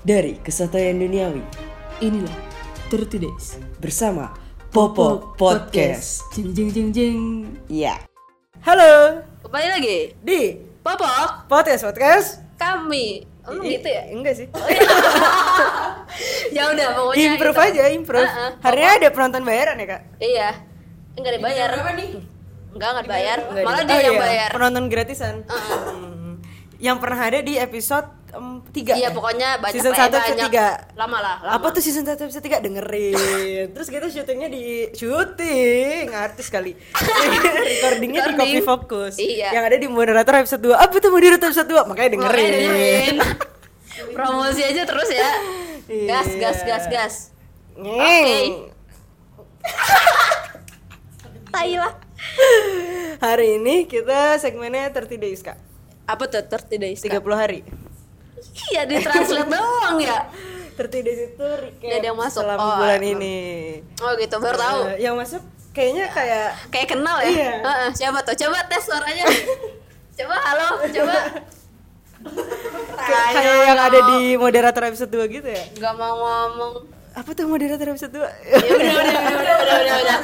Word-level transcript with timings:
Dari 0.00 0.40
kesatuan 0.40 0.96
duniawi 0.96 1.44
Inilah 2.00 2.32
30 2.88 3.20
Days 3.20 3.60
bersama 3.76 4.32
Popo 4.72 5.36
Podcast. 5.36 6.24
Jeng 6.32 6.56
jeng 6.56 6.70
jeng 6.72 6.88
jeng 6.88 7.20
Iya. 7.68 8.00
Halo, 8.64 9.20
Kembali 9.44 9.68
lagi 9.68 9.98
di 10.24 10.56
Popok 10.80 11.44
Podcast 11.46 11.84
Podcast. 11.84 12.28
kami 12.56 13.28
Emang 13.44 13.64
gitu 13.66 13.88
ya? 13.88 14.02
Enggak 14.08 14.34
sih. 14.36 14.46
ya 16.56 16.70
udah 16.70 16.86
pokoknya 16.92 17.24
improve 17.34 17.56
itu. 17.56 17.66
aja, 17.72 17.82
improve. 17.90 18.28
Heeh. 18.28 18.50
Hari 18.60 18.78
ini 18.78 18.90
ada 19.00 19.08
penonton 19.10 19.42
bayaran 19.42 19.76
ya, 19.76 19.86
Kak? 19.90 20.02
Iya 20.16 20.50
Enggak 21.16 21.32
dibayar 21.36 21.68
Berapa 21.72 21.92
nih? 21.96 22.10
Enggak, 22.70 22.88
enggak 22.88 23.04
dibayar 23.04 23.38
Enggak 23.42 23.64
Malah 23.64 23.80
ada. 23.80 23.84
dia 23.84 23.96
Oh, 23.96 24.00
yang 24.00 24.14
iya, 24.16 24.22
bayar 24.22 24.48
Penonton 24.52 24.84
gratisan. 24.88 25.34
Heeh. 25.44 25.78
Hmm. 25.92 26.34
Yang 26.80 26.96
pernah 27.00 27.20
ada 27.20 27.38
di 27.40 27.54
episode 27.56 28.06
3 28.30 28.94
Iya 28.94 29.10
pokoknya 29.10 29.58
banyak 29.58 29.74
Season 29.74 29.90
lah, 29.90 30.06
1 30.06 30.14
episode. 30.14 30.40
3 30.48 30.94
Lama 30.94 31.18
lah 31.18 31.36
lama. 31.40 31.54
Apa 31.56 31.66
tuh 31.70 31.80
season 31.80 32.02
1 32.02 32.14
episode 32.20 32.42
3? 32.42 32.62
Dengerin 32.62 33.66
Terus 33.70 33.86
kita 33.86 34.06
syutingnya 34.06 34.46
di 34.46 34.62
Syuting 34.90 36.10
Artis 36.10 36.46
kali 36.46 36.72
Recordingnya 37.66 38.20
di. 38.24 38.36
Coffee 38.36 38.62
Focus 38.62 39.14
Iya. 39.16 39.50
Yang 39.52 39.64
ada 39.64 39.76
di 39.76 39.86
moderator 39.86 40.34
episode 40.38 40.62
2 40.64 40.74
Apa 40.74 40.94
tuh 40.96 41.10
moderator 41.10 41.46
episode 41.46 41.68
2? 41.68 41.86
Makanya 41.86 42.10
dengerin, 42.12 42.46
Makanya 42.46 42.58
dengerin. 42.60 43.16
Promosi 44.16 44.62
aja 44.62 44.82
terus 44.84 45.08
ya 45.08 45.30
Gas 46.06 46.28
Iya. 46.28 46.38
gas 46.38 46.58
gas 46.62 46.84
gas 46.86 47.14
Ngeng. 47.74 48.70
Tai 51.50 51.72
lah 51.74 51.92
Hari 53.18 53.58
ini 53.58 53.84
kita 53.84 54.36
segmennya 54.36 54.88
30 54.88 55.18
days 55.18 55.40
kak 55.40 55.58
Apa 56.04 56.26
tuh 56.26 56.40
30 56.40 56.78
days 56.78 57.00
30 57.00 57.10
Kak? 57.12 57.26
hari 57.32 57.60
Iya 58.66 58.82
di 58.84 58.96
translate 58.98 59.50
doang 59.54 59.96
ya 59.98 60.18
30 60.72 60.88
days 61.02 61.20
itu 61.28 61.44
recap 61.44 61.92
ada 61.92 62.06
yang 62.06 62.16
masuk. 62.16 62.40
selama 62.40 62.60
Oh, 62.62 62.74
bulan 62.78 62.98
emang. 62.98 63.12
ini 63.14 63.38
Oh 63.98 64.12
gitu 64.14 64.34
baru 64.36 64.56
tahu 64.56 64.80
Eh, 64.86 64.96
Yang 64.98 65.14
masuk 65.18 65.42
kayaknya 65.70 66.04
kayak 66.08 66.48
Kayak 66.68 66.88
kenal 66.90 67.16
ya? 67.18 67.28
Iya. 67.28 67.50
Heeh, 67.60 67.88
siapa 67.94 68.18
tuh? 68.20 68.34
Coba 68.34 68.58
tes 68.64 68.80
suaranya. 68.80 69.24
coba 70.18 70.36
halo, 70.38 70.68
coba. 70.82 71.16
kayak 72.98 73.28
kayak 73.32 73.56
yang 73.66 73.80
ada 73.80 73.98
di 74.06 74.20
moderator 74.34 74.82
episode 74.86 75.08
2 75.10 75.24
gitu 75.30 75.48
ya 75.48 75.64
Gak 75.74 75.94
mau 75.94 76.14
ngomong. 76.14 76.74
Apa 77.10 77.30
tuh 77.32 77.44
moderator 77.44 77.90
episode 77.90 78.12
2? 78.12 78.20
Ya 78.20 78.28
udah, 78.70 78.92
udah, 78.94 78.94
udah, 78.94 79.20
udah, 79.34 79.54
udah, 79.56 79.96
udah, 79.98 80.18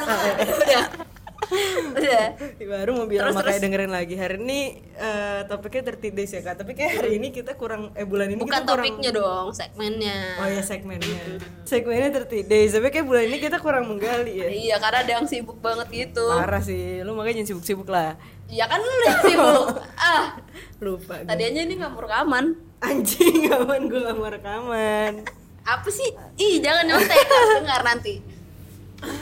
udah. 0.57 0.83
Udah. 1.47 2.25
Udah. 2.35 2.67
Baru 2.67 2.91
mau 2.93 3.07
bilang 3.07 3.31
Terus, 3.31 3.37
makanya 3.39 3.61
dengerin 3.63 3.91
lagi 3.91 4.13
Hari 4.13 4.35
ini 4.37 4.59
eh, 4.93 5.39
topiknya 5.45 5.95
30 5.95 6.11
days 6.13 6.31
ya 6.31 6.41
kak 6.41 6.55
Tapi 6.59 6.71
kayak 6.73 6.91
hari 6.99 7.11
ini 7.15 7.31
kita 7.31 7.55
kurang 7.55 7.95
Eh 7.95 8.03
bulan 8.03 8.27
ini 8.27 8.37
Bukan 8.37 8.51
kita 8.51 8.67
kurang 8.67 8.83
topiknya 8.83 9.11
dong, 9.15 9.47
segmennya. 9.51 10.19
Oh 10.37 10.47
ya 10.47 10.61
segmennya 10.61 11.21
Segmennya 11.63 12.09
30 12.19 12.43
days 12.45 12.69
Tapi 12.71 12.87
kayak 12.89 13.05
bulan 13.05 13.23
ini 13.25 13.37
kita 13.37 13.57
kurang 13.57 13.87
menggali 13.87 14.33
ya 14.35 14.47
Iya, 14.47 14.75
karena 14.77 14.97
ada 15.01 15.11
yang 15.17 15.25
sibuk 15.25 15.57
banget 15.57 15.87
gitu. 15.89 16.27
Parah 16.27 16.59
sih 16.59 16.99
Lu 17.01 17.15
makanya 17.15 17.41
jangan 17.41 17.49
sibuk-sibuk 17.55 17.87
lah 17.87 18.19
Ya 18.47 18.63
kan 18.63 18.79
lu 18.79 18.93
yang 19.03 19.19
sibuk. 19.21 19.65
Ah, 20.07 20.39
Lupa 20.79 21.19
gue. 21.19 21.27
tadi 21.27 21.43
aja 21.43 21.59
ini 21.61 21.73
nggak 21.75 21.91
mau 21.91 21.99
rekaman. 21.99 22.55
Anjing 22.79 23.49
aman 23.49 23.89
gue 23.89 23.99
gak 23.99 24.15
mau 24.15 24.29
rekaman 24.29 25.25
Apa 25.65 25.89
sih? 25.89 26.07
Ih, 26.37 26.61
jangan 26.61 26.85
nyontek, 26.85 27.17
dengar 27.59 27.81
nanti. 27.83 28.23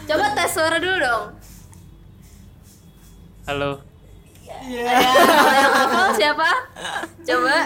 Coba 0.05 0.29
tes 0.31 0.51
suara 0.51 0.77
dulu 0.77 0.93
dong. 0.93 1.23
Halo, 3.45 3.77
Iya 4.41 4.81
Ya, 4.81 5.65
hafal 5.77 6.09
siapa? 6.17 6.49
Coba. 7.21 7.57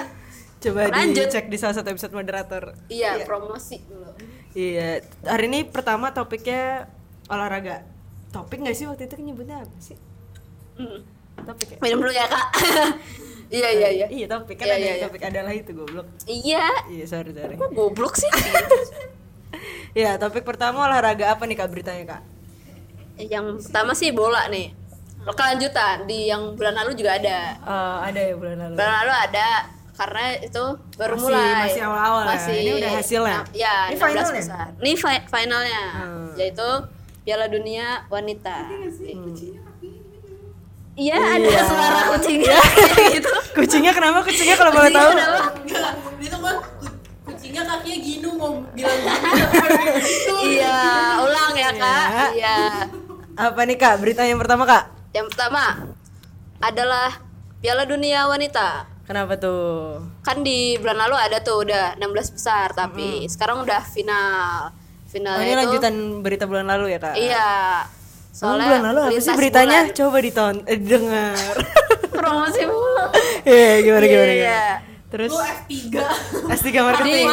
Coba 0.60 0.82
Lanjut. 0.92 1.32
dicek 1.32 1.48
di 1.48 1.56
salah 1.56 1.72
satu 1.72 1.88
episode 1.90 2.12
moderator 2.12 2.76
Iya, 2.92 3.24
promosi 3.24 3.80
dulu. 3.88 4.12
Iya 4.52 5.00
Hari 5.24 5.48
ini 5.48 5.64
pertama 5.64 6.12
topiknya 6.12 6.92
olahraga 7.28 7.88
Topik 8.30 8.60
gak 8.60 8.76
sih 8.76 8.86
waktu 8.86 9.08
itu 9.08 9.16
nyebutnya 9.18 9.64
apa 9.64 9.78
sih? 9.80 9.96
Hmm. 10.76 11.00
Topik 11.40 11.68
ya? 11.72 11.78
Minum 11.80 12.04
dulu 12.04 12.12
ya, 12.12 12.28
Kak. 12.28 12.46
Iya, 13.50 13.66
iya, 13.74 13.90
iya. 13.90 14.06
Iya 14.06 14.26
topik 14.30 14.62
kan 14.62 14.70
Iya, 14.70 14.76
ada 14.76 14.84
iya, 14.84 14.94
iya. 14.94 15.04
topik 15.10 15.24
adalah 15.26 15.50
itu 15.50 15.72
goblok 15.74 16.06
Iya. 16.28 16.70
Iya 16.86 17.06
sorry 17.08 17.32
sorry 17.34 17.56
Kok 17.56 17.72
goblok 17.72 18.14
sih? 18.14 18.30
Iya 19.98 20.22
topik 20.22 20.46
pertama 20.46 20.86
olahraga 20.86 21.34
apa 21.34 21.48
nih 21.48 21.58
kak 21.58 21.72
beritanya 21.72 22.04
kak? 22.06 22.22
yang 23.18 23.58
pertama 23.58 23.92
sih 23.92 24.14
bola 24.14 24.48
nih. 24.48 24.72
Kelanjutan 25.22 26.04
di 26.04 26.28
yang 26.28 26.54
bulan 26.54 26.74
lalu 26.76 26.92
juga 26.94 27.16
ada. 27.16 27.40
Eh, 27.56 27.98
ada 28.06 28.20
ya 28.22 28.34
bulan 28.34 28.56
lalu 28.58 28.74
Bulan 28.74 28.94
lalu 29.04 29.14
ada 29.14 29.50
karena 29.94 30.24
itu 30.38 30.64
baru 30.96 31.14
Masih- 31.14 31.24
mulai. 31.28 31.54
masih 31.62 31.82
awal-awal 31.84 32.22
ya? 32.22 32.30
Masih 32.32 32.56
Ini 32.56 32.72
udah 32.74 32.92
hasilnya? 32.94 33.36
Nah, 33.36 33.44
ya, 33.52 33.76
Ini 33.86 33.96
16 33.96 34.00
finalnya? 34.02 34.34
besar. 34.34 34.66
Ini 34.76 34.92
fi- 34.96 35.26
finalnya. 35.28 35.84
Hmm. 35.94 36.28
Yaitu 36.34 36.70
Piala 37.22 37.46
Dunia 37.46 37.88
Wanita. 38.08 38.58
Iya, 40.96 41.16
ada 41.16 41.48
Iya. 41.48 41.62
suara 41.64 42.02
kucingnya 42.10 42.60
gitu. 43.16 43.32
Kucingnya 43.54 43.92
kenapa 43.94 44.20
kucingnya 44.22 44.56
kalau 44.56 44.72
boleh 44.74 44.90
tahu? 44.90 45.10
Kenapa? 45.14 45.40
Itu 46.20 46.38
kan 46.38 46.56
ku- 46.60 46.92
kucingnya 47.26 47.64
kakinya 47.64 47.98
ginu 47.98 48.30
mau 48.36 48.52
bilang 48.70 49.00
gitu 49.00 50.36
Iya, 50.42 50.76
ulang 51.22 51.54
ya, 51.54 51.72
Kak. 51.74 52.08
Iya. 52.10 52.28
Iya. 52.34 52.58
Apa 53.38 53.64
nih 53.64 53.76
kak 53.76 53.96
berita 53.98 54.24
yang 54.24 54.36
pertama 54.36 54.64
kak? 54.64 54.92
Yang 55.10 55.26
pertama 55.34 55.90
adalah 56.60 57.10
Piala 57.60 57.84
Dunia 57.90 58.30
Wanita. 58.30 58.86
Kenapa 59.10 59.42
tuh? 59.42 60.06
Kan 60.22 60.46
di 60.46 60.78
bulan 60.78 61.02
lalu 61.02 61.18
ada 61.18 61.42
tuh 61.42 61.66
udah 61.66 61.98
16 61.98 62.36
besar, 62.38 62.70
tapi 62.78 63.26
sekarang 63.26 63.66
udah 63.66 63.82
final. 63.82 64.70
Final 65.10 65.34
Oh 65.34 65.42
ini 65.42 65.58
lanjutan 65.58 65.94
berita 66.22 66.46
bulan 66.46 66.70
lalu 66.70 66.94
ya 66.94 67.00
kak? 67.02 67.18
Iya. 67.18 67.50
Soalnya 68.30 68.70
bulan 68.70 68.84
lalu 68.94 69.00
apa 69.10 69.20
sih 69.20 69.34
beritanya? 69.34 69.80
bulan. 69.90 69.98
Coba 69.98 70.18
diton 70.22 70.56
eh, 70.70 70.78
dengar. 70.78 71.56
Promosi 72.14 72.62
mulu. 72.70 73.06
Iya 73.50 73.82
gimana 73.82 74.06
Iya, 74.06 74.12
gimana? 74.14 74.30
iya. 74.30 74.38
gimana? 74.38 74.89
Terus 75.10 75.30
lu 75.30 75.38
F3 75.38 75.74
S3 76.52 76.68
Di, 76.68 76.78
marketing. 76.78 77.26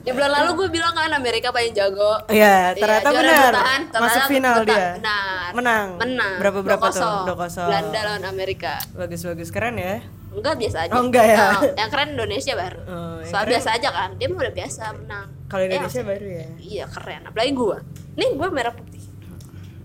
di 0.00 0.10
bulan 0.10 0.30
lalu 0.32 0.50
gue 0.56 0.68
bilang 0.72 0.92
kan 0.92 1.12
Amerika 1.12 1.48
paling 1.48 1.70
jago. 1.70 2.24
Iya, 2.26 2.72
ternyata 2.72 3.08
juara 3.08 3.28
benar. 3.28 3.52
Masuk 3.94 4.22
final 4.26 4.54
bertahan. 4.58 4.66
dia. 4.66 4.86
Benar. 4.96 5.48
Menang. 5.52 5.88
Menang. 5.98 6.34
Berapa 6.40 6.58
berapa 6.62 6.86
tuh? 6.88 7.04
2-0. 7.28 7.36
2-0. 7.36 7.68
Belanda 7.68 8.00
lawan 8.02 8.24
Amerika. 8.26 8.72
Bagus 8.92 9.20
bagus 9.22 9.48
keren 9.48 9.76
ya. 9.76 10.00
Enggak 10.32 10.56
biasa 10.56 10.76
aja. 10.82 10.92
Oh, 10.96 11.02
enggak 11.02 11.26
ya? 11.26 11.36
Oh, 11.52 11.62
yang 11.76 11.90
keren 11.92 12.08
Indonesia 12.16 12.52
baru. 12.56 12.80
Oh, 12.82 13.16
Soal 13.22 13.44
keren- 13.44 13.52
biasa 13.52 13.68
aja 13.70 13.88
kan. 13.92 14.10
Dia 14.16 14.26
mah 14.26 14.38
udah 14.40 14.54
biasa 14.54 14.82
menang. 14.94 15.26
Kalau 15.46 15.62
Eh, 15.62 15.66
Indonesia 15.68 15.84
maksud- 16.00 16.08
baru 16.08 16.26
ya. 16.26 16.46
Iya 16.58 16.84
keren. 16.88 17.20
Apalagi 17.28 17.52
gua. 17.52 17.76
Nih 18.14 18.28
gua 18.32 18.48
merah 18.48 18.72
putih. 18.72 19.04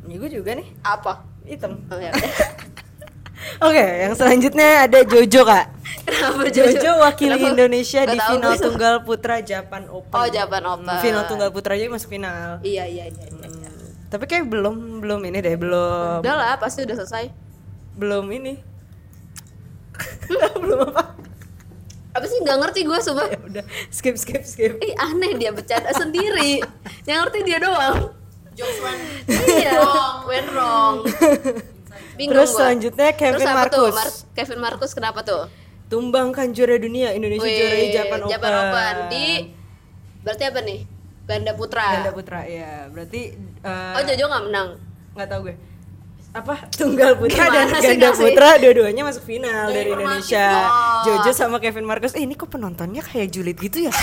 Ya, 0.07 0.15
gue 0.15 0.31
juga 0.31 0.55
nih 0.55 0.67
Apa? 0.81 1.19
hitam. 1.43 1.83
Oh, 1.85 1.99
ya. 1.99 2.15
Oke, 3.67 3.83
yang 4.01 4.13
selanjutnya 4.13 4.87
ada 4.87 4.99
Jojo 5.03 5.43
kak. 5.43 5.65
Kenapa 6.03 6.43
Jojo 6.47 6.91
wakili 6.99 7.35
Kenapa? 7.35 7.51
Indonesia 7.51 8.01
Nggak 8.01 8.13
di 8.13 8.19
final 8.23 8.53
tunggal 8.55 8.95
putra 9.03 9.35
Japan 9.39 9.83
Open. 9.87 10.15
Oh, 10.15 10.27
Japan 10.27 10.63
Open. 10.65 10.87
Hmm, 10.87 11.03
Final 11.03 11.23
tunggal 11.25 11.49
putra 11.51 11.75
aja 11.75 11.87
masuk 11.87 12.09
final. 12.09 12.63
Iya 12.63 12.87
iya 12.87 13.05
iya. 13.07 13.25
iya. 13.27 13.47
iya. 13.49 13.69
Tapi 14.07 14.23
kayak 14.23 14.47
belum 14.47 15.03
belum 15.03 15.19
ini 15.21 15.37
deh, 15.39 15.55
belum 15.55 16.23
Udah 16.23 16.35
lah, 16.35 16.55
pasti 16.55 16.87
udah 16.87 16.95
selesai. 16.95 17.27
belum 17.93 18.23
ini. 18.31 18.55
belum 20.63 20.79
apa? 20.91 21.03
Apa 22.13 22.25
sih 22.25 22.39
nggak 22.39 22.57
ngerti 22.57 22.79
gue 22.81 22.97
sumpah. 22.97 23.27
Ya 23.27 23.39
udah, 23.39 23.63
skip 23.89 24.15
skip 24.15 24.41
skip. 24.41 24.79
Ih 24.79 24.93
aneh 24.95 25.35
dia 25.35 25.51
bercanda 25.51 25.91
sendiri. 25.91 26.61
Yang 27.07 27.17
ngerti 27.25 27.39
dia 27.43 27.57
doang. 27.59 28.15
jokes 28.57 28.79
iya. 29.53 29.77
Went 30.25 30.49
wrong. 30.55 31.05
Bingung 32.17 32.33
Terus 32.33 32.49
gua. 32.49 32.57
selanjutnya 32.57 33.13
Kevin 33.13 33.37
Terus 33.37 33.45
apa 33.45 33.63
tuh? 33.69 33.85
Marcus. 33.85 33.93
Mar- 33.93 34.17
Kevin 34.33 34.59
Marcus 34.59 34.91
kenapa 34.97 35.21
tuh? 35.21 35.45
Tumbangkan 35.87 36.51
juara 36.51 36.75
dunia 36.75 37.11
Indonesia 37.11 37.43
Wih, 37.43 37.55
juarai 37.55 37.85
Japan, 37.89 38.19
Japan 38.25 38.51
Open. 38.53 38.95
Di 39.07 39.25
berarti 40.19 40.43
apa 40.43 40.59
nih? 40.61 40.79
Ganda 41.23 41.51
putra. 41.53 41.87
Ganda 41.93 42.11
putra 42.11 42.39
ya. 42.43 42.87
Berarti 42.87 43.21
eh, 43.61 43.93
Oh 43.93 44.01
Jojo 44.01 44.25
nggak 44.25 44.43
menang. 44.45 44.67
nggak 45.13 45.27
tahu 45.27 45.41
gue 45.43 45.55
apa 46.29 46.53
tunggal 46.69 47.17
putra 47.17 47.49
dan 47.49 47.65
Gimana 47.65 47.79
sih, 47.79 47.87
ganda 47.89 48.09
sih? 48.11 48.21
putra 48.21 48.49
dua-duanya 48.57 49.01
masuk 49.01 49.23
final 49.25 49.65
dari 49.67 49.89
Indonesia 49.89 50.45
Oh. 50.61 51.01
Jojo 51.17 51.31
sama 51.31 51.57
Kevin 51.57 51.81
Marcus 51.81 52.13
eh 52.13 52.21
ini 52.21 52.35
kok 52.35 52.45
penontonnya 52.47 53.01
kayak 53.01 53.31
julid 53.31 53.57
gitu 53.57 53.81
ya 53.81 53.93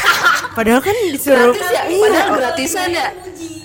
padahal 0.50 0.82
kan 0.82 0.90
disuruh 1.06 1.52
Gratis 1.52 1.70
ya? 1.70 1.82
iya 1.86 2.02
Padahal 2.02 2.31
gratisan 2.34 2.88
ya? 2.90 3.06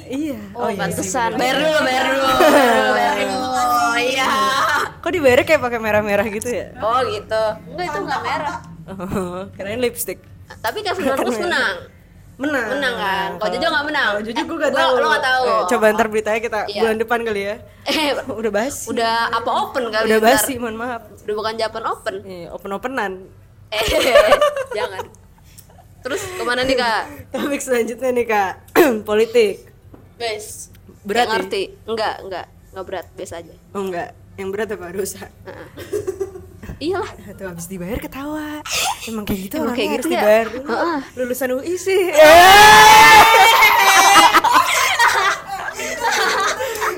iya 0.05 0.37
Oh, 0.53 0.67
iya 0.67 0.75
sih, 0.75 0.77
pantesan. 0.77 1.29
Bayar 1.33 1.55
dulu, 1.57 1.79
bayar 1.81 2.05
dulu. 2.05 2.25
Bayar 2.93 3.15
dulu. 3.17 3.47
Oh 3.49 3.97
iya. 3.97 4.27
kok 4.99 5.09
dibayarnya 5.09 5.45
kayak 5.45 5.61
pakai 5.61 5.79
merah-merah 5.79 6.25
gitu 6.27 6.47
ya 6.47 6.67
Oh 6.77 6.99
gitu. 7.03 7.43
Enggak 7.67 7.85
itu 7.87 7.99
nggak 8.01 8.21
merah. 8.21 8.55
oh, 8.89 9.41
kirain 9.53 9.77
lipstick 9.77 10.19
Tapi 10.57 10.81
Kevin 10.81 11.05
Marcus 11.07 11.37
menang. 11.37 11.75
menang 12.35 12.65
Menang 12.69 12.95
kan? 12.95 13.29
Kalau 13.35 13.49
Jojo 13.51 13.67
nggak 13.67 13.85
menang? 13.85 14.07
kalau 14.09 14.23
Jojo 14.23 14.41
gue 14.41 14.55
Eh, 14.55 14.59
gak 14.59 14.71
gua- 14.71 14.79
tahu 14.79 14.93
lo 14.93 15.07
nggak 15.07 15.25
tahu. 15.25 15.43
Eh, 15.45 15.61
coba 15.67 15.85
ntar 15.91 16.07
beritanya 16.07 16.39
kita 16.39 16.59
Iya. 16.65 16.79
bulan 16.79 16.97
depan 16.97 17.19
kali 17.21 17.41
ya 17.43 17.55
Eh, 17.85 18.09
udah 18.39 18.51
basi 18.53 18.83
udah 18.87 19.13
apa 19.29 19.49
open 19.57 19.83
kali 19.87 20.05
udah 20.05 20.19
basi 20.19 20.53
mohon 20.55 20.75
maaf 20.75 21.01
Udah 21.19 21.35
bukan 21.35 21.53
Japan 21.55 21.83
Open. 21.85 22.15
eh, 22.23 22.45
open 22.47 22.71
openan 22.71 23.11
Eh, 23.69 23.83
jangan. 24.71 25.03
Terus 25.99 26.21
ke 26.25 26.41
mana 26.41 26.63
nih 26.63 26.73
kak? 26.73 27.01
Topik 27.29 27.59
selanjutnya 27.59 28.09
nih 28.09 28.25
kak, 28.25 28.51
politik. 29.05 29.67
Guys, 30.15 30.71
Berat 31.01 31.27
ya? 31.27 31.31
ngerti? 31.33 31.63
Enggak, 31.83 32.15
enggak, 32.19 32.45
enggak 32.71 32.83
berat, 32.83 33.05
biasa 33.13 33.33
aja. 33.37 33.53
Oh 33.69 33.83
enggak, 33.83 34.15
yang 34.39 34.49
berat 34.49 34.71
apa 34.71 34.95
dosa? 34.95 35.27
Heeh. 35.43 35.67
Iyalah. 36.89 37.11
Tuh 37.35 37.43
habis 37.43 37.67
dibayar 37.67 37.99
ketawa. 37.99 38.63
Emang 39.03 39.27
kayak 39.27 39.51
gitu 39.51 39.55
Emang 39.59 39.75
kayak 39.75 39.99
harus 39.99 40.05
gitu 40.07 40.15
ya? 40.15 40.21
dibayar. 40.23 40.47
Heeh. 40.63 40.97
Lulusan 41.19 41.49
UI 41.51 41.75
sih. 41.75 42.01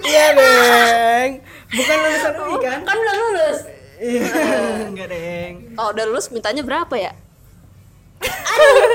Iya, 0.02 0.26
Bang. 0.36 1.30
Bukan 1.72 1.98
lulusan 2.04 2.34
UI 2.36 2.56
kan? 2.60 2.80
Kan 2.84 2.96
belum 3.00 3.16
lulus. 3.16 3.60
Iya, 3.96 4.28
enggak, 4.92 5.08
Deng. 5.08 5.54
Kalau 5.72 5.90
udah 5.94 6.06
lulus 6.10 6.28
mintanya 6.34 6.64
berapa 6.66 6.96
ya? 6.98 7.12
Aduh. 8.22 8.92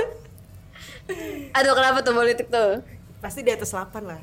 Aduh, 1.56 1.72
kenapa 1.72 2.04
tuh 2.04 2.12
politik 2.12 2.46
tuh? 2.52 2.84
Pasti 3.22 3.40
di 3.40 3.49
atas 3.49 3.72
8 3.72 4.02
lah. 4.04 4.20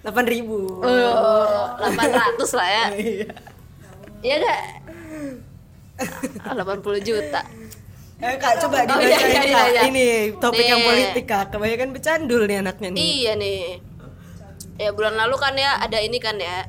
8 0.00 0.14
ribu. 0.24 0.78
Oh, 0.80 1.64
800 1.78 2.58
lah 2.58 2.68
ya. 2.68 2.84
Iya. 2.98 3.28
Iya 4.18 4.34
enggak? 4.36 4.62
80 6.44 7.02
juta. 7.02 7.42
Eh 8.18 8.34
kak 8.34 8.58
coba 8.58 8.82
Oh, 8.82 8.98
iya, 8.98 9.14
iya, 9.14 9.42
iya, 9.46 9.62
iya. 9.70 9.80
ini 9.86 10.06
topik 10.36 10.66
yang 10.66 10.82
Nih. 10.82 10.88
politik 10.90 11.24
kak 11.24 11.54
kebanyakan 11.54 11.94
becandul 11.94 12.42
nih 12.44 12.58
anaknya 12.58 12.88
nih 12.90 12.98
Iya 12.98 13.32
nih. 13.38 13.62
Ya 14.74 14.90
bulan 14.90 15.14
lalu 15.14 15.38
kan 15.38 15.54
ya 15.54 15.78
ada 15.78 16.02
ini 16.02 16.18
kan 16.18 16.34
ya 16.34 16.66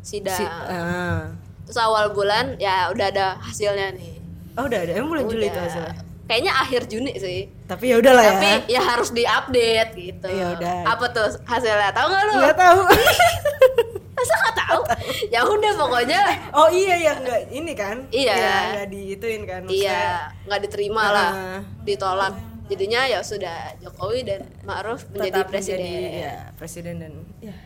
sidang. 0.00 0.40
Si- 0.40 0.48
ah. 0.48 1.36
Terus 1.64 1.76
awal 1.76 2.12
bulan 2.12 2.56
ya 2.56 2.88
udah 2.88 3.06
ada 3.08 3.36
hasilnya 3.40 3.92
nih. 3.92 4.16
oh 4.54 4.64
udah 4.64 4.78
ada 4.78 4.92
emang 4.94 5.10
bulan 5.10 5.26
Juli 5.26 5.48
itu 5.48 5.52
Udah. 5.52 5.64
hasilnya 5.66 5.94
Kayaknya 6.24 6.52
akhir 6.54 6.82
Juni 6.86 7.12
sih. 7.14 7.52
tapi 7.64 7.88
ya 7.88 7.96
udahlah 7.96 8.20
ya 8.20 8.32
Tapi 8.32 8.50
ya 8.66 8.80
harus 8.82 9.10
diupdate 9.10 9.92
gitu. 9.94 10.26
Ya 10.26 10.46
udah. 10.52 10.76
Apa 10.86 11.04
tuh 11.08 11.28
hasilnya? 11.44 11.90
Tahu 11.90 12.06
nggak 12.06 12.22
lu? 12.24 12.34
nggak 12.40 12.56
tahu 12.56 12.80
Masa 14.16 14.34
nggak 14.38 14.56
tahu? 14.58 14.80
ya 15.26 15.40
udah 15.42 15.72
pokoknya 15.74 16.20
oh 16.50 16.68
iya 16.68 16.94
ya 16.98 17.12
nggak 17.14 17.40
ini 17.50 17.72
kan 17.72 17.96
Iya. 18.08 18.34
Ya, 18.34 18.54
nggak 18.72 18.86
diituin 18.88 19.42
kan 19.42 19.60
maksudnya. 19.62 19.84
iya 19.84 20.02
nggak 20.44 20.60
diterima 20.62 21.04
lah, 21.06 21.30
Ah. 21.30 21.60
ditolak. 21.82 22.34
Jadinya 22.64 23.04
ya 23.04 23.20
sudah 23.20 23.76
Jokowi 23.78 24.24
dan 24.24 24.48
Ma'ruf 24.62 25.04
menjadi 25.10 25.44
presiden. 25.44 25.84
menjadi, 25.84 26.08
ya, 26.18 26.34
presiden 26.56 26.94
dan 26.98 27.12
ya 27.38 27.56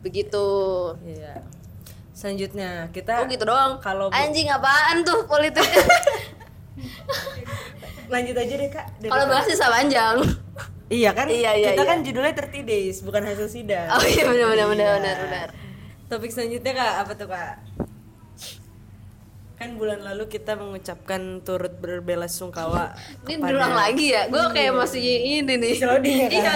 Begitu. 0.00 0.46
iya 1.06 1.46
selanjutnya 2.10 2.90
kita 2.90 3.22
Oh 3.22 3.26
gitu 3.26 3.44
doang. 3.44 3.78
kalau 3.78 4.10
anjing 4.10 4.50
apaan 4.50 5.00
tuh 5.00 5.22
politik? 5.24 5.62
lanjut 8.12 8.36
aja 8.36 8.54
deh 8.56 8.68
kak 8.68 8.86
Kalau 9.00 9.24
bahas 9.26 9.46
sisa 9.46 9.66
panjang. 9.66 10.16
iya 10.90 11.10
kan 11.10 11.26
Iya, 11.26 11.54
iya, 11.54 11.68
kita 11.72 11.82
iya. 11.82 11.88
kan 11.88 11.98
judulnya 12.00 12.34
30 12.34 12.64
days 12.64 12.96
bukan 13.00 13.22
hasil 13.22 13.46
sidang 13.46 13.86
Oh 13.94 14.02
iya 14.02 14.24
benar 14.24 14.46
benar 14.48 14.66
benar 14.66 14.86
Iya. 14.86 14.94
benar 14.96 15.16
benar. 15.20 15.48
Topik 16.06 16.30
selanjutnya 16.30 16.72
kak 16.72 16.92
apa 16.98 17.12
tuh 17.14 17.28
kak? 17.28 17.54
Kan 19.54 19.76
bulan 19.76 20.00
lalu 20.00 20.24
kita 20.26 20.56
mengucapkan 20.56 21.20
turut 21.40 21.76
berbelasungkawa 21.76 22.96
Ini 23.22 23.36
kepada- 23.36 23.44
berulang 23.44 23.74
lagi 23.74 24.06
ya. 24.10 24.24
Gue 24.26 24.40
kayak 24.50 24.72
masih 24.72 25.04
ini 25.38 25.54
nih. 25.54 25.74
Ya, 25.76 26.00
Iya. 26.00 26.52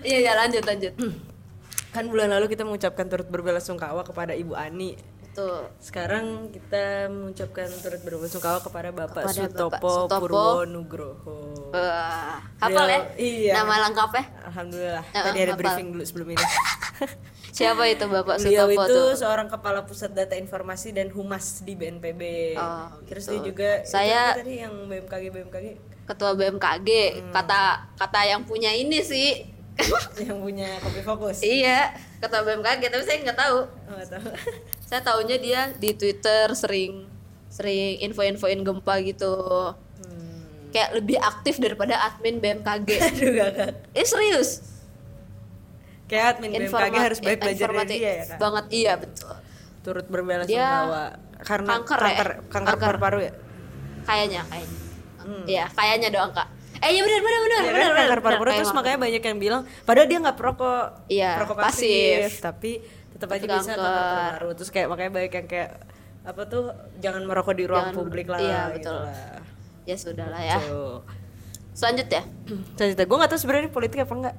Iya, 0.00 0.18
ya 0.18 0.32
lanjut 0.34 0.64
lanjut. 0.64 0.96
Kan 1.94 2.08
bulan 2.08 2.30
lalu 2.30 2.48
kita 2.48 2.64
mengucapkan 2.64 3.04
turut 3.04 3.28
berbelasungkawa 3.28 4.00
kepada 4.00 4.32
Ibu 4.32 4.56
Ani. 4.56 4.96
Tuh. 5.30 5.62
Sekarang 5.78 6.50
kita 6.50 7.06
mengucapkan 7.06 7.70
turut 7.78 8.02
berbelasungkawa 8.02 8.58
kepada 8.60 8.90
Bapak 8.90 9.22
Kepada 9.24 9.46
Sutopo, 9.46 9.70
Bapak 9.70 9.90
Sutopo. 10.10 10.20
Purwo 10.20 10.46
Nugroho. 10.64 11.36
Wah, 11.70 12.42
hafal 12.58 12.86
ya? 12.86 13.00
Iya. 13.14 13.52
Nama 13.62 13.74
lengkapnya? 13.86 14.24
Alhamdulillah. 14.44 15.04
Ya, 15.06 15.20
Tadi 15.22 15.38
ada 15.38 15.46
hafal. 15.48 15.60
briefing 15.60 15.88
dulu 15.94 16.02
sebelum 16.02 16.28
ini. 16.34 16.44
Siapa 17.56 17.82
itu 17.86 18.04
Bapak 18.06 18.36
Beliau 18.38 18.66
Sutopo 18.66 18.74
itu 18.80 18.90
tuh? 18.92 19.10
seorang 19.16 19.46
kepala 19.46 19.80
pusat 19.82 20.10
data 20.10 20.34
informasi 20.34 20.90
dan 20.90 21.10
humas 21.10 21.62
di 21.62 21.74
BNPB. 21.74 22.22
Oh, 22.56 22.90
Terus 23.06 23.24
gitu. 23.24 23.32
dia 23.32 23.40
juga 23.44 23.70
Saya- 23.82 24.34
tadi 24.34 24.60
yang 24.60 24.74
BMKG 24.86 25.24
BMKG 25.30 25.66
Ketua 26.06 26.34
BMKG. 26.34 26.88
Hmm. 27.22 27.30
Kata 27.30 27.60
kata 27.94 28.20
yang 28.24 28.42
punya 28.42 28.74
ini 28.74 28.98
sih. 28.98 29.46
yang 30.26 30.38
punya 30.38 30.76
kopi 30.78 31.00
fokus. 31.00 31.40
iya, 31.40 31.90
ketua 32.18 32.42
BMKG 32.42 32.82
tapi 32.86 33.02
saya 33.02 33.18
nggak 33.22 33.38
tahu. 33.38 33.58
Oh, 33.64 33.92
nggak 33.92 34.10
tahu. 34.10 34.28
Saya 34.90 35.00
taunya 35.00 35.38
dia 35.38 35.60
di 35.72 35.94
Twitter 35.94 36.50
sering 36.52 37.06
sering 37.46 38.02
info-infoin 38.02 38.60
gempa 38.60 38.98
gitu. 39.00 39.30
Hmm. 40.02 40.42
Kayak 40.68 40.98
lebih 40.98 41.16
aktif 41.16 41.56
daripada 41.56 41.94
admin 42.02 42.38
BMKG. 42.38 42.88
Aduh 43.06 43.30
kakak. 43.32 43.70
eh 43.92 44.02
serius? 44.04 44.66
Kayak 46.04 46.24
admin 46.34 46.50
BMKG 46.50 46.66
Informa- 46.66 47.00
harus 47.00 47.18
baik 47.18 47.30
eh, 47.30 47.40
belajar 47.40 47.68
dari 47.70 47.86
dia 47.88 48.10
ya 48.12 48.24
kak. 48.26 48.38
Banget 48.38 48.64
iya 48.68 48.92
betul. 48.98 49.34
Turut 49.80 50.06
berbelasungkawa 50.06 51.04
Dia 51.08 51.40
karena 51.40 51.70
kanker 51.72 51.96
ya? 51.96 52.04
kanker, 52.04 52.28
kanker 52.28 52.50
Kanker. 52.50 52.78
paru-paru 52.82 53.18
ya. 53.22 53.32
Kayaknya 54.02 54.42
kayaknya. 54.44 54.78
Iya, 55.46 55.64
kayaknya 55.70 56.08
doang 56.10 56.32
kak. 56.34 56.48
Eh 56.80 56.90
iya 56.90 57.02
benar 57.02 57.20
benar 57.20 57.40
benar 57.40 57.60
Iya 57.60 57.70
benar 57.70 57.76
kan, 57.76 57.90
benar. 57.90 58.00
kanker 58.02 58.20
paru-paru 58.22 58.50
terus 58.54 58.72
makanya 58.72 58.98
banyak 58.98 59.22
yang 59.22 59.38
bilang 59.38 59.62
padahal 59.82 60.06
dia 60.06 60.18
nggak 60.18 60.34
perokok 60.34 60.84
Iya, 61.06 61.30
perokok 61.36 61.56
pasif. 61.58 62.18
pasif, 62.24 62.30
tapi 62.40 62.70
tetap 63.10 63.28
aja 63.30 63.44
bisa 63.44 63.70
kanker. 63.70 63.78
paru-paru 63.78 64.48
terus 64.54 64.70
kayak 64.70 64.88
makanya 64.88 65.10
banyak 65.12 65.32
yang 65.34 65.46
kayak 65.46 65.70
apa 66.22 66.42
tuh 66.44 66.64
jangan 66.98 67.22
merokok 67.22 67.54
di 67.54 67.64
ruang 67.64 67.84
Jangan- 67.86 67.96
publik 67.96 68.26
lah 68.26 68.38
iya, 68.38 68.60
gitu 68.70 68.88
betul. 68.88 68.98
lah. 69.02 69.40
Ya 69.82 69.96
sudah 69.96 70.26
lah 70.26 70.42
ya. 70.42 70.58
Selanjutnya. 71.72 72.22
Selanjutnya 72.74 73.06
gue 73.06 73.16
gak 73.18 73.30
tahu 73.30 73.40
sebenarnya 73.40 73.70
politik 73.70 73.98
apa 74.00 74.14
enggak 74.14 74.36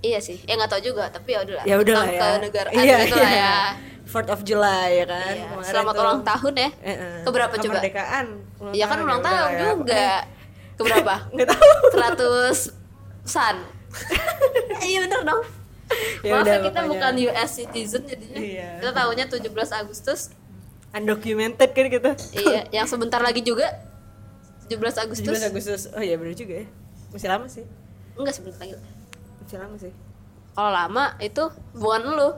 Iya 0.00 0.18
sih. 0.18 0.34
Eh 0.42 0.52
nggak 0.52 0.66
tahu 0.68 0.82
juga, 0.84 1.06
tapi 1.08 1.30
ya 1.30 1.40
udahlah. 1.40 1.62
ya 1.62 1.74
udah 1.76 1.94
lah 1.94 2.04
Tentang 2.04 2.26
ya 2.26 2.36
kenegaraan 2.36 2.74
iya, 2.76 2.96
gitu 3.06 3.16
lah 3.16 3.32
ya. 3.32 3.54
Fourth 4.02 4.28
of 4.28 4.42
July 4.42 4.88
ya 4.92 5.04
kan 5.06 5.30
Iya, 5.30 5.46
Kemarin 5.46 5.62
Selamat 5.64 5.92
tuh. 5.92 6.02
ulang 6.02 6.22
tahun 6.26 6.52
ya. 6.52 6.68
Eh, 6.74 6.90
eh. 6.90 7.18
Keberapa 7.22 7.54
coba? 7.54 7.62
Kemerdekaan 7.70 8.26
Iya 8.68 8.84
kan 8.84 8.98
ulang 9.00 9.20
ya 9.20 9.24
tahun 9.24 9.50
ya. 9.50 9.60
juga. 9.64 10.06
Keberapa? 10.74 11.14
Nggak 11.34 11.48
tahu 11.48 11.70
100 11.92 13.24
san. 13.24 13.56
iya 14.82 14.98
bener 15.00 15.20
dong. 15.22 15.42
Ya 16.24 16.32
Maaf 16.32 16.42
udah, 16.42 16.54
ya 16.54 16.60
kita 16.62 16.78
pokoknya. 16.78 16.90
bukan 16.90 17.12
US 17.28 17.50
citizen 17.52 18.02
jadinya. 18.04 18.38
Iya. 18.38 18.68
Kita 18.80 18.90
tahunya 18.92 19.24
17 19.28 19.48
Agustus. 19.78 20.20
undocumented 20.92 21.72
kan 21.72 21.88
kita 21.88 22.12
iya, 22.36 22.68
yang 22.76 22.84
sebentar 22.84 23.16
lagi 23.16 23.40
juga 23.40 23.64
17 24.68 24.76
Agustus. 25.00 25.24
17 25.40 25.48
Agustus 25.48 25.82
oh 25.88 26.00
iya 26.00 26.20
bener 26.20 26.36
juga 26.36 26.60
ya 26.60 26.66
masih 27.08 27.28
lama 27.28 27.48
sih 27.48 27.64
Enggak 28.12 28.36
sebentar 28.36 28.60
lagi. 28.60 28.76
masih 29.40 29.56
lama 29.56 29.76
sih 29.80 29.88
Kalau 30.52 30.68
lama 30.68 31.16
itu 31.18 31.44
bukan 31.72 32.02
lu. 32.12 32.30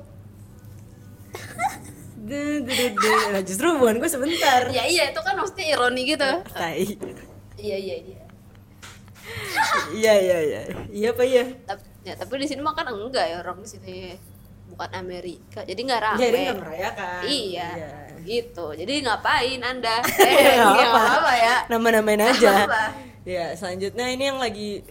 Nah, 2.25 3.43
justru 3.43 3.67
hubungan 3.69 3.99
gue 3.99 4.07
sebentar 4.07 4.71
Ya 4.71 4.87
iya, 4.87 5.11
itu 5.11 5.19
kan 5.19 5.35
maksudnya 5.35 5.75
ironi 5.75 6.03
gitu. 6.09 6.31
tai 6.55 6.95
Iya 7.59 7.77
iya 7.77 7.97
iya. 8.01 8.23
Iya 9.93 10.15
iya 10.17 10.39
iya 10.41 10.61
iya 10.89 11.09
apa 11.11 11.23
iya 11.23 11.45
Tapi 11.65 11.83
ya, 12.03 12.13
tapi 12.15 12.33
di 12.37 12.47
sini 12.47 12.61
mah 12.61 12.73
kan 12.73 12.87
enggak 12.87 13.25
ya 13.25 13.37
orang 13.39 13.59
di 13.59 13.69
sini 13.69 13.97
bukan 14.65 14.91
Amerika. 14.93 15.61
Jadi 15.63 15.81
nggak 15.83 16.01
rame. 16.03 16.19
jadi 16.19 16.37
nggak 16.43 16.59
merayakan 16.59 17.21
Iya, 17.23 17.71
gitu. 18.23 18.67
Jadi 18.73 18.93
ngapain 19.01 19.61
anda? 19.61 20.03
Eh, 20.19 20.57
Nggak 20.57 20.73
nggak 20.75 20.89
apa-apa. 20.89 21.07
apa-apa 21.07 21.33
ya. 21.37 21.57
nama-namain 21.69 22.19
Nggak 22.19 22.35
aja 22.35 22.53
apa-apa. 22.65 22.83
ya 23.25 23.45
selanjutnya 23.55 24.07
ini 24.09 24.25
yang 24.25 24.37
lagi 24.37 24.83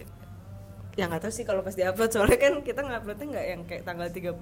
yang 0.94 1.10
nggak 1.10 1.22
tahu 1.22 1.32
sih 1.32 1.42
kalau 1.42 1.60
pas 1.60 1.74
diupload 1.74 2.06
soalnya 2.08 2.38
kan 2.38 2.54
kita 2.60 2.80
nguploadnya 2.80 3.26
nggak 3.28 3.46
yang 3.46 3.60
kayak 3.64 3.82
tanggal 3.82 4.06
30 4.06 4.34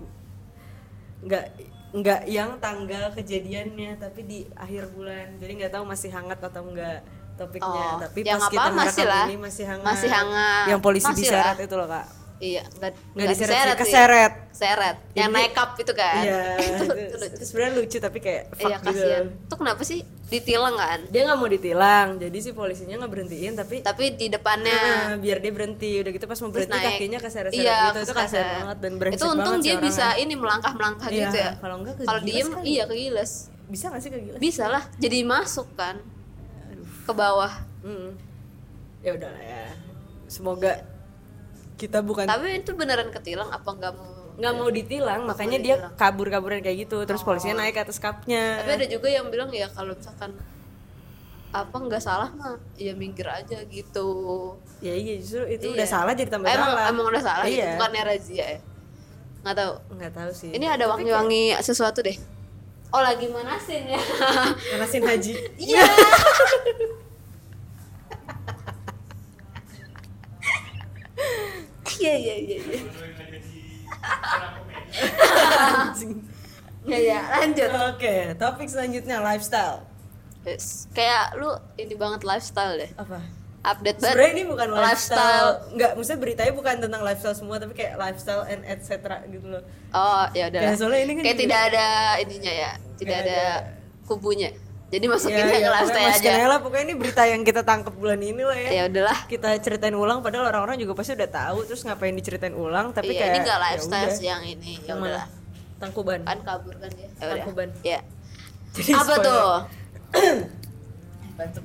nggak 1.22 1.44
nggak 1.92 2.20
yang 2.26 2.50
tanggal 2.58 3.04
kejadiannya 3.12 3.90
tapi 3.96 4.20
di 4.22 4.38
akhir 4.54 4.88
bulan 4.90 5.36
jadi 5.36 5.52
nggak 5.58 5.72
tahu 5.72 5.84
masih 5.84 6.08
hangat 6.08 6.40
atau 6.40 6.64
enggak 6.64 7.04
topiknya 7.34 7.84
Oh, 7.88 7.98
tapi 7.98 8.18
ya 8.20 8.34
pas 8.34 8.46
kita 8.46 8.68
masih 8.72 9.04
lah. 9.04 9.24
ini 9.26 9.36
masih 9.36 9.64
hangat 9.64 9.86
Masih 9.86 10.08
hangat. 10.08 10.64
yang 10.66 10.80
polisi 10.80 11.06
Masih 11.06 11.18
diseret 11.22 11.54
lah. 11.54 11.54
itu 11.60 11.74
loh 11.74 11.86
kak 11.86 12.06
Iya, 12.42 12.66
nggak 12.66 12.90
nggak 13.14 13.28
diseret 13.30 13.54
sih. 13.54 13.78
keseret 13.78 14.32
Seret. 14.52 14.96
Yang 15.12 15.30
Jadi- 15.30 15.36
naik 15.38 15.52
cup 15.52 15.70
itu 15.78 15.92
kan. 15.94 16.14
iya 16.20 16.42
itu, 16.58 16.82
itu, 16.82 16.94
itu 17.14 17.24
itu 17.30 17.44
sebenarnya 17.44 17.72
lucu 17.72 17.96
tapi 17.98 18.18
kayak 18.18 18.42
fuck 18.50 18.66
Iya 18.66 18.76
gitu 18.76 18.86
kasihan. 18.90 19.24
Itu 19.38 19.54
kenapa 19.54 19.82
sih 19.82 19.98
ditilang 20.26 20.74
kan? 20.74 20.98
dia 21.06 21.22
nggak 21.22 21.36
mau 21.36 21.46
ditilang 21.46 22.08
jadi 22.16 22.34
si 22.36 22.50
polisinya 22.50 22.98
nggak 22.98 23.10
berhentiin 23.10 23.52
tapi 23.54 23.76
Tapi 23.80 24.04
di 24.12 24.26
depannya 24.28 24.74
Nah, 24.74 25.14
biar 25.16 25.38
dia 25.38 25.52
berhenti 25.52 25.90
udah 25.98 26.10
gitu 26.10 26.24
pas 26.24 26.34
mau 26.36 26.50
berhenti 26.50 26.74
naik. 26.74 26.86
kakinya 26.90 27.18
keseret-seret 27.20 27.62
iya, 27.62 27.78
gitu 27.86 27.98
itu 28.00 28.12
kasihan 28.12 28.26
keseret. 28.26 28.58
banget 28.58 28.78
dan 28.80 28.92
brengsek 28.96 29.18
Itu 29.18 29.26
untung 29.28 29.38
banget 29.54 29.62
dia 29.62 29.70
sih 29.70 29.78
bisa 29.80 30.02
orangnya. 30.04 30.22
ini 30.22 30.34
melangkah-melangkah 30.34 31.08
Iya, 31.08 31.20
gitu 31.22 31.36
ya. 31.38 31.50
kalau 31.56 31.74
enggak 31.76 31.94
Kalau 32.00 32.18
kegiles 32.18 32.26
diem 32.34 32.48
kali. 32.50 32.64
iya 32.66 32.84
kegiles. 32.84 33.32
bisa 33.68 33.84
gak 33.88 34.00
sih 34.00 34.10
gila 34.10 34.36
Bisa 34.36 34.64
lah, 34.66 34.82
jadi 34.96 35.18
masuk 35.22 35.68
kan 35.72 35.96
ke 37.02 37.12
bawah. 37.12 37.52
Hmm. 37.82 38.14
ya 39.02 39.18
udahlah 39.18 39.42
ya. 39.42 39.66
Semoga 40.30 40.86
kita 41.74 41.98
bukan 42.00 42.30
Tapi 42.30 42.62
itu 42.62 42.70
beneran 42.78 43.10
ketilang 43.10 43.50
apa 43.50 43.66
nggak 43.66 43.92
mau? 43.98 44.10
nggak 44.32 44.54
mau 44.56 44.70
ditilang 44.72 45.28
makanya 45.28 45.58
dia 45.60 45.76
kabur-kaburan 45.92 46.64
kayak 46.64 46.88
gitu 46.88 47.04
terus 47.04 47.20
polisinya 47.20 47.60
naik 47.60 47.76
ke 47.76 47.82
atas 47.84 48.00
kapnya. 48.00 48.64
Tapi 48.64 48.80
ada 48.80 48.86
juga 48.88 49.10
yang 49.12 49.28
bilang 49.28 49.52
ya 49.52 49.68
kalau 49.68 49.92
misalkan 49.92 50.32
apa 51.52 51.76
nggak 51.76 52.00
salah 52.00 52.32
mah 52.32 52.56
ya 52.80 52.96
minggir 52.96 53.28
aja 53.28 53.60
gitu. 53.68 54.08
Ya 54.80 54.96
iya 54.96 55.20
justru 55.20 55.44
itu 55.52 55.68
Iya. 55.68 55.74
udah 55.76 55.88
salah 55.90 56.12
jadi 56.16 56.30
tambah 56.32 56.48
emang 56.48 56.72
salah. 56.72 56.88
emang 56.88 57.06
udah 57.12 57.22
salah 57.22 57.44
iya. 57.44 57.76
bukannya 57.76 58.02
razia 58.08 58.46
ya. 58.56 58.60
Nggak 59.44 59.56
tahu. 59.60 59.72
Nggak 60.00 60.12
tahu 60.16 60.30
sih. 60.32 60.50
Ini 60.56 60.66
ada 60.70 60.84
wangi-wangi 60.88 61.42
sesuatu 61.60 62.00
deh 62.00 62.16
oh 62.92 63.02
lagi 63.02 63.26
manasin 63.32 63.88
ya. 63.88 64.00
Manasin 64.76 65.02
haji. 65.04 65.32
Iya. 65.58 65.84
Iya 72.02 72.18
iya 72.18 72.34
iya 72.34 72.58
iya. 72.58 72.80
Iya 76.82 76.98
iya. 76.98 77.20
Lanjut. 77.30 77.70
Oke 77.94 78.34
topik 78.34 78.66
selanjutnya 78.66 79.22
lifestyle. 79.22 79.86
Yes. 80.42 80.90
kayak 80.90 81.38
lu 81.38 81.54
ini 81.78 81.94
banget 81.94 82.26
lifestyle 82.26 82.74
deh. 82.74 82.90
Apa 82.98 83.22
update 83.62 83.96
banget. 83.96 84.10
Sebenarnya 84.10 84.32
ini 84.32 84.44
bukan 84.44 84.68
lifestyle, 84.70 85.50
nggak 85.70 85.90
maksudnya 85.94 86.20
beritanya 86.20 86.52
bukan 86.52 86.74
tentang 86.78 87.00
lifestyle 87.00 87.34
semua 87.34 87.56
tapi 87.56 87.72
kayak 87.72 87.94
lifestyle 87.94 88.42
and 88.44 88.62
etc 88.64 88.90
gitu 89.24 89.46
loh. 89.48 89.62
Oh 89.90 90.24
ya 90.30 90.50
udah 90.50 90.60
Kayak 90.60 90.76
soalnya 90.76 91.00
ini 91.00 91.12
kan 91.14 91.22
kayak 91.24 91.38
tidak 91.38 91.60
ada 91.68 91.86
ininya 92.18 92.52
ya 92.52 92.70
tidak 92.96 93.16
ada 93.18 93.30
ada- 93.30 93.62
kubunya. 94.04 94.50
Jadi 94.92 95.08
Ya, 95.08 95.10
masukinnya 95.10 95.40
ya, 95.40 95.48
pokoknya 95.48 95.70
lifestyle 95.72 96.04
masukin 96.04 96.28
aja. 96.28 96.36
aja 96.36 96.46
lah. 96.46 96.58
Pokoknya 96.60 96.84
ini 96.84 96.94
berita 96.94 97.22
yang 97.24 97.42
kita 97.42 97.62
tangkap 97.62 97.94
bulan 97.94 98.20
ini 98.20 98.42
lah 98.42 98.52
ya. 98.54 98.70
Ya 98.70 98.82
udahlah. 98.84 99.18
Kita 99.24 99.48
ceritain 99.56 99.96
ulang 99.96 100.20
padahal 100.20 100.44
orang-orang 100.46 100.76
juga 100.76 100.92
pasti 100.92 101.16
udah 101.16 101.30
tahu 101.30 101.64
terus 101.64 101.80
ngapain 101.80 102.12
diceritain 102.12 102.52
ulang 102.52 102.92
tapi 102.92 103.08
iya, 103.10 103.18
kayak 103.18 103.30
ini 103.30 103.38
nggak 103.40 103.56
ya 103.56 103.64
lifestyle 103.64 104.04
udah. 104.04 104.12
sih 104.12 104.26
yang 104.26 104.44
ini. 104.44 104.76
Ya 104.84 104.92
udahlah. 104.92 105.26
Tangkuban. 105.80 106.20
Kan 106.22 106.38
kabur 106.44 106.76
kan 106.76 106.92
ya 106.92 107.08
Tangkuban. 107.16 107.68
ya 107.80 108.00
Jadi 108.76 108.90
apa 108.90 109.04
spoiler. 109.06 109.24
tuh? 109.24 109.54
Mantep. 111.40 111.64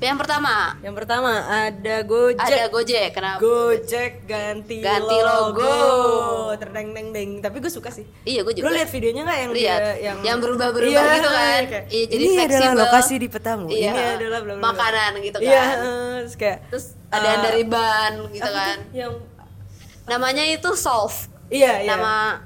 Yang 0.00 0.14
pertama 0.14 0.78
yang 0.78 0.94
pertama 0.94 1.30
ada 1.44 1.96
Gojek 2.02 2.38
ada 2.38 2.66
Gojek 2.68 3.08
kenapa 3.10 3.38
Gojek 3.38 4.12
ganti, 4.24 4.78
Ganti 4.78 5.16
logo, 5.18 5.58
logo. 5.58 5.74
terdeng 6.54 6.94
deng 6.94 7.10
deng 7.10 7.30
tapi 7.38 7.58
gue 7.58 7.68
suka 7.68 7.90
sih 7.90 8.06
iya 8.22 8.40
gue 8.40 8.54
juga 8.54 8.66
Lo 8.66 8.74
lihat 8.74 8.88
videonya 8.88 9.22
nggak 9.22 9.38
yang 9.40 9.52
Lihat. 9.52 9.80
dia 9.80 9.92
yang 10.00 10.18
Yang 10.22 10.38
berubah-berubah 10.40 11.02
Iya, 11.02 11.14
gitu 11.14 11.28
kan. 11.28 11.62
kayak, 11.64 11.84
Iya, 11.88 12.04
jadi 12.06 12.24
ini 12.24 12.34
adalah 12.40 12.70
lokasi 12.78 13.14
di 13.16 13.28
petamu. 13.28 13.66
Iya. 13.68 13.90
Ini 13.90 14.02
adalah 14.16 14.38
bla 14.40 14.54
bla. 14.54 14.62
Makanan 14.64 15.10
gitu 15.20 15.38
Iya, 15.40 15.58
kan. 15.58 15.76
eh, 15.76 16.16
terus 16.20 16.36
kayak 16.36 16.58
terus 16.68 16.84
ada 17.08 17.26
yang 17.26 17.42
dari 17.42 17.62
ban 17.64 18.12
gitu 18.28 18.50
kan 18.50 18.76
yang 18.92 19.12
namanya 20.04 20.44
itu 20.44 20.70
Solve 20.74 21.16
iya 21.48 21.80
iya. 21.80 21.88
nama 21.90 22.44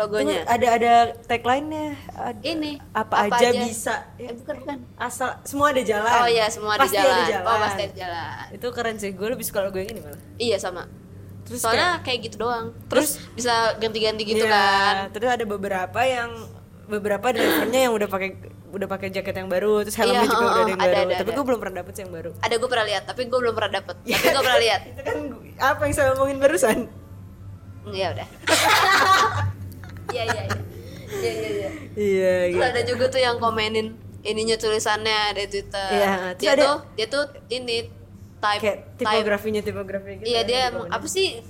Logonya. 0.00 0.40
Ada 0.48 0.66
ada 0.80 0.92
tagline-nya. 1.28 1.86
Ada- 2.16 2.42
ini 2.42 2.80
apa, 2.96 3.28
aja, 3.28 3.48
bisa. 3.52 3.94
eh, 4.16 4.32
bukan 4.32 4.54
bukan. 4.64 4.76
Asal 4.96 5.36
semua 5.44 5.70
ada 5.70 5.82
jalan. 5.84 6.10
oh 6.24 6.28
iya 6.28 6.46
semua 6.48 6.80
ada 6.80 6.88
Pasti 6.88 6.96
jalan. 6.96 7.12
ada 7.12 7.24
jalan. 7.28 7.44
oh 7.44 7.56
pasti 7.60 7.82
ada 7.84 7.94
jalan. 7.94 8.46
Itu 8.56 8.66
keren 8.72 8.96
sih. 8.96 9.10
Gue 9.12 9.28
lebih 9.28 9.44
suka 9.44 9.60
logo 9.60 9.76
yang 9.76 9.92
ini 9.92 10.00
malah. 10.00 10.20
iya 10.40 10.56
sama. 10.56 10.88
Terus 11.44 11.60
soalnya 11.60 11.98
kayak, 12.00 12.30
gitu 12.30 12.46
doang. 12.46 12.70
Terus, 12.86 13.18
bisa 13.34 13.74
ganti-ganti 13.76 14.22
gitu 14.22 14.46
Iya, 14.46 14.54
kan. 14.54 14.94
Terus 15.10 15.34
ada 15.34 15.42
beberapa 15.42 16.00
yang 16.00 16.30
beberapa 16.86 17.26
drivernya 17.30 17.80
yang 17.90 17.94
udah 17.94 18.06
pakai 18.06 18.38
udah 18.70 18.86
pakai 18.86 19.10
jaket 19.10 19.34
yang 19.34 19.50
baru 19.50 19.82
terus 19.82 19.98
helmnya 19.98 20.22
Iya, 20.22 20.30
juga 20.30 20.46
udah 20.46 20.46
oh, 20.46 20.62
ada 20.62 20.70
yang 20.70 20.78
ada, 20.78 20.90
baru. 20.94 21.02
ada, 21.10 21.14
tapi 21.18 21.30
gue 21.34 21.44
belum 21.50 21.58
pernah 21.58 21.76
dapet 21.82 21.92
sih 21.92 22.02
yang 22.06 22.12
baru. 22.14 22.30
Ada 22.38 22.54
gue 22.54 22.68
pernah 22.70 22.86
lihat 22.86 23.02
tapi 23.02 23.20
gue 23.26 23.38
belum 23.42 23.54
pernah 23.58 23.72
dapet. 23.82 23.96
Tapi 23.98 24.26
gue 24.30 24.42
pernah 24.46 24.62
lihat. 24.62 24.80
Itu 24.94 25.00
kan 25.02 25.16
apa 25.58 25.80
yang 25.82 25.94
saya 25.94 26.08
omongin 26.14 26.38
barusan? 26.38 26.78
Ya 27.90 28.14
udah 28.14 28.28
iya 30.10 30.24
iya 30.26 30.42
iya. 30.46 30.58
Iya 31.10 31.32
iya 31.32 31.50
iya. 31.50 31.70
Iya 31.96 32.32
terus 32.46 32.54
gitu. 32.54 32.70
ada 32.70 32.82
juga 32.86 33.04
tuh 33.10 33.20
yang 33.20 33.36
komenin 33.38 33.86
ininya 34.20 34.56
tulisannya 34.56 35.32
di 35.34 35.44
Twitter. 35.48 35.90
Iya, 35.90 36.12
dia 36.36 36.50
ada- 36.54 36.64
tuh 36.64 36.76
dia 36.94 37.06
tuh 37.08 37.24
ini 37.48 37.88
type 38.40 38.60
kayak 38.62 38.78
tipografinya 38.96 39.60
tipografi 39.60 40.16
gitu 40.16 40.24
iya 40.24 40.40
dia 40.48 40.58
di 40.64 40.68
emang 40.72 40.88
apa 40.88 41.04
sih 41.04 41.44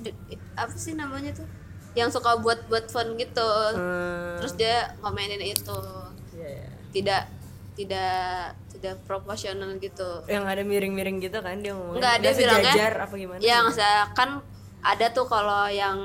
apa 0.57 0.75
sih 0.75 0.95
namanya 0.95 1.35
tuh? 1.35 1.47
Yang 1.95 2.19
suka 2.19 2.39
buat 2.39 2.67
buat 2.71 2.87
font 2.89 3.19
gitu. 3.19 3.51
Hmm, 3.75 4.39
terus 4.39 4.55
dia 4.55 4.95
komenin 5.03 5.43
itu. 5.43 5.79
Iya, 6.39 6.49
iya. 6.49 6.69
tidak 6.95 7.23
tidak 7.75 8.55
tidak 8.71 8.95
proporsional 9.05 9.75
gitu. 9.79 10.23
Yang 10.27 10.45
ada 10.47 10.63
miring-miring 10.63 11.19
gitu 11.21 11.39
kan 11.43 11.59
dia 11.61 11.75
dia 11.75 11.99
Nggak 12.01 12.15
bilangnya 12.39 12.73
sejajar 12.73 12.93
apa 13.03 13.15
gimana 13.19 13.41
yang 13.43 13.65
kan 14.15 14.31
ada 14.81 15.07
tuh 15.13 15.27
kalau 15.29 15.69
yang 15.69 15.99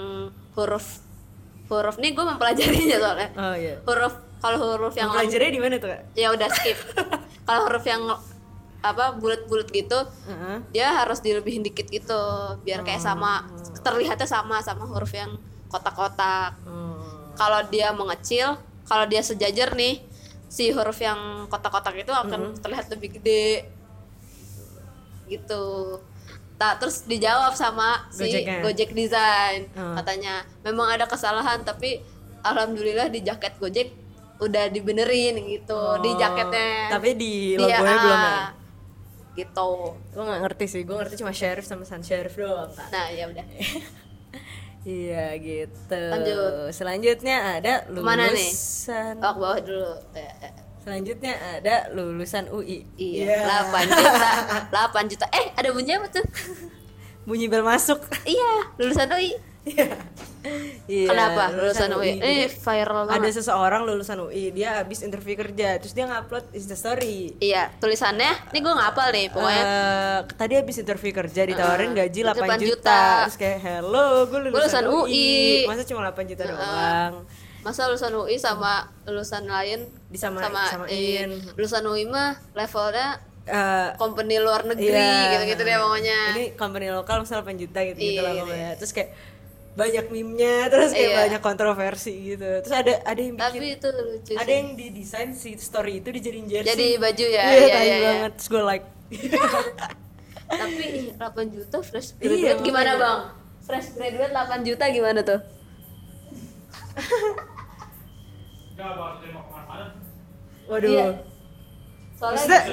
huruf 0.57 1.04
huruf 1.65 1.95
nih 1.97 2.11
gue 2.13 2.25
mempelajarinya 2.25 2.97
soalnya. 3.03 3.29
Oh 3.35 3.55
iya. 3.57 3.75
Huruf 3.83 4.13
kalau 4.39 4.57
huruf 4.61 4.93
yang 4.93 5.09
pelajarnya 5.09 5.51
di 5.51 5.61
mana 5.61 5.75
tuh 5.81 5.89
kak? 5.89 6.01
Ya 6.13 6.29
udah 6.29 6.49
skip. 6.51 6.77
Kalau 7.47 7.69
huruf 7.69 7.85
yang 7.85 8.01
apa 8.85 9.17
bulat-bulat 9.17 9.69
gitu 9.73 9.97
Heeh. 10.29 10.57
dia 10.69 10.93
harus 10.93 11.17
dilebihin 11.17 11.65
dikit 11.65 11.89
gitu 11.89 12.21
biar 12.61 12.85
kayak 12.85 13.01
sama 13.01 13.49
terlihatnya 13.81 14.29
sama 14.29 14.61
sama 14.61 14.85
huruf 14.85 15.09
yang 15.13 15.41
kotak-kotak. 15.73 16.53
Oh. 16.69 17.01
kalau 17.33 17.65
dia 17.69 17.89
mengecil 17.97 18.61
kalau 18.85 19.09
dia 19.09 19.25
sejajar 19.25 19.73
nih 19.73 20.05
si 20.45 20.69
huruf 20.69 21.01
yang 21.01 21.49
kotak-kotak 21.49 21.97
itu 21.97 22.13
akan 22.13 22.53
terlihat 22.61 22.85
lebih 22.93 23.17
gede. 23.17 23.65
Gitu 25.25 25.65
tak 26.55 26.79
terus 26.79 27.03
dijawab 27.03 27.51
sama 27.51 28.07
si 28.07 28.25
Gojeknya. 28.25 28.59
Gojek 28.61 28.91
Design 28.91 29.67
Hmm. 29.71 29.93
katanya 29.93 30.33
memang 30.61 30.87
ada 30.89 31.03
kesalahan 31.03 31.61
tapi 31.61 31.99
alhamdulillah 32.41 33.07
di 33.07 33.19
jaket 33.19 33.55
Gojek 33.55 33.89
udah 34.37 34.67
dibenerin 34.67 35.35
gitu 35.41 35.79
di 35.99 36.09
Oh, 36.09 36.15
jaketnya 36.15 36.89
tapi 36.89 37.09
di 37.13 37.55
logonya 37.55 37.79
belum 37.97 38.19
ya 38.19 38.31
ah, 38.33 38.47
gitu 39.33 39.69
gue 40.09 40.23
nggak 40.23 40.41
ngerti 40.41 40.65
sih 40.65 40.81
gue 40.81 40.91
ngerti 40.93 41.15
cuma 41.17 41.31
sheriff 41.31 41.63
sama 41.63 41.83
sun 41.83 41.99
sheriff 41.99 42.35
doang 42.35 42.71
nah 42.89 43.07
ya 43.09 43.27
udah 43.27 43.45
Iya 44.85 45.33
gitu. 45.41 45.97
Lanjut. 46.13 46.69
Selanjutnya 46.69 47.57
ada 47.57 47.89
Ke 47.89 48.05
mana 48.05 48.29
nih? 48.29 48.45
lulusan. 48.45 49.17
oh 49.17 49.33
ke 49.33 49.39
bawah 49.39 49.57
dulu 49.57 49.93
Ya, 50.13 50.29
ya. 50.37 50.51
Selanjutnya 50.85 51.33
ada 51.57 51.89
lulusan 51.91 52.45
UI. 52.47 52.85
iya 52.95 53.41
8 53.65 53.89
juta 53.89 54.29
8 54.69 55.11
juta 55.11 55.25
eh 55.31 55.49
ada 55.51 55.69
bunyi 55.69 55.91
apa 55.93 56.07
tuh 56.11 56.25
Bunyi 57.25 57.49
bel 57.49 57.61
masuk. 57.61 58.05
iya 58.23 58.69
lulusan 58.77 59.09
UI 59.09 59.33
Iya. 60.85 61.09
kenapa 61.09 61.49
lulusan 61.51 61.89
UI 61.89 62.21
ini 62.21 62.45
Jadi, 62.45 62.61
viral 62.61 63.01
Ada 63.01 63.17
banget 63.17 63.33
seseorang 63.33 63.81
lulusan 63.81 64.21
UI, 64.21 64.53
dia 64.53 64.77
habis 64.77 65.01
interview 65.01 65.33
kerja, 65.35 65.81
terus 65.81 65.89
dia 65.91 66.05
ngupload 66.05 66.53
Insta 66.53 66.77
story. 66.77 67.33
iya 67.41 67.73
tulisannya 67.75 68.29
ini 68.53 68.59
gue 68.61 68.69
ngapal 68.71 69.09
nih 69.09 69.33
pokoknya 69.33 69.63
Eh, 69.65 70.17
tadi 70.31 70.53
habis 70.53 70.77
interview 70.77 71.09
kerja 71.11 71.41
ditawarin 71.43 71.89
Uh, 71.89 71.97
gaji 71.97 72.19
8 72.21 72.29
8 72.29 72.37
juta. 72.37 72.61
juta. 72.61 73.01
Terus 73.25 73.37
kayak 73.41 73.59
hello, 73.59 74.07
gue 74.23 74.39
lulusan, 74.43 74.53
lulusan 74.53 74.83
UI. 74.85 75.09
UI. 75.09 75.65
Masa 75.65 75.81
cuma 75.83 76.01
8 76.05 76.29
juta 76.29 76.43
Uh, 76.43 76.49
doang? 76.51 77.13
Masa 77.65 77.89
lulusan 77.89 78.13
UI 78.13 78.37
sama 78.37 78.73
lulusan 79.03 79.43
lain 79.43 79.89
Disama- 80.07 80.37
sama 80.39 80.63
samain. 80.69 80.93
iya, 80.93 81.25
lulusan 81.51 81.81
UI 81.83 82.05
mah 82.05 82.37
levelnya 82.53 83.17
Eh, 83.43 83.89
company 83.95 84.37
luar 84.37 84.65
negeri 84.65 84.89
Iya. 84.89 85.37
gitu-gitu 85.37 85.61
deh 85.63 85.77
pokoknya 85.77 86.19
Ini 86.33 86.45
company 86.55 86.89
lokal 86.89 87.21
misalnya 87.21 87.45
8 87.45 87.53
juta 87.55 87.77
gitu, 87.83 87.93
gitu 87.95 88.09
Iya, 88.11 88.21
lah 88.23 88.33
pokoknya. 88.39 88.71
Terus 88.75 88.91
kayak 88.91 89.09
banyak 89.75 90.05
meme-nya, 90.07 90.55
terus 90.73 90.89
kayak 90.89 91.05
Iya. 91.05 91.17
banyak 91.21 91.41
kontroversi 91.43 92.13
gitu. 92.27 92.49
Terus 92.59 92.73
ada 92.73 92.93
ada 93.03 93.19
yang 93.19 93.35
bikin 93.35 93.45
tapi 93.53 93.67
itu 93.71 93.87
lucu 93.91 94.33
ada 94.33 94.41
sih. 94.43 94.55
yang 94.55 94.69
didesain 94.73 95.29
si 95.31 95.49
story 95.59 96.01
itu 96.01 96.09
dijadiin 96.09 96.45
jersey. 96.47 96.69
jadi 96.71 96.87
baju 96.97 97.25
ya 97.27 97.43
Iya, 97.43 97.53
iya 97.53 97.61
iya, 97.61 97.79
iya. 97.79 97.97
banget. 98.17 98.31
Terus 98.35 98.47
gue 98.49 98.63
like. 98.63 98.85
tapi 100.51 100.83
ih, 100.87 101.05
8 101.13 101.21
juta 101.47 101.77
fresh 101.79 102.09
Iya, 102.15 102.25
graduate 102.51 102.61
gimana 102.63 102.91
makanya. 102.91 103.01
bang 103.03 103.19
fresh 103.61 103.87
graduate 103.93 104.33
8 104.33 104.61
juta 104.63 104.85
gimana 104.87 105.19
tuh 105.21 105.39
Waduh. 110.65 110.89
Iya. 110.89 111.07
soalnya 112.15 112.47
Maksudnya- 112.47 112.65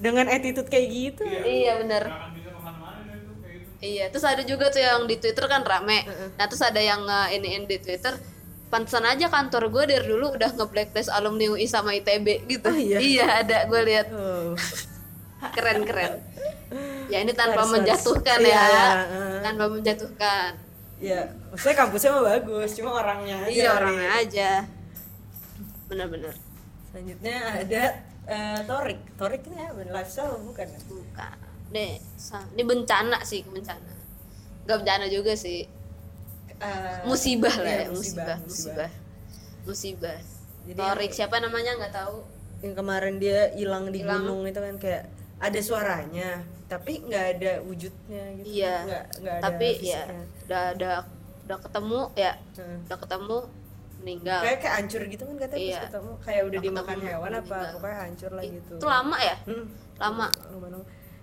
Dengan 0.00 0.26
attitude 0.26 0.66
kayak 0.66 0.88
gitu. 0.88 1.22
iya 1.42 1.76
bener 1.76 2.04
Iya, 3.80 4.12
terus 4.12 4.28
ada 4.28 4.44
juga 4.44 4.68
tuh 4.68 4.76
yang 4.76 5.08
di 5.08 5.16
Twitter 5.16 5.40
kan 5.48 5.64
rame. 5.64 6.04
Nah, 6.36 6.44
terus 6.44 6.60
ada 6.60 6.76
yang 6.76 7.00
nge 7.00 7.32
iniin 7.32 7.64
di 7.64 7.80
Twitter, 7.80 8.12
pantesan 8.68 9.08
aja 9.08 9.24
kantor 9.26 9.72
gue 9.72 9.88
dari 9.88 10.04
dulu 10.04 10.36
udah 10.36 10.52
nge-blacklist 10.52 11.08
alumni 11.08 11.48
UI 11.48 11.64
sama 11.64 11.96
ITB 11.96 12.44
gitu. 12.44 12.68
Oh, 12.68 12.76
iya? 12.76 13.40
ada, 13.40 13.64
gue 13.64 13.80
lihat 13.80 14.12
Oh. 14.12 14.52
keren-keren. 15.56 16.20
Ya 17.08 17.24
ini 17.24 17.32
tanpa 17.32 17.64
Harus, 17.64 17.72
menjatuhkan 17.72 18.38
harus. 18.38 18.52
ya. 18.52 18.60
Iya. 18.62 18.86
Tanpa 19.40 19.64
menjatuhkan. 19.66 20.50
Ya, 21.00 21.20
maksudnya 21.48 21.76
kampusnya 21.80 22.10
mah 22.12 22.24
bagus, 22.28 22.70
cuma 22.76 22.90
orangnya 22.94 23.36
aja. 23.40 23.50
Iya, 23.50 23.68
orangnya 23.72 24.08
aja. 24.12 24.50
Bener-bener. 25.90 26.34
Selanjutnya 26.88 27.36
ada 27.60 27.82
eh, 28.24 28.60
Torik. 28.64 29.00
Torik 29.14 29.42
ini 29.46 29.58
apa? 29.58 29.80
Lifestyle 29.84 30.38
bukan? 30.40 30.68
Bukan. 30.86 31.36
Deh, 31.70 31.98
ini 32.54 32.62
bencana 32.62 33.18
sih, 33.22 33.42
bencana. 33.42 33.94
Gak 34.64 34.76
bencana 34.80 35.06
juga 35.06 35.34
sih. 35.34 35.66
Eh, 36.60 36.98
musibah 37.08 37.56
lah 37.56 37.72
iya, 37.72 37.82
ya 37.82 37.88
musibah 37.88 38.36
musibah 38.44 38.90
musibah, 39.64 40.18
Jadi 40.68 40.76
Torik 40.76 41.08
siapa 41.10 41.40
namanya 41.40 41.72
nggak 41.72 41.94
tahu 41.96 42.20
yang 42.60 42.76
kemarin 42.76 43.16
dia 43.16 43.48
hilang 43.56 43.88
di 43.88 44.04
Hilang. 44.04 44.28
gunung 44.28 44.44
itu 44.44 44.60
kan 44.60 44.76
kayak 44.76 45.08
ada 45.40 45.60
suaranya 45.64 46.44
tapi 46.68 47.00
nggak 47.00 47.26
ada 47.40 47.52
wujudnya 47.64 48.24
gitu 48.36 48.60
iya 48.60 48.76
nggak 48.84 49.04
nggak 49.24 49.34
ada 49.40 49.44
tapi 49.48 49.68
ya 49.80 50.04
fisiknya. 50.04 50.20
udah 50.44 50.64
udah 50.76 50.94
udah 51.48 51.58
ketemu 51.64 52.00
ya 52.12 52.32
Hmm. 52.60 52.78
udah 52.84 52.98
ketemu 53.00 53.38
meninggal 54.00 54.40
kayak 54.40 54.58
kayak 54.58 54.74
hancur 54.76 55.02
gitu 55.04 55.22
kan 55.22 55.36
katanya 55.38 55.60
Iya. 55.62 55.72
pas 55.72 55.84
ketemu 55.86 56.12
kayak 56.20 56.42
udah 56.44 56.58
dimakan 56.60 56.98
hewan 57.00 57.32
apa 57.34 57.58
pokoknya 57.74 57.98
hancur 58.00 58.30
lah 58.30 58.44
gitu 58.46 58.72
itu 58.74 58.86
lama 58.86 59.16
ya 59.18 59.36
Hmm. 59.44 59.64
lama 59.96 60.26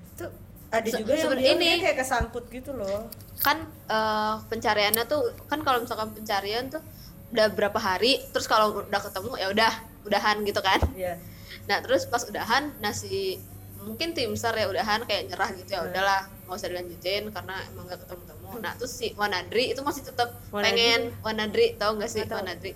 itu 0.07 0.25
ada 0.67 0.84
Se- 0.86 0.98
juga 0.98 1.12
yang 1.13 1.25
seben- 1.25 1.39
bilang 1.39 1.57
ini. 1.57 1.69
kayak 1.79 1.98
kesangkut 1.98 2.46
gitu 2.50 2.72
loh 2.72 3.07
kan 3.39 3.57
eh, 3.88 4.34
pencariannya 4.43 5.03
tuh 5.05 5.22
kan 5.46 5.60
kalau 5.62 5.79
misalkan 5.79 6.12
pencarian 6.12 6.67
tuh 6.67 6.84
udah 7.27 7.48
berapa 7.50 7.75
hari 7.77 8.24
terus 8.29 8.46
kalau 8.46 8.81
udah 8.81 9.01
ketemu 9.01 9.31
ya 9.36 9.48
udah 9.50 9.72
udahan 10.03 10.38
gitu 10.43 10.60
kan 10.60 10.79
Iya. 10.93 11.19
nah 11.65 11.79
terus 11.79 12.05
pas 12.05 12.24
udahan 12.24 12.72
nasi 12.77 13.39
mungkin 13.77 14.12
tim 14.12 14.31
sar 14.34 14.51
ya 14.53 14.67
udahan 14.67 15.03
kayak 15.03 15.27
nyerah 15.27 15.50
gitu 15.53 15.69
ya 15.69 15.79
Hmm. 15.79 15.89
udahlah 15.89 16.19
nggak 16.43 16.55
usah 16.55 16.69
dilanjutin 16.69 17.24
karena 17.29 17.55
emang 17.65 17.84
gak 17.86 18.00
ketemu 18.03 18.24
nah 18.58 18.74
terus 18.80 18.96
si 18.96 19.12
Wanadri 19.20 19.75
itu 19.75 19.82
masih 19.84 20.08
tetap 20.08 20.34
Wanadri 20.50 20.66
pengen 20.72 21.01
Wanadri 21.22 21.66
tau 21.75 21.94
gak 22.00 22.10
sih. 22.10 22.24
Wanadri 22.24 22.74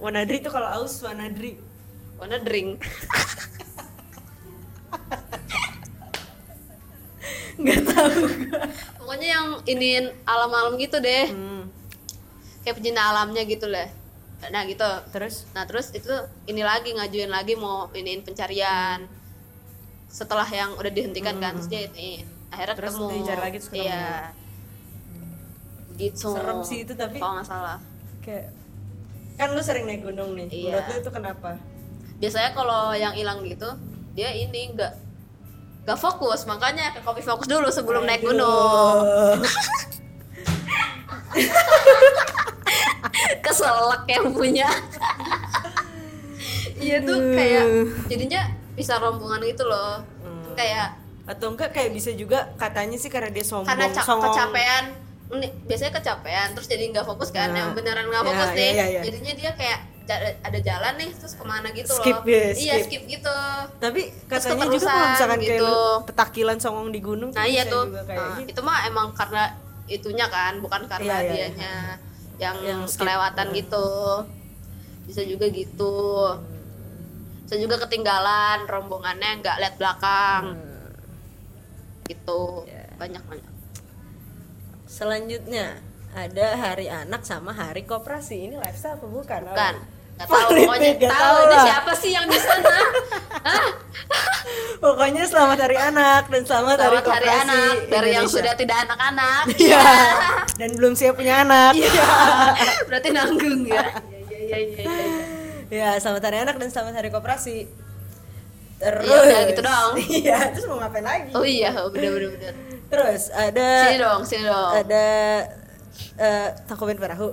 Wanadri 0.00 0.36
tuh 0.40 0.52
kalau 0.52 0.68
aus 0.80 1.00
Wanadri 1.04 1.60
Wanadring 2.16 2.76
nggak 7.60 7.80
tahu. 7.92 8.10
Gua. 8.48 8.64
pokoknya 8.96 9.28
yang 9.36 9.46
iniin 9.68 10.06
alam-alam 10.24 10.80
gitu 10.80 10.96
deh. 10.98 11.28
Hmm. 11.28 11.68
kayak 12.60 12.76
pecinta 12.76 13.00
alamnya 13.08 13.42
gitu 13.48 13.68
lah. 13.68 13.88
Nah 14.52 14.64
gitu. 14.68 14.84
Terus? 15.12 15.48
Nah 15.56 15.64
terus 15.64 15.92
itu 15.96 16.12
ini 16.48 16.60
lagi 16.60 16.92
ngajuin 16.92 17.32
lagi 17.32 17.56
mau 17.56 17.88
iniin 17.92 18.24
pencarian. 18.24 19.04
Setelah 20.08 20.48
yang 20.48 20.76
udah 20.76 20.92
dihentikan 20.92 21.40
kan 21.40 21.56
terus 21.56 21.68
dia 21.68 21.88
ini 21.88 22.24
akhirnya. 22.50 22.74
Terus 22.74 22.92
ketemu 22.92 23.14
dicari 23.16 23.40
lagi, 23.40 23.56
terus 23.56 23.68
ketemu. 23.68 23.84
iya 23.84 24.06
gitu 25.92 26.32
Serem 26.32 26.58
sih 26.62 26.78
itu, 26.80 26.92
tapi- 26.94 27.18
kalau 27.18 27.34
nggak 27.34 27.44
salah 27.46 27.76
kayak 28.20 28.48
kan 29.36 29.48
lu 29.50 29.60
sering 29.60 29.84
naik 29.84 30.00
gunung 30.00 30.32
nih 30.32 30.48
Iya. 30.48 30.72
menurut 30.74 30.86
lu 30.86 30.96
itu 30.98 31.10
kenapa 31.10 31.50
biasanya 32.16 32.50
kalau 32.50 32.92
yang 32.94 33.12
hilang 33.12 33.40
gitu 33.42 33.68
dia 34.10 34.28
ini 34.30 34.72
nggak 34.72 34.92
nggak 35.82 35.98
fokus 35.98 36.44
makanya 36.44 36.92
ke 36.92 37.00
kopi 37.00 37.20
fokus 37.20 37.44
dulu 37.46 37.68
sebelum 37.68 38.04
naik 38.04 38.20
Aduh. 38.22 38.32
gunung 38.32 39.40
keselak 43.40 44.04
yang 44.06 44.26
punya 44.30 44.68
iya 46.76 46.96
tuh 47.00 47.18
kayak 47.30 47.64
jadinya 48.06 48.42
bisa 48.72 48.96
rombongan 48.96 49.40
gitu 49.44 49.64
loh 49.64 50.00
Hmm. 50.20 50.52
kayak 50.52 50.99
atau 51.30 51.46
enggak 51.48 51.70
kayak 51.70 51.90
bisa 51.90 52.10
juga 52.12 52.50
katanya 52.56 52.98
sih 52.98 53.06
karena 53.06 53.30
dia 53.30 53.42
sombong 53.42 53.70
karena 53.70 53.86
ca- 53.88 54.02
kecapean 54.02 54.84
biasanya 55.62 55.92
kecapean 55.94 56.48
terus 56.52 56.66
jadi 56.66 56.90
nggak 56.90 57.06
fokus 57.06 57.30
kan 57.30 57.48
Nah, 57.48 57.56
yang 57.56 57.70
beneran 57.70 58.02
nggak 58.04 58.18
ya, 58.18 58.28
fokus 58.28 58.48
ya, 58.48 58.56
nih 58.56 58.72
ya, 58.72 58.86
ya. 58.90 59.00
jadinya 59.06 59.34
dia 59.36 59.50
kayak 59.54 59.80
ada 60.42 60.58
jalan 60.58 60.92
nih 60.98 61.10
terus 61.14 61.38
ke 61.38 61.44
mana 61.46 61.70
gitu 61.70 61.94
Skip, 61.94 62.18
loh 62.18 62.26
ya, 62.26 62.50
iya 62.50 62.74
skip. 62.82 62.82
skip 62.82 63.02
gitu 63.08 63.36
tapi 63.78 64.10
katanya 64.26 64.66
juga 64.66 64.90
kalau 64.90 65.06
misalkan 65.08 65.38
kayak 65.38 65.54
gitu. 65.54 65.66
lu 65.70 65.82
petakilan 66.02 66.56
songong 66.58 66.88
di 66.90 66.98
gunung 67.00 67.30
nah 67.30 67.46
iya 67.46 67.62
tuh 67.64 67.86
kayak 67.94 68.10
Nah, 68.10 68.34
gitu. 68.36 68.50
itu 68.50 68.60
mah 68.60 68.78
emang 68.84 69.14
karena 69.14 69.54
itunya 69.86 70.26
kan 70.26 70.58
bukan 70.58 70.82
karena 70.84 71.14
Iya, 71.14 71.22
iya, 71.22 71.30
dianya 71.30 71.74
yang, 72.38 72.56
Yang 72.58 72.80
skip. 72.90 73.06
kelewatan 73.06 73.46
Hmm. 73.46 73.54
gitu 73.54 73.86
bisa 75.06 75.22
juga 75.22 75.46
gitu 75.46 75.94
bisa 77.44 77.54
juga 77.56 77.76
ketinggalan 77.78 78.66
rombongannya 78.66 79.30
nggak 79.38 79.56
lihat 79.58 79.74
belakang 79.76 80.42
Hmm. 80.50 80.69
Gitu. 82.10 82.66
Iya. 82.66 82.90
banyak 82.98 83.22
banyak. 83.30 83.52
Selanjutnya 84.90 85.78
ada 86.10 86.46
hari 86.58 86.90
anak 86.90 87.22
sama 87.22 87.54
hari 87.54 87.86
koperasi. 87.86 88.50
Ini 88.50 88.58
lifestyle 88.58 88.98
apa 88.98 89.06
bukan? 89.06 89.40
Bukan. 89.46 89.74
Nggak 90.18 90.28
tahu. 90.28 90.48
Pokoknya 90.52 90.90
nggak 90.98 91.14
tahu 91.16 91.36
ini 91.46 91.56
siapa 91.64 91.92
sih 91.96 92.10
yang 92.12 92.26
di 92.26 92.36
sana. 92.36 92.76
Pokoknya 94.80 95.24
selamat 95.28 95.58
hari 95.60 95.76
anak 95.76 96.32
dan 96.32 96.42
selamat, 96.44 96.76
hari 96.80 96.98
selamat 96.98 97.04
hari 97.04 97.06
koperasi 97.06 97.40
anak 97.44 97.74
dari 97.88 98.10
yang 98.10 98.26
Indonesia. 98.26 98.40
sudah 98.40 98.54
tidak 98.56 98.76
anak-anak. 98.88 99.42
Iya. 99.60 99.84
dan 100.60 100.70
belum 100.76 100.92
siap 100.96 101.14
punya 101.16 101.34
anak. 101.44 101.72
Iya. 101.76 102.12
berarti 102.88 103.08
nanggung 103.12 103.60
ya. 103.64 103.84
Iya 104.28 104.56
iya 104.58 104.60
iya 104.82 104.82
iya. 104.82 105.18
Ya 105.70 105.88
selamat 106.02 106.22
hari 106.26 106.38
anak 106.42 106.56
dan 106.58 106.68
selamat 106.68 106.94
hari 106.98 107.08
koperasi 107.14 107.70
terus 108.80 109.04
Iya, 109.04 109.20
udah 109.22 109.40
gitu 109.46 109.60
doang. 109.60 109.92
iya 110.22 110.38
terus 110.50 110.64
mau 110.64 110.78
ngapain 110.78 111.04
lagi 111.04 111.30
oh 111.30 111.44
iya 111.44 111.70
bener 111.86 112.10
bener 112.10 112.30
bener 112.32 112.54
terus 112.88 113.22
ada 113.30 113.68
sini 113.84 113.98
dong 113.98 114.20
sini 114.24 114.42
dong 114.42 114.70
ada 114.74 115.04
eh 116.16 116.48
Tangkuban 116.64 116.96
Perahu 116.96 117.30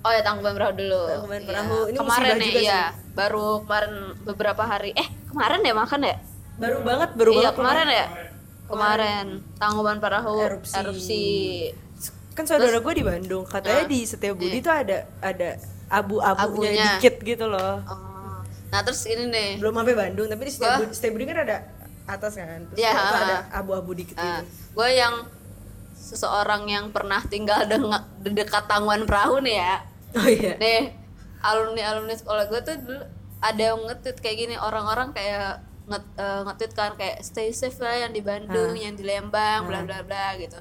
Oh 0.00 0.08
ya 0.08 0.24
tangkuban 0.24 0.56
perahu 0.56 0.72
dulu. 0.74 1.02
Tangkuban 1.06 1.36
Iya. 1.38 1.48
Perahu. 1.52 1.76
Ini 1.84 1.96
kemarin 1.98 2.36
juga 2.40 2.56
iya. 2.58 2.82
Baru 3.12 3.46
kemarin 3.60 3.92
beberapa 4.22 4.62
hari. 4.64 4.96
Eh 4.96 5.04
kemarin 5.26 5.60
ya 5.60 5.74
makan 5.74 6.00
ya? 6.02 6.16
baru 6.56 6.76
banget 6.80 7.10
baru 7.12 7.30
iya 7.30 7.40
banget 7.42 7.54
kemarin 7.54 7.86
ya. 7.90 8.06
Kemarin 8.64 9.26
tangkuban 9.56 9.96
perahu 9.96 10.34
Erupsi. 10.38 10.72
erupsi. 10.74 11.24
kan 12.30 12.44
saudara 12.46 12.78
gue 12.78 12.94
di 12.94 13.04
Bandung 13.04 13.44
katanya 13.44 13.84
Nah, 13.84 13.88
di 13.88 14.00
setiap 14.02 14.34
budi 14.34 14.56
iya. 14.56 14.64
tuh 14.64 14.72
ada 14.74 14.98
ada 15.20 15.48
abu-abunya 15.90 16.48
Abunya. 16.72 16.88
dikit 16.96 17.14
gitu 17.20 17.44
loh 17.44 17.84
Oh. 17.84 18.09
Nah 18.70 18.80
terus 18.80 19.02
ini 19.04 19.26
nih. 19.26 19.50
belum 19.58 19.74
sampai 19.74 19.94
Bandung 19.94 20.26
tapi 20.26 20.42
di 20.44 20.52
setiap 20.52 20.78
budi, 20.78 20.94
setiap 20.94 21.12
budi 21.12 21.24
kan 21.26 21.38
ada 21.40 21.56
atas 22.06 22.32
kan 22.34 22.60
terus 22.66 22.78
ha, 22.80 23.02
ada 23.14 23.36
abu-abu 23.52 23.92
dikit 23.92 24.14
Nah, 24.14 24.40
gitu 24.40 24.50
gue 24.72 24.88
yang 24.92 25.14
seseorang 25.92 26.66
yang 26.66 26.86
pernah 26.90 27.20
tinggal 27.22 27.66
di 28.18 28.30
dekat 28.32 28.64
tangkuban 28.64 29.04
perahu 29.04 29.38
nih 29.40 29.56
ya. 29.56 29.74
oh 30.12 30.26
iya 30.26 30.52
Nih 30.56 30.82
alumni 31.40 31.82
alumni 31.86 32.14
sekolah 32.14 32.46
gue 32.46 32.60
tuh 32.60 32.74
dulu 32.78 33.02
ada 33.40 33.62
yang 33.62 33.80
nge-tweet 33.80 34.18
kayak 34.18 34.36
gini 34.38 34.54
orang-orang 34.54 35.10
kayak 35.10 35.62
eh, 35.88 36.40
nge-tweet 36.44 36.72
kan 36.72 36.92
kayak 36.94 37.20
stay 37.20 37.50
safe 37.50 37.78
lah 37.78 37.96
yang 37.96 38.12
di 38.12 38.20
Bandung, 38.20 38.70
Ah. 38.70 38.80
yang 38.80 38.94
di 38.94 39.02
Lembang, 39.02 39.64
bla 39.64 39.80
bla 39.82 40.02
bla 40.02 40.36
gitu. 40.36 40.54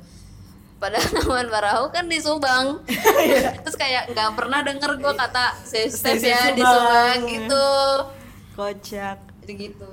Padahal 0.80 1.10
Taman 1.18 1.48
Perahu 1.48 1.86
kan 1.90 2.06
di 2.06 2.18
Subang. 2.18 2.80
Terus 3.64 3.76
kayak 3.76 4.10
nggak 4.10 4.30
pernah 4.32 4.60
denger 4.62 4.92
gue 4.96 5.14
kata 5.14 5.46
safe 5.62 5.92
ya 6.20 6.52
di 6.52 6.64
Subang. 6.64 7.20
Gitu. 7.26 7.68
kocak 8.56 9.20
gitu. 9.46 9.90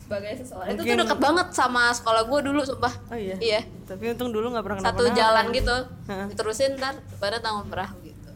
Sebagai 0.00 0.32
seseorang 0.36 0.68
itu 0.68 0.76
Mungkin- 0.78 0.92
tuh 0.94 1.04
deket 1.04 1.18
banget 1.20 1.46
sama 1.52 1.88
sekolah 1.90 2.22
gue 2.22 2.40
dulu 2.42 2.60
sumpah. 2.60 2.90
oh 3.06 3.14
iya 3.14 3.36
Iya. 3.38 3.60
tapi 3.84 4.10
untung 4.10 4.28
dulu 4.28 4.50
nggak 4.50 4.64
pernah 4.64 4.80
Satu 4.82 5.04
jalan 5.10 5.44
gitu. 5.50 5.76
Hah. 6.06 6.26
Diterusin 6.26 6.76
ntar 6.76 6.98
pada 7.16 7.38
Taman 7.38 7.64
Perahu 7.64 7.96
gitu. 8.02 8.30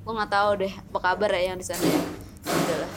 Gue 0.00 0.12
nggak 0.14 0.30
tahu 0.30 0.50
deh 0.58 0.72
apa 0.72 0.98
kabar 1.02 1.30
ya 1.30 1.42
yang 1.46 1.58
di 1.58 1.66
sana 1.66 1.82
ya. 1.82 2.00
Udahlah. 2.46 2.90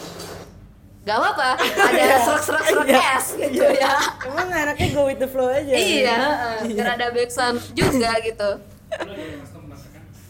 Gak 1.01 1.17
apa-apa, 1.17 1.57
ada 1.89 2.05
serak-serak-serak 2.21 2.85
Iya. 2.85 3.01
es 3.17 3.27
gitu 3.33 3.65
Iya. 3.65 3.89
ya. 3.89 3.95
emang 4.23 4.47
anaknya 4.47 4.87
go 4.91 5.09
with 5.09 5.17
the 5.17 5.25
flow 5.25 5.49
aja 5.49 5.73
Iya, 5.73 6.17
biar 6.63 6.87
ada 6.93 7.07
backsound 7.09 7.57
juga 7.73 8.21
gitu. 8.21 8.49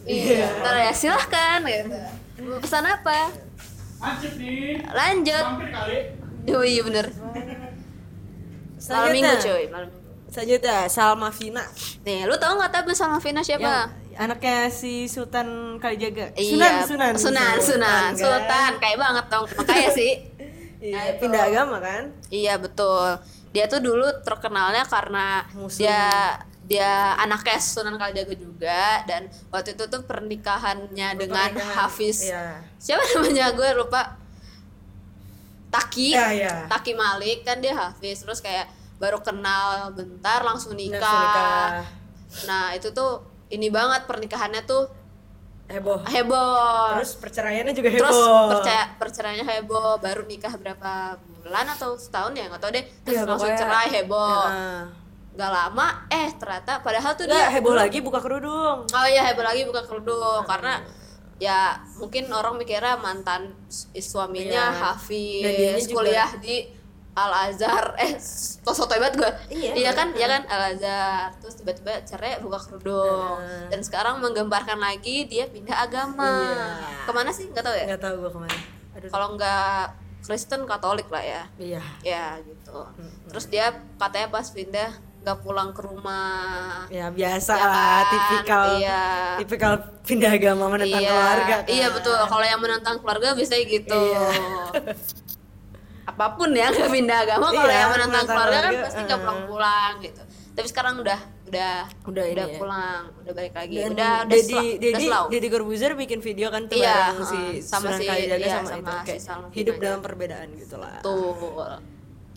Iya, 0.02 0.48
ntar 0.58 0.76
ya 0.80 0.92
silahkan 0.92 1.60
gitu. 1.62 1.98
Mau 2.42 2.58
pesan 2.58 2.84
apa? 2.84 3.30
Lanjut 4.00 4.34
nih. 4.34 4.82
Lanjut. 4.88 5.44
Mampir 5.46 5.70
kali. 5.70 5.98
Oh 6.50 6.64
iya 6.64 6.82
bener. 6.82 7.06
Malam 8.82 9.10
minggu 9.12 9.36
cuy, 9.38 9.64
malam 9.68 9.88
minggu. 9.88 10.00
selanjutnya 10.28 10.88
Salma 10.88 11.30
Vina 11.30 11.62
Nih, 12.02 12.24
lu 12.24 12.34
tau 12.36 12.56
gak 12.56 12.72
tapi 12.74 12.96
sama 12.96 13.20
Vina 13.20 13.44
siapa? 13.44 13.62
yang 13.62 13.92
anaknya 14.18 14.68
si 14.68 15.06
Sultan 15.06 15.48
Kalijaga 15.78 16.32
Iya, 16.34 16.82
Sunan 16.82 17.14
Sunan, 17.14 17.56
Sunan, 17.60 18.02
kan? 18.10 18.12
Sultan, 18.16 18.72
kayak 18.80 18.98
banget 18.98 19.26
dong, 19.28 19.46
makanya 19.54 19.90
sih. 19.92 20.12
iya, 20.82 21.14
Nah, 21.14 21.20
pindah 21.22 21.42
agama 21.48 21.78
kan 21.80 22.04
Iya 22.28 22.58
betul. 22.58 23.22
Dia 23.54 23.70
tuh 23.70 23.80
dulu 23.80 24.08
terkenalnya 24.26 24.84
karena 24.84 25.46
Muslim. 25.54 25.86
dia 25.86 26.04
dia 26.66 27.14
anaknya 27.20 27.60
Sunan 27.60 28.00
Kalijaga 28.00 28.32
juga 28.34 29.04
dan 29.04 29.28
waktu 29.52 29.76
itu 29.76 29.84
tuh 29.86 30.02
pernikahannya 30.08 31.10
dengan 31.20 31.52
Pernikahan, 31.52 31.76
Hafiz. 31.76 32.24
iya. 32.24 32.64
Siapa 32.80 33.04
namanya 33.14 33.52
gue 33.52 33.70
lupa. 33.76 34.16
Taki. 35.72 36.12
Iya, 36.16 36.28
iya. 36.36 36.56
Taki 36.68 36.92
Malik 36.96 37.48
kan 37.48 37.60
dia 37.60 37.72
Hafiz 37.72 38.24
terus 38.24 38.40
kayak 38.40 38.68
baru 39.00 39.20
kenal 39.20 39.92
bentar 39.92 40.44
langsung 40.44 40.76
nikah. 40.76 41.00
Langsung 41.00 41.20
nikah. 41.20 41.68
Nah, 42.48 42.66
itu 42.76 42.92
tuh 42.92 43.24
ini 43.52 43.68
banget 43.68 44.08
pernikahannya 44.08 44.64
tuh 44.64 44.88
heboh 45.72 46.00
heboh. 46.06 46.88
terus 46.96 47.12
perceraiannya 47.16 47.72
juga 47.72 47.90
heboh 47.90 48.04
Terus 48.04 48.20
percaya 48.52 48.84
perceraiannya 48.96 49.48
heboh, 49.50 49.92
baru 49.98 50.24
nikah 50.24 50.54
berapa 50.54 50.92
bulan 51.40 51.66
atau 51.70 51.96
setahun 51.96 52.32
ya 52.32 52.46
nggak 52.46 52.60
tahu 52.60 52.72
deh. 52.72 52.86
Terus 53.02 53.16
Iya, 53.16 53.24
langsung 53.26 53.52
cerai 53.52 53.88
heboh. 53.92 54.44
Heeh. 54.46 54.82
Gak 55.32 55.48
lama, 55.50 55.88
eh 56.08 56.28
ternyata 56.34 56.80
padahal 56.80 57.16
tuh 57.16 57.24
Nggak, 57.24 57.40
dia 57.40 57.48
heboh 57.50 57.72
lagi 57.72 57.98
buka 58.00 58.20
kerudung 58.20 58.84
Oh 58.84 59.08
iya 59.08 59.24
heboh 59.24 59.42
lagi 59.42 59.64
buka 59.64 59.88
kerudung 59.88 60.44
karena 60.44 60.84
ya 61.40 61.80
mungkin 61.96 62.28
orang 62.30 62.60
mikirnya 62.60 63.00
mantan 63.00 63.56
suaminya 63.96 64.70
Iya. 64.70 64.78
Hafiz 64.78 65.42
dianya 65.42 65.80
juga- 65.80 65.96
kuliah 65.96 66.32
di 66.38 66.68
Al 67.12 67.52
Azhar 67.52 67.92
eh 68.04 68.16
soto 68.64 68.88
banget 68.88 69.20
gue 69.20 69.32
Iya, 69.52 69.92
kan? 69.92 70.16
Iya 70.16 70.28
kan? 70.30 70.42
Al 70.48 70.62
Azhar 70.72 71.36
terus 71.38 71.56
tiba-tiba 71.56 72.00
cerai 72.02 72.40
buka 72.40 72.56
kerudung. 72.58 73.36
Heeh. 73.38 73.68
dan 73.68 73.82
sekarang 73.82 74.20
menggambarkan 74.20 74.78
lagi 74.78 75.26
dia 75.26 75.44
pindah 75.46 75.76
agama. 75.82 76.32
Iya. 76.48 77.04
ke 77.04 77.12
mana 77.12 77.30
sih? 77.30 77.48
Nggak 77.48 77.64
tahu 77.64 77.76
ya? 77.76 77.86
Nggak 77.86 78.02
tahu 78.02 78.16
gue 78.18 78.32
ke 78.32 78.40
mana. 78.40 78.58
Kalau 79.08 79.28
nggak 79.36 79.84
Kristen 80.22 80.62
Katolik 80.64 81.10
lah 81.10 81.20
ya. 81.20 81.42
Iya. 81.58 81.82
Ya 82.00 82.26
gitu. 82.40 82.80
Terus 83.28 83.46
dia 83.48 83.70
katanya 83.98 84.28
pas 84.30 84.48
pindah 84.48 84.92
nggak 85.22 85.38
pulang 85.42 85.70
ke 85.70 85.82
rumah. 85.82 86.86
Ya 86.88 87.10
biasa 87.10 87.54
Ya 87.54 87.66
lah 87.66 87.76
kan? 87.76 88.06
tipikal 88.08 88.66
Iya. 88.74 89.02
tipikal 89.38 89.74
pindah 90.02 90.32
agama 90.32 90.66
menentang 90.70 90.98
iya, 90.98 91.10
keluarga 91.10 91.56
kan. 91.60 91.68
iya 91.68 91.88
betul. 91.92 92.16
Kalau 92.16 92.46
yang 92.46 92.58
menentang 92.58 92.96
keluarga 92.98 93.36
biasanya 93.36 93.66
gitu. 93.68 94.00
Iya. 94.00 94.30
apa 96.04 96.26
pun 96.34 96.50
ya 96.52 96.68
nggak 96.72 96.90
pindah 96.90 97.18
agama 97.22 97.46
kalau 97.48 97.66
Iya, 97.66 97.78
yang 97.78 97.92
menentang 97.92 98.26
keluarga 98.26 98.60
kan 98.60 98.74
pasti 98.82 99.02
nggak 99.02 99.14
eh. 99.14 99.24
pulang 99.24 99.42
pulang 99.46 99.94
gitu 100.00 100.22
tapi 100.52 100.68
sekarang 100.68 100.94
udah 101.00 101.20
udah 101.48 101.78
Udah 102.06 102.26
ini 102.26 102.44
ya. 102.46 102.58
pulang 102.58 103.02
udah 103.18 103.34
balik 103.34 103.54
lagi 103.54 103.76
Dan 103.78 103.92
udah 103.92 104.14
udah 104.18 104.24
udah 104.24 104.80
Dedi 104.82 105.04
selau. 105.04 105.26
Dedi 105.28 105.48
Corbuzier 105.48 105.94
bikin 105.94 106.20
video 106.20 106.48
kan 106.48 106.62
tuh 106.66 106.76
Iya, 106.76 106.96
bareng 107.12 107.24
si 107.26 107.40
sama 107.62 107.88
Sunan 107.88 107.98
si- 107.98 108.08
Kalijaga 108.08 108.36
iya, 108.38 108.54
sama, 108.54 108.68
sama 108.68 108.80
itu 108.82 108.92
si 108.92 109.06
kayak 109.06 109.22
Salman 109.22 109.50
hidup 109.52 109.74
Hinaya. 109.74 109.86
dalam 109.86 110.00
perbedaan 110.02 110.48
gitu 110.54 110.76
lah. 110.78 110.96
tuh 111.02 111.36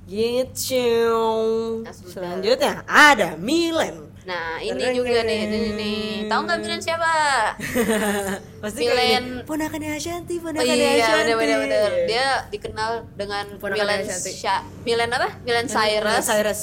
Gitu. 0.05 0.87
Sudah. 1.81 1.94
Selanjutnya 2.07 2.72
ada 2.85 3.29
Milen. 3.37 4.13
Nah 4.24 4.56
ini 4.56 4.80
juga 4.90 5.20
nih 5.20 5.38
ini 5.44 5.58
nih 5.72 6.00
tahu 6.26 6.40
nggak 6.42 6.58
Milen 6.58 6.80
siapa 6.80 7.12
Pasti 8.64 8.80
Milen- 8.82 9.44
ponakannya 9.44 9.92
Ashanti, 9.92 10.40
Oh 10.40 10.48
ponakannya 10.48 10.72
iya 10.72 11.04
Ashanti. 11.04 11.32
bener. 11.37 11.90
Dia 12.08 12.26
dikenal 12.48 12.90
dengan 13.12 13.44
Milen 13.60 14.00
Ashanti. 14.00 14.32
Sha- 14.32 14.64
Milen 14.82 15.10
apa? 15.10 15.28
Milen 15.44 15.68
Cyrus. 15.68 16.24
Cyrus. 16.24 16.62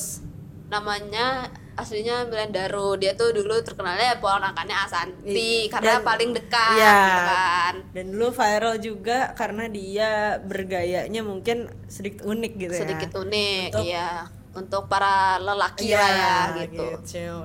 Namanya 0.68 1.46
aslinya 1.74 2.26
Milen 2.26 2.50
Daru. 2.50 2.98
Dia 2.98 3.14
tuh 3.14 3.30
dulu 3.32 3.54
terkenalnya 3.60 4.18
ponakannya 4.18 4.74
I- 4.74 4.82
Asanti 4.82 5.52
karena 5.70 5.94
dan- 5.96 6.04
paling 6.04 6.32
dekat 6.34 6.74
Iya. 6.76 6.98
gitu 6.98 7.22
kan. 7.28 7.74
Dan 7.94 8.06
dulu 8.10 8.28
viral 8.32 8.76
juga 8.78 9.20
karena 9.34 9.64
dia 9.68 10.10
bergayanya 10.42 11.22
mungkin 11.22 11.58
sedikit 11.86 12.26
unik 12.26 12.54
gitu 12.58 12.74
ya. 12.74 12.82
Sedikit 12.82 13.12
unik 13.16 13.70
Untuk- 13.72 13.86
ya 13.88 14.10
untuk 14.52 14.84
para 14.86 15.38
lelaki 15.38 15.88
Iya, 15.88 15.98
lah 15.98 16.12
ya 16.12 16.36
gitu. 16.62 16.86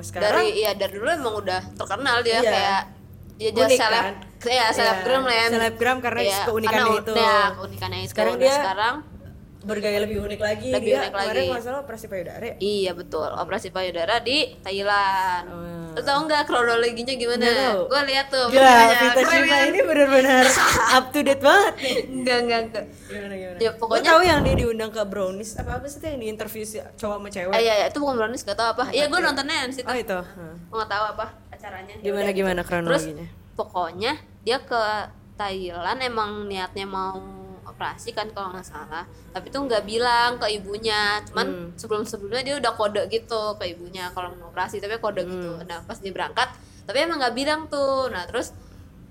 Sekarang 0.03 0.43
Dari 0.43 0.59
iya 0.59 0.75
dari 0.75 0.93
dulu 0.93 1.07
emang 1.07 1.35
udah 1.37 1.61
terkenal 1.73 2.21
dia 2.21 2.39
Iya. 2.39 2.51
kayak 2.51 2.81
dia 3.37 3.51
jadi 3.53 3.75
seleb 3.77 4.03
kan? 4.03 4.15
ya 4.43 4.67
selebgram 4.71 5.23
Iya, 5.23 5.29
lah 5.29 5.37
ya. 5.37 5.47
selebgram 5.49 5.97
karena 6.01 6.21
Iya, 6.21 6.39
keunikannya 6.45 6.83
karena- 6.83 7.01
itu. 7.01 7.13
Ya, 7.15 7.39
keunikannya 7.53 7.99
itu. 8.01 8.11
Sekarang 8.11 8.35
Nah, 8.35 8.43
dia 8.43 8.55
sekarang 8.57 8.95
bergaya 9.63 9.99
lebih 10.01 10.19
unik 10.21 10.41
lagi. 10.41 10.69
Lebih 10.71 10.87
dia 10.89 10.99
unik 11.01 11.11
kemarin 11.13 11.31
lagi. 11.37 11.51
masalah 11.53 11.79
operasi 11.81 12.07
payudara. 12.07 12.43
ya? 12.45 12.55
Iya 12.59 12.93
betul, 12.93 13.29
operasi 13.29 13.69
payudara 13.71 14.15
di 14.19 14.39
Thailand. 14.61 15.45
Oh. 15.49 15.86
Lo 15.97 16.01
tau 16.03 16.19
nggak 16.23 16.43
kronologinya 16.45 17.15
gimana? 17.15 17.41
Tahu. 17.43 17.81
Gue 17.89 18.03
lihat 18.07 18.27
tuh. 18.29 18.47
Gila. 18.47 18.69
Vita 18.93 19.23
Shiva 19.25 19.49
kan? 19.49 19.65
ini 19.67 19.81
benar-benar 19.81 20.45
up 20.97 21.05
to 21.09 21.21
date 21.21 21.41
banget 21.41 21.75
nih. 21.79 21.95
Enggak 22.07 22.39
enggak 22.39 22.61
enggak. 22.63 22.85
Gimana 23.09 23.35
gimana? 23.35 23.59
Ya, 23.59 23.71
pokoknya- 23.73 24.05
tahu 24.07 24.21
yang 24.21 24.41
dia 24.41 24.55
diundang 24.55 24.91
ke 24.93 25.01
Brownies 25.03 25.57
apa 25.57 25.81
apa 25.81 25.87
sih 25.87 25.99
tuh 25.99 26.09
yang 26.09 26.21
di 26.21 26.29
interview 26.29 26.63
si 26.63 26.77
cowok 26.79 27.17
sama 27.17 27.29
cewek? 27.29 27.51
Ah, 27.51 27.59
iya, 27.59 27.75
iya, 27.75 27.87
itu 27.89 27.97
bukan 27.97 28.15
brownies 28.15 28.45
gak 28.45 28.55
tau 28.55 28.69
apa. 28.71 28.93
Iya 28.93 29.09
gue 29.09 29.19
nontonnya 29.19 29.65
di 29.65 29.75
situ. 29.75 29.89
Oh 29.89 29.97
itu. 29.97 30.19
Gue 30.69 30.77
nggak 30.77 30.93
tahu 30.93 31.05
apa 31.11 31.27
acaranya. 31.49 31.95
Ya 31.97 32.05
Gimana 32.05 32.23
udah, 32.23 32.35
gimana 32.35 32.61
gitu. 32.61 32.69
kronologinya? 32.69 33.25
Terus 33.25 33.55
pokoknya 33.57 34.13
dia 34.45 34.59
ke 34.61 34.83
Thailand 35.35 35.99
emang 36.01 36.45
niatnya 36.45 36.85
mau 36.85 37.17
operasi 37.67 38.15
kan 38.15 38.31
kalau 38.31 38.55
nggak 38.55 38.65
salah. 38.65 39.05
Tapi 39.31 39.51
tuh 39.51 39.67
nggak 39.67 39.85
bilang 39.85 40.39
ke 40.39 40.47
ibunya. 40.51 41.19
Cuman 41.27 41.47
Hmm. 41.47 41.69
sebelum 41.75 42.03
sebelumnya 42.07 42.43
dia 42.43 42.57
udah 42.57 42.73
kode 42.73 43.03
gitu 43.09 43.55
ke 43.59 43.65
ibunya 43.71 44.09
kalau 44.11 44.31
mau 44.35 44.49
operasi 44.49 44.79
tapi 44.79 44.97
kode 44.97 45.23
Hmm. 45.23 45.31
gitu. 45.31 45.51
Nah 45.67 45.83
pas 45.83 45.99
dia 45.99 46.11
berangkat 46.11 46.49
tapi 46.87 46.99
emang 47.03 47.19
nggak 47.19 47.35
bilang 47.35 47.61
tuh. 47.67 48.09
Nah 48.09 48.25
terus 48.25 48.55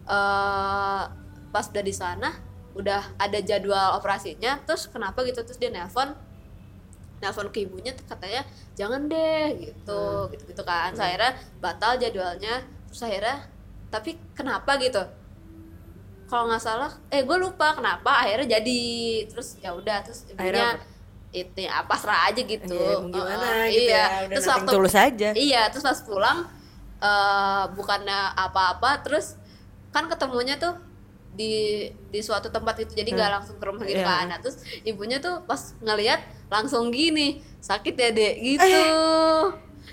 eh 0.05 1.03
pas 1.51 1.65
udah 1.71 1.83
di 1.83 1.95
sana 1.95 2.29
udah 2.75 3.15
ada 3.15 3.39
jadwal 3.39 3.95
operasinya 3.95 4.59
terus 4.63 4.87
kenapa 4.87 5.23
gitu? 5.23 5.39
Terus 5.41 5.55
dia 5.57 5.71
nelpon 5.71 6.11
nelpon 7.15 7.47
ke 7.49 7.63
ibunya 7.63 7.95
katanya 7.95 8.43
jangan 8.75 9.07
deh 9.07 9.55
gitu 9.59 10.27
gitu 10.31 10.43
gitu 10.47 10.63
kan. 10.63 10.91
Terus 10.91 11.03
akhirnya 11.03 11.31
batal 11.59 11.95
jadwalnya. 11.95 12.63
Terus 12.91 13.01
akhirnya 13.03 13.37
tapi 13.87 14.19
kenapa? 14.35 14.75
gitu 14.77 14.99
kalau 16.25 16.49
nggak 16.49 16.63
salah 16.63 16.91
eh 17.13 17.21
gue 17.21 17.38
lupa 17.38 17.77
kenapa 17.77 18.25
akhirnya 18.25 18.57
jadi 18.57 18.81
terus 19.29 19.57
ya 19.61 19.71
udah 19.73 20.01
terus 20.01 20.25
ibunya 20.27 20.77
itu 21.35 21.67
apa 21.67 21.93
serah 21.99 22.31
aja 22.31 22.41
gitu. 22.41 22.71
Iya, 22.79 22.95
mau 23.03 23.11
gimana 23.11 23.45
Heeh, 23.59 23.67
gitu 23.67 23.91
iya. 23.91 23.99
ya, 23.99 24.17
udah 24.23 24.35
terus 24.39 24.47
waktu 24.47 24.69
tulus 24.71 24.95
aja. 24.95 25.29
iya 25.35 25.61
terus 25.67 25.83
pas 25.83 25.99
pulang 26.01 26.39
eh 26.95 27.63
bukannya 27.75 28.19
apa-apa 28.33 29.03
terus 29.03 29.35
kan 29.91 30.07
ketemunya 30.07 30.55
tuh 30.55 30.79
di 31.35 31.83
di 32.07 32.19
suatu 32.23 32.47
tempat 32.47 32.88
itu 32.88 32.95
jadi 32.95 33.11
nggak 33.11 33.31
langsung 33.35 33.59
ke 33.59 33.65
rumah 33.67 33.83
gitu 33.83 33.99
Iya. 33.99 34.07
kan. 34.07 34.25
Nah, 34.31 34.39
terus 34.39 34.63
ibunya 34.88 35.19
tuh 35.19 35.43
pas 35.43 35.75
ngelihat 35.83 36.23
langsung 36.47 36.88
gini 36.89 37.43
sakit 37.59 37.91
ya 37.93 38.09
dek? 38.15 38.33
Gitu. 38.39 38.79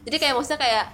Jadi 0.06 0.16
kayak 0.22 0.34
maksudnya 0.38 0.60
kayak 0.62 0.86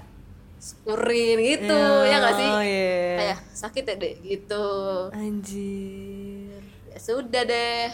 syukurin 0.59 1.39
gitu 1.39 1.81
ya 2.05 2.17
nggak 2.19 2.35
sih 2.35 2.51
Oh 2.51 2.61
iya. 2.61 3.17
kayak 3.17 3.39
sakit 3.53 3.85
ya 3.85 3.95
dek 3.97 4.15
gitu 4.21 4.67
Anjir. 5.11 6.61
ya 6.87 6.99
sudah 6.99 7.43
deh 7.43 7.87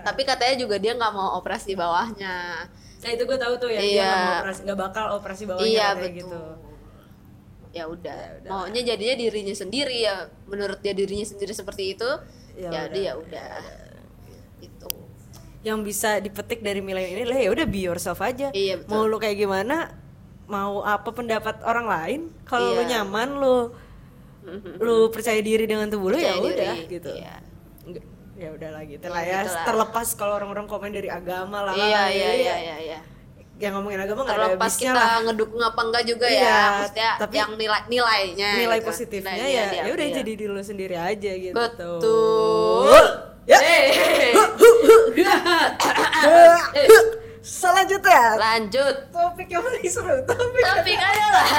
tapi 0.00 0.22
katanya 0.22 0.54
juga 0.56 0.76
dia 0.76 0.92
nggak 0.92 1.12
mau 1.12 1.36
operasi 1.36 1.72
bawahnya 1.72 2.66
Nah 3.00 3.08
itu 3.08 3.24
gue 3.24 3.32
tahu 3.34 3.54
tuh 3.56 3.70
ya 3.70 3.80
dia 3.80 3.88
Iya. 3.88 4.04
nggak 4.04 4.20
mau 4.20 4.36
operasi 4.36 4.60
nggak 4.62 4.78
bakal 4.78 5.04
operasi 5.14 5.42
bawahnya 5.44 5.66
iya 5.66 5.88
betul 5.94 6.12
gitu. 6.12 6.40
ya 7.70 7.84
udah 7.86 8.18
Ya 8.18 8.30
udah. 8.36 8.50
maunya 8.52 8.82
jadinya 8.84 9.14
dirinya 9.16 9.54
sendiri 9.54 9.96
ya 10.00 10.14
menurut 10.44 10.78
dia 10.78 10.92
dirinya 10.92 11.24
sendiri 11.24 11.52
seperti 11.52 11.94
itu 11.94 12.10
Ya 12.52 12.66
ya, 12.66 12.68
udah. 12.68 12.82
udah 12.84 13.00
ya 13.00 13.12
udah 13.16 13.52
gitu 14.58 14.90
Yang 15.60 15.78
bisa 15.86 16.10
dipetik 16.18 16.60
dari 16.60 16.80
milenial 16.80 17.14
ini 17.14 17.24
lah 17.24 17.38
ya 17.38 17.48
udah 17.48 17.64
be 17.64 17.80
yourself 17.82 18.18
aja. 18.18 18.48
Iya, 18.50 18.80
betul. 18.80 18.90
Mau 18.90 19.04
lu 19.04 19.16
kayak 19.16 19.36
gimana, 19.38 19.92
mau 20.50 20.82
apa 20.82 21.06
pendapat 21.08 21.62
orang 21.62 21.86
lain, 21.86 22.20
kalau 22.42 22.74
lu 22.74 22.82
Iya. 22.82 22.90
nyaman 22.98 23.28
lu 23.36 23.56
lu 24.82 24.96
percaya 25.08 25.38
diri 25.38 25.64
dengan 25.64 25.86
tubuh 25.86 26.10
lu 26.10 26.18
ya 26.18 26.34
udah 26.34 26.74
gitu. 26.82 27.12
iya. 27.12 27.38
Ya 28.34 28.48
udah 28.50 28.70
lah 28.70 28.82
gitu 28.82 29.00
Ya, 29.00 29.12
lah 29.12 29.20
ya. 29.22 29.40
gitu. 29.44 29.52
Terlepas 29.62 30.06
kalau 30.14 30.34
orang-orang 30.34 30.64
komen 30.64 30.90
dari 30.90 31.06
agama 31.06 31.60
lah. 31.62 31.72
iya 31.72 31.86
lah, 31.86 32.08
iya 32.08 32.24
ya. 32.24 32.32
iya 32.34 32.54
iya 32.56 32.76
iya 32.80 33.00
Yang 33.58 33.72
ngomongin 33.76 34.00
agama 34.00 34.20
nggak 34.22 34.32
ada 34.34 34.48
habisnya 34.50 34.90
kita 34.90 34.96
lah. 34.96 35.18
ngedukung 35.22 35.60
apa 35.60 35.80
enggak 35.82 36.04
juga 36.04 36.26
Iya, 36.26 36.40
ya 36.40 36.60
maksudnya 36.74 37.10
tapi 37.14 37.34
yang 37.36 37.52
nilai 37.54 37.80
nilainya 37.86 38.50
nilai 38.56 38.78
gitu. 38.78 38.88
positifnya 38.88 39.32
Nilainya 39.36 39.64
ya 39.68 39.82
ya 39.82 39.92
udah 39.92 40.06
jadi 40.16 40.32
diri 40.32 40.46
lu 40.48 40.62
sendiri 40.62 40.96
aja 40.96 41.32
gitu 41.38 41.52
betul 41.54 42.96
ya 43.44 43.58
Eh, 46.20 46.56
selanjutnya. 47.60 48.40
Lanjut. 48.40 48.94
Topik 49.12 49.48
yang 49.52 49.60
paling 49.60 49.84
seru 49.84 50.16
topik. 50.24 50.62
Topik 50.64 50.96
aja 50.96 51.26
lah. 51.28 51.46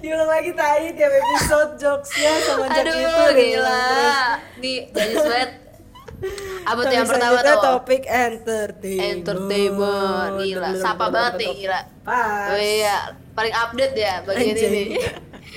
Diulang 0.00 0.32
lagi 0.32 0.56
tai 0.56 0.96
tiap 0.96 1.12
episode 1.12 1.76
jokesnya 1.76 2.32
sama 2.48 2.72
jokes 2.72 2.80
aduh 2.80 2.96
itu 2.96 3.24
gila. 3.36 3.84
Nih 4.56 4.88
jadi 4.96 5.14
sweat. 5.20 5.50
Apa 6.64 6.80
tuh 6.84 6.94
yang 6.96 7.08
pertama 7.08 7.36
tuh? 7.44 7.60
topik 7.60 8.08
entertainment. 8.08 9.20
Entertainment 9.20 10.40
gila. 10.40 10.72
Sapa 10.80 11.12
banget 11.12 11.44
nih 11.44 11.68
gila. 11.68 11.80
Pas. 12.00 12.48
Oh 12.56 12.60
iya 12.60 13.12
paling 13.36 13.52
update 13.52 13.94
ya 13.94 14.24
bagian 14.24 14.56
ini. 14.56 14.96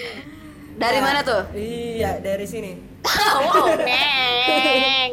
Dari 0.84 1.00
mana 1.00 1.24
tuh? 1.24 1.48
Iya 1.56 2.20
dari 2.20 2.50
sini 2.50 2.93
wow 3.04 3.68
neng 3.78 5.12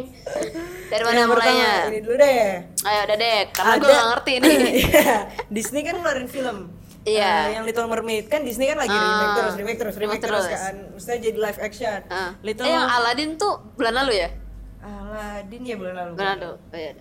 dari 0.91 1.03
mana 1.03 1.17
Yang 1.17 1.29
pertama, 1.29 1.51
mulainya 1.55 1.73
ini 1.87 1.99
dulu 2.01 2.17
deh 2.17 2.43
ayo 2.81 3.01
udah 3.05 3.17
deh 3.17 3.39
karena 3.51 3.75
gue 3.77 3.89
gak 3.89 4.09
ngerti 4.11 4.33
nih 4.37 4.59
Iya, 4.91 5.15
Disney 5.47 5.81
kan 5.81 5.95
ngeluarin 5.97 6.27
film. 6.27 6.59
Iya. 7.01 7.33
Eh, 7.49 7.57
yang 7.57 7.65
Little 7.65 7.87
Mermaid 7.87 8.27
kan 8.27 8.43
Disney 8.43 8.67
kan 8.67 8.77
lagi 8.77 8.93
Ah, 8.93 9.01
remake 9.01 9.33
terus, 9.33 9.55
remake 9.57 9.79
terus, 9.79 9.95
remake, 9.97 10.21
terus, 10.21 10.45
terus. 10.45 10.53
kan. 10.53 10.75
Mestinya 10.93 11.19
jadi 11.23 11.39
live 11.41 11.59
action. 11.59 12.01
Ah. 12.09 12.31
Little 12.41 12.67
eh 12.67 12.71
yang 12.71 12.85
Aladdin 12.87 13.31
tuh 13.35 13.55
bulan 13.75 13.95
lalu 13.97 14.13
ya 14.19 14.29
Aladdin 14.81 15.63
ya 15.63 15.77
bulan 15.77 15.95
lalu. 15.95 16.13
bulan 16.15 16.37
lalu 16.37 16.53
oh, 16.53 16.77
iya. 16.77 16.93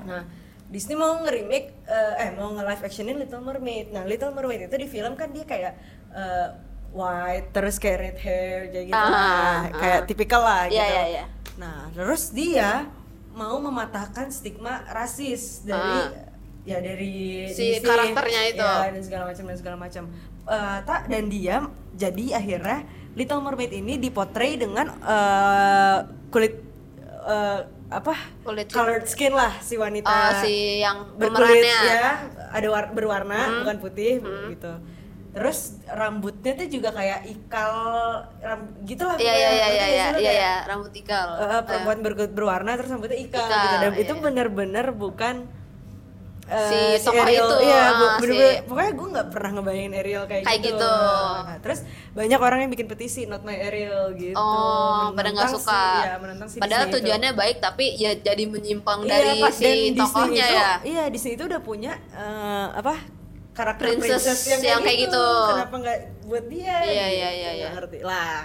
Nah, 0.00 0.22
Disney 0.66 0.94
mau 0.94 1.18
nge-remake 1.18 1.66
eh, 1.82 2.12
eh 2.20 2.30
mau 2.32 2.52
nge-live 2.52 2.82
actionin 2.84 3.16
Little 3.16 3.42
Mermaid. 3.42 3.86
Nah, 3.90 4.04
Little 4.04 4.30
Mermaid 4.30 4.70
itu 4.70 4.76
di 4.76 4.86
film 4.86 5.12
kan 5.14 5.28
dia 5.30 5.42
kayak 5.42 5.72
eh, 6.12 6.46
white 6.90 7.48
terus 7.50 7.76
kayak 7.76 7.98
red 8.00 8.18
hair 8.18 8.58
kayak 8.68 8.86
gitu 8.86 8.96
lah. 8.96 9.14
ah. 9.14 9.58
kayak 9.72 10.00
tipikal 10.04 10.40
lah 10.40 10.64
Iya, 10.64 10.70
gitu. 10.70 10.82
iya, 10.88 11.02
iya. 11.08 11.24
Nah, 11.56 11.78
terus 11.90 12.30
dia 12.30 12.88
mau 13.30 13.56
mematahkan 13.58 14.28
stigma 14.28 14.82
rasis 14.88 15.62
dari 15.62 15.98
Ah. 16.02 16.28
ya 16.62 16.78
dari 16.78 17.46
Si 17.48 17.62
Disney, 17.72 17.84
karakternya 17.84 18.42
itu. 18.48 18.60
ya, 18.60 18.86
dan 18.86 19.00
segala 19.00 19.24
macam 19.26 19.44
dan 19.44 19.56
segala 19.56 19.76
macam 19.78 20.04
Eh, 20.42 20.78
tak 20.82 21.06
dan 21.06 21.24
dia 21.26 21.62
jadi 21.94 22.34
akhirnya 22.34 22.82
Little 23.12 23.38
Mermaid 23.40 23.70
ini 23.72 23.94
dipotray 23.96 24.56
dengan 24.56 24.90
eh, 24.98 25.98
kulit 26.26 26.58
eh, 27.22 27.60
apa 27.88 28.14
Kulit- 28.40 28.66
colored 28.68 29.04
skin 29.04 29.30
lah 29.30 29.58
si 29.58 29.74
wanita 29.76 30.10
Oh, 30.10 30.30
si 30.40 30.80
yang 30.80 31.06
berkulit 31.14 31.60
pemerannya. 31.60 31.76
Hmm. 31.76 31.86
ya 31.88 32.08
ada 32.50 32.66
war- 32.68 32.90
berwarna 32.90 33.62
bukan 33.62 33.76
putih 33.78 34.18
gitu 34.48 34.72
terus 35.30 35.58
rambutnya 35.86 36.52
tuh 36.54 36.66
juga 36.68 36.90
kayak 36.90 37.22
ikal 37.24 37.72
ram 38.36 38.60
gitu 38.82 39.02
lah 39.02 39.14
Iya 39.14 39.30
iya 39.32 39.48
iya 39.48 39.66
iya 39.68 39.86
iya 39.86 39.86
gak 40.02 40.10
lo 40.10 40.18
iya 40.18 40.32
iya, 40.32 40.54
rambut 40.64 40.90
ikal. 40.92 41.26
eh, 41.36 41.62
perempuan 41.62 41.98
berkulit 42.00 42.32
berwarna 42.32 42.74
terus 42.74 42.90
rambutnya 42.90 43.14
ikal, 43.16 43.38
Ikal, 43.40 43.60
gitu 43.60 43.76
dan 43.78 43.92
iya, 43.92 44.00
itu 44.00 44.12
iya. 44.12 44.20
bener-bener 44.20 44.86
bukan 44.90 45.36
eh, 46.46 46.98
Si 46.98 47.06
tokoh 47.06 47.22
Ariel. 47.22 47.46
itu, 47.46 47.56
iya 47.62 47.78
ah, 47.78 47.90
bu- 47.94 48.14
bener-bener 48.18 48.50
si- 48.52 48.62
pokoknya 48.66 48.90
gue 48.92 49.08
nggak 49.08 49.28
pernah 49.30 49.50
ngebayangin 49.52 49.92
Ariel 49.94 50.24
kayak, 50.26 50.42
Kayak 50.42 50.60
gitu. 50.64 50.94
Nah, 51.38 51.58
terus 51.62 51.78
banyak 52.10 52.40
orang 52.40 52.58
yang 52.60 52.70
bikin 52.70 52.86
petisi 52.86 53.20
not 53.24 53.42
my 53.44 53.54
Ariel 53.54 54.10
gitu 54.16 54.34
Oh, 54.34 55.14
pada 55.14 55.30
nggak 55.30 55.46
suka. 55.48 55.70
si- 55.70 55.98
iya, 56.00 56.14
menentang 56.16 56.48
si 56.48 56.58
Padahal 56.58 56.66
Disney 56.80 56.90
itu. 56.90 57.06
tujuannya 57.06 57.30
baik 57.32 57.56
tapi 57.60 57.84
ya 57.94 58.10
jadi 58.16 58.44
menyimpang 58.44 58.98
Iya, 59.00 59.10
dari 59.14 59.30
Pak. 59.38 59.52
si 59.54 59.70
tokohnya 59.94 60.42
itu, 60.44 60.56
ya. 60.56 60.70
Iya, 60.82 61.02
Disney 61.06 61.32
itu 61.32 61.44
udah 61.46 61.60
punya 61.60 61.92
eh, 62.10 62.66
apa 62.72 62.98
karakter 63.50 63.84
Princess 63.84 64.22
princess, 64.22 64.40
yang 64.60 64.80
kayak 64.80 64.98
gitu. 65.04 65.24
Kenapa 65.48 65.74
nggak 65.76 65.98
buat 66.24 66.44
dia? 66.46 66.76
Iya, 66.80 66.80
gitu. 66.80 66.86
iya, 66.86 67.06
iya, 67.10 67.28
Nggak 67.30 67.54
iya. 67.56 67.68
ngerti 67.72 67.98
lah. 68.00 68.38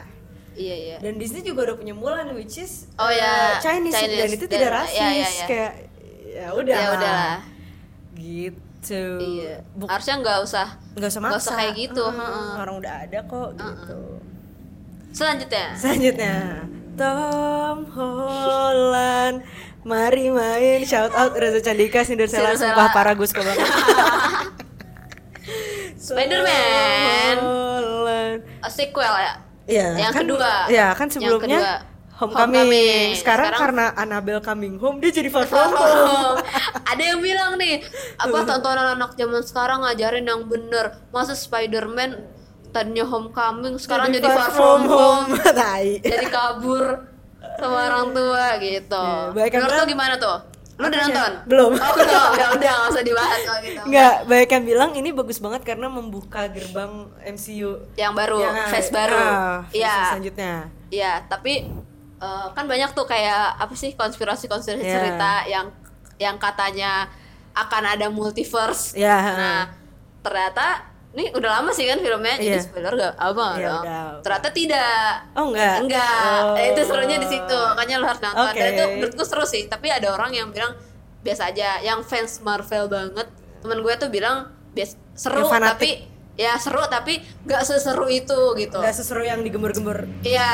Iya 0.55 0.75
iya. 0.77 0.95
Dan 0.99 1.13
Disney 1.15 1.41
juga 1.41 1.59
udah 1.63 1.75
punya 1.75 1.91
Mulan 1.91 2.31
which 2.31 2.57
is 2.57 2.87
Oh, 2.95 3.05
eh, 3.05 3.19
ya, 3.19 3.59
Chinese, 3.59 3.91
Chinese. 3.93 4.17
dan 4.17 4.29
itu 4.31 4.45
Dan- 4.45 4.53
tidak 4.53 4.69
rasis 4.73 4.95
iya, 4.95 5.07
iya, 5.09 5.27
iya. 5.29 5.45
kayak 5.45 5.71
ya 6.25 6.47
udah. 6.51 6.75
Ya 6.75 6.87
udah 6.91 7.11
lah. 7.13 7.37
Gitu. 8.13 9.03
Iya. 9.19 9.53
Bu- 9.71 9.87
Harusnya 9.87 10.15
nggak 10.17 10.37
usah. 10.41 10.67
nggak 10.93 11.09
usah 11.09 11.19
usah 11.33 11.53
kayak 11.55 11.73
gitu, 11.75 12.03
Heeh, 12.03 12.15
heeh. 12.17 12.49
Orang 12.57 12.75
udah 12.79 12.93
ada 13.01 13.19
kok 13.21 13.49
gitu. 13.53 13.99
Selanjutnya. 15.11 15.65
Selanjutnya 15.73 16.35
Tom 16.95 17.83
Holland 17.89 19.43
Mari 19.83 20.27
main 20.29 20.81
shout 20.81 21.11
out 21.11 21.35
Reza 21.35 21.59
Candika 21.61 22.01
Cinderella 22.01 22.55
sumpah 22.55 22.89
parah 22.89 23.13
gue 23.13 23.23
suka 23.23 23.43
banget 23.43 23.67
Spider-Man. 26.05 27.35
A 28.61 28.69
sequel 28.69 29.13
ya. 29.15 29.33
Iya 29.65 29.87
Yang 29.99 30.13
kan, 30.13 30.21
kedua. 30.23 30.51
Ya 30.69 30.87
kan 30.91 31.07
Yang 31.07 31.13
sebelumnya 31.15 31.57
kedua. 31.57 31.73
Homecoming. 32.15 32.63
Homecoming. 32.63 33.07
Sekarang, 33.13 33.49
Sekarang- 33.51 33.61
karena 33.75 33.85
Annabelle 33.93 34.39
coming 34.39 34.75
home 34.77 34.97
dia 34.99 35.11
jadi 35.11 35.27
far 35.27 35.43
from 35.43 35.67
home 35.67 35.75
Oh, 35.75 36.39
ada 36.91 37.03
yang 37.03 37.19
bilang 37.19 37.57
nih 37.57 37.83
apa 38.15 38.37
tontonan 38.45 38.95
anak 38.95 39.11
zaman 39.13 39.43
sekarang 39.43 39.83
ngajarin 39.83 40.23
yang 40.23 40.47
bener 40.47 40.95
masa 41.09 41.35
Spider-Man 41.35 42.23
tadinya 42.71 43.03
homecoming 43.03 43.75
sekarang 43.75 44.11
jadi, 44.11 44.23
far 44.23 44.47
from 44.49 44.81
home 44.85 45.27
Tai. 45.59 45.99
jadi 45.99 46.27
kabur 46.29 47.03
sama 47.55 47.77
orang 47.85 48.07
tua 48.11 48.47
gitu 48.59 49.05
Iya, 49.33 49.47
kan, 49.49 49.57
menurut 49.59 49.75
lo 49.75 49.85
gimana 49.85 50.13
tuh 50.15 50.37
lu 50.75 50.85
udah 50.85 50.99
nonton 51.01 51.31
Belum. 51.47 51.71
oh 51.71 51.93
belum 51.95 52.29
ya 52.35 52.47
udah 52.51 52.71
nggak 52.75 52.91
usah 52.91 53.03
dibahas 53.03 53.39
kalau 53.41 53.59
gitu 53.63 53.79
Enggak, 53.87 54.13
banyak 54.25 54.49
yang 54.49 54.63
bilang 54.65 54.91
ini 54.91 55.09
bagus 55.09 55.39
banget 55.39 55.61
karena 55.63 55.87
membuka 55.87 56.51
gerbang 56.51 57.07
MCU 57.23 57.79
yang 57.95 58.11
baru 58.11 58.43
Yang- 58.43 58.67
phase 58.69 58.91
baru 58.91 59.15
ah, 59.15 59.59
iya 59.71 59.95
selanjutnya 60.11 60.55
Iya, 60.85 61.27
tapi 61.27 61.67
eh, 62.17 62.47
kan 62.51 62.65
banyak 62.65 62.91
tuh 62.91 63.03
kayak 63.03 63.57
apa 63.57 63.73
sih 63.73 63.91
konspirasi-konspirasi 63.93 64.79
Iya. 64.81 64.95
cerita 64.95 65.31
yang 65.45 65.67
yang 66.15 66.35
katanya 66.35 67.11
akan 67.51 67.83
ada 67.85 68.07
multiverse. 68.07 68.95
Iya. 68.95 69.17
Nah, 69.35 69.61
ternyata 70.21 70.87
ini 71.15 71.31
udah 71.31 71.49
lama 71.53 71.71
sih 71.71 71.83
kan 71.83 71.97
filmnya, 71.97 72.35
Iya. 72.35 72.43
jadi 72.45 72.59
spoiler 72.61 72.93
gak 72.93 73.15
apa 73.15 73.45
Iya, 73.53 73.65
dong. 73.65 73.83
udah. 73.83 74.03
Ternyata 74.19 74.49
tidak. 74.51 75.11
Oh 75.31 75.45
enggak? 75.47 75.75
Enggak, 75.79 76.39
Oh. 76.43 76.55
itu 76.59 76.81
serunya 76.83 77.17
di 77.17 77.25
situ. 77.25 77.59
Makanya 77.71 77.95
lo 77.95 78.05
harus 78.05 78.21
nonton. 78.21 78.43
Dan 78.45 78.51
Oke. 78.51 78.67
itu 78.69 78.83
menurutku 78.93 79.23
seru 79.23 79.45
sih, 79.45 79.63
tapi 79.65 79.87
ada 79.87 80.11
orang 80.11 80.31
yang 80.31 80.47
bilang 80.49 80.75
biasa 81.21 81.49
aja. 81.49 81.79
Yang 81.79 81.99
fans 82.05 82.33
Marvel 82.39 82.85
banget, 82.85 83.27
temen 83.57 83.79
gue 83.79 83.93
tuh 83.95 84.09
bilang 84.09 84.37
bias 84.71 84.93
seru 85.13 85.47
fanatik. 85.47 85.71
tapi 85.71 85.89
ya 86.35 86.59
seru 86.59 86.83
tapi 86.85 87.17
gak 87.41 87.63
seseru 87.63 88.05
itu 88.05 88.35
gitu. 88.53 88.75
Enggak 88.75 88.91
seseru 88.93 89.23
yang 89.23 89.39
digembur-gembur 89.39 90.03
Iya. 90.19 90.51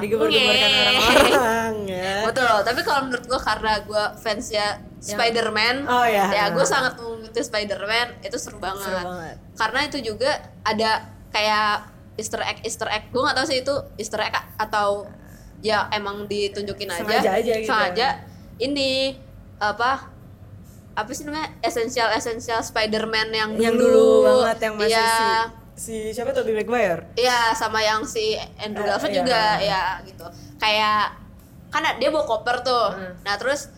digembur-gemburkan 0.00 0.70
orang-orang 0.72 1.74
ya. 1.92 2.12
Betul, 2.24 2.56
tapi 2.64 2.80
kalau 2.80 3.00
menurut 3.04 3.24
gua 3.26 3.36
karena 3.38 3.72
gua 3.84 4.16
fansnya 4.16 4.80
Spider-Man, 5.00 5.84
Oh, 5.84 6.02
ya. 6.02 6.26
ya 6.28 6.44
gue 6.50 6.62
sangat 6.62 6.96
mengikuti 6.96 7.40
Spider-Man, 7.40 8.20
itu 8.20 8.36
seru 8.36 8.58
banget. 8.58 8.82
Seru 8.84 8.98
banget. 9.00 9.36
Karena 9.54 9.80
itu 9.84 9.98
juga 10.04 10.30
ada 10.62 10.90
kayak 11.28 11.90
Easter 12.14 12.40
egg 12.40 12.58
Easter 12.62 12.88
egg, 12.88 13.08
gue 13.08 13.20
nggak 13.20 13.36
tahu 13.36 13.46
sih 13.46 13.58
itu 13.60 13.74
Easter 13.94 14.18
egg 14.18 14.34
atau 14.56 15.06
ya 15.58 15.86
emang 15.88 16.26
ditunjukin 16.26 16.86
aja, 16.88 16.98
Sengaja 16.98 17.30
aja 17.32 17.52
gitu. 17.56 17.66
sengaja 17.66 18.08
ini 18.58 19.14
apa 19.56 20.06
apa 20.94 21.10
sih 21.10 21.22
namanya 21.22 21.54
esensial 21.60 22.10
esensial 22.10 22.58
Spider-Man 22.58 23.30
yang 23.30 23.50
dulu, 23.54 23.62
yang 23.62 23.74
dulu 23.74 24.06
banget 24.24 24.58
yang 24.60 24.74
masih 24.74 24.90
Iya. 24.92 25.06
si 25.06 25.26
si 25.78 25.94
siapa 26.10 26.30
tuh 26.30 26.42
Tobey 26.42 26.58
Maguire 26.58 27.06
Iya, 27.14 27.54
sama 27.54 27.78
yang 27.78 28.02
si 28.02 28.34
Andrew 28.56 28.82
Eh, 28.82 28.86
Garfield 28.88 29.14
iya. 29.14 29.18
juga 29.20 29.42
ya 29.60 29.82
gitu. 30.02 30.26
Kayak 30.58 31.14
kan 31.70 31.86
dia 31.94 32.08
bawa 32.08 32.24
koper 32.24 32.56
tuh. 32.60 32.86
Hmm. 32.90 33.14
Nah, 33.22 33.34
terus 33.36 33.70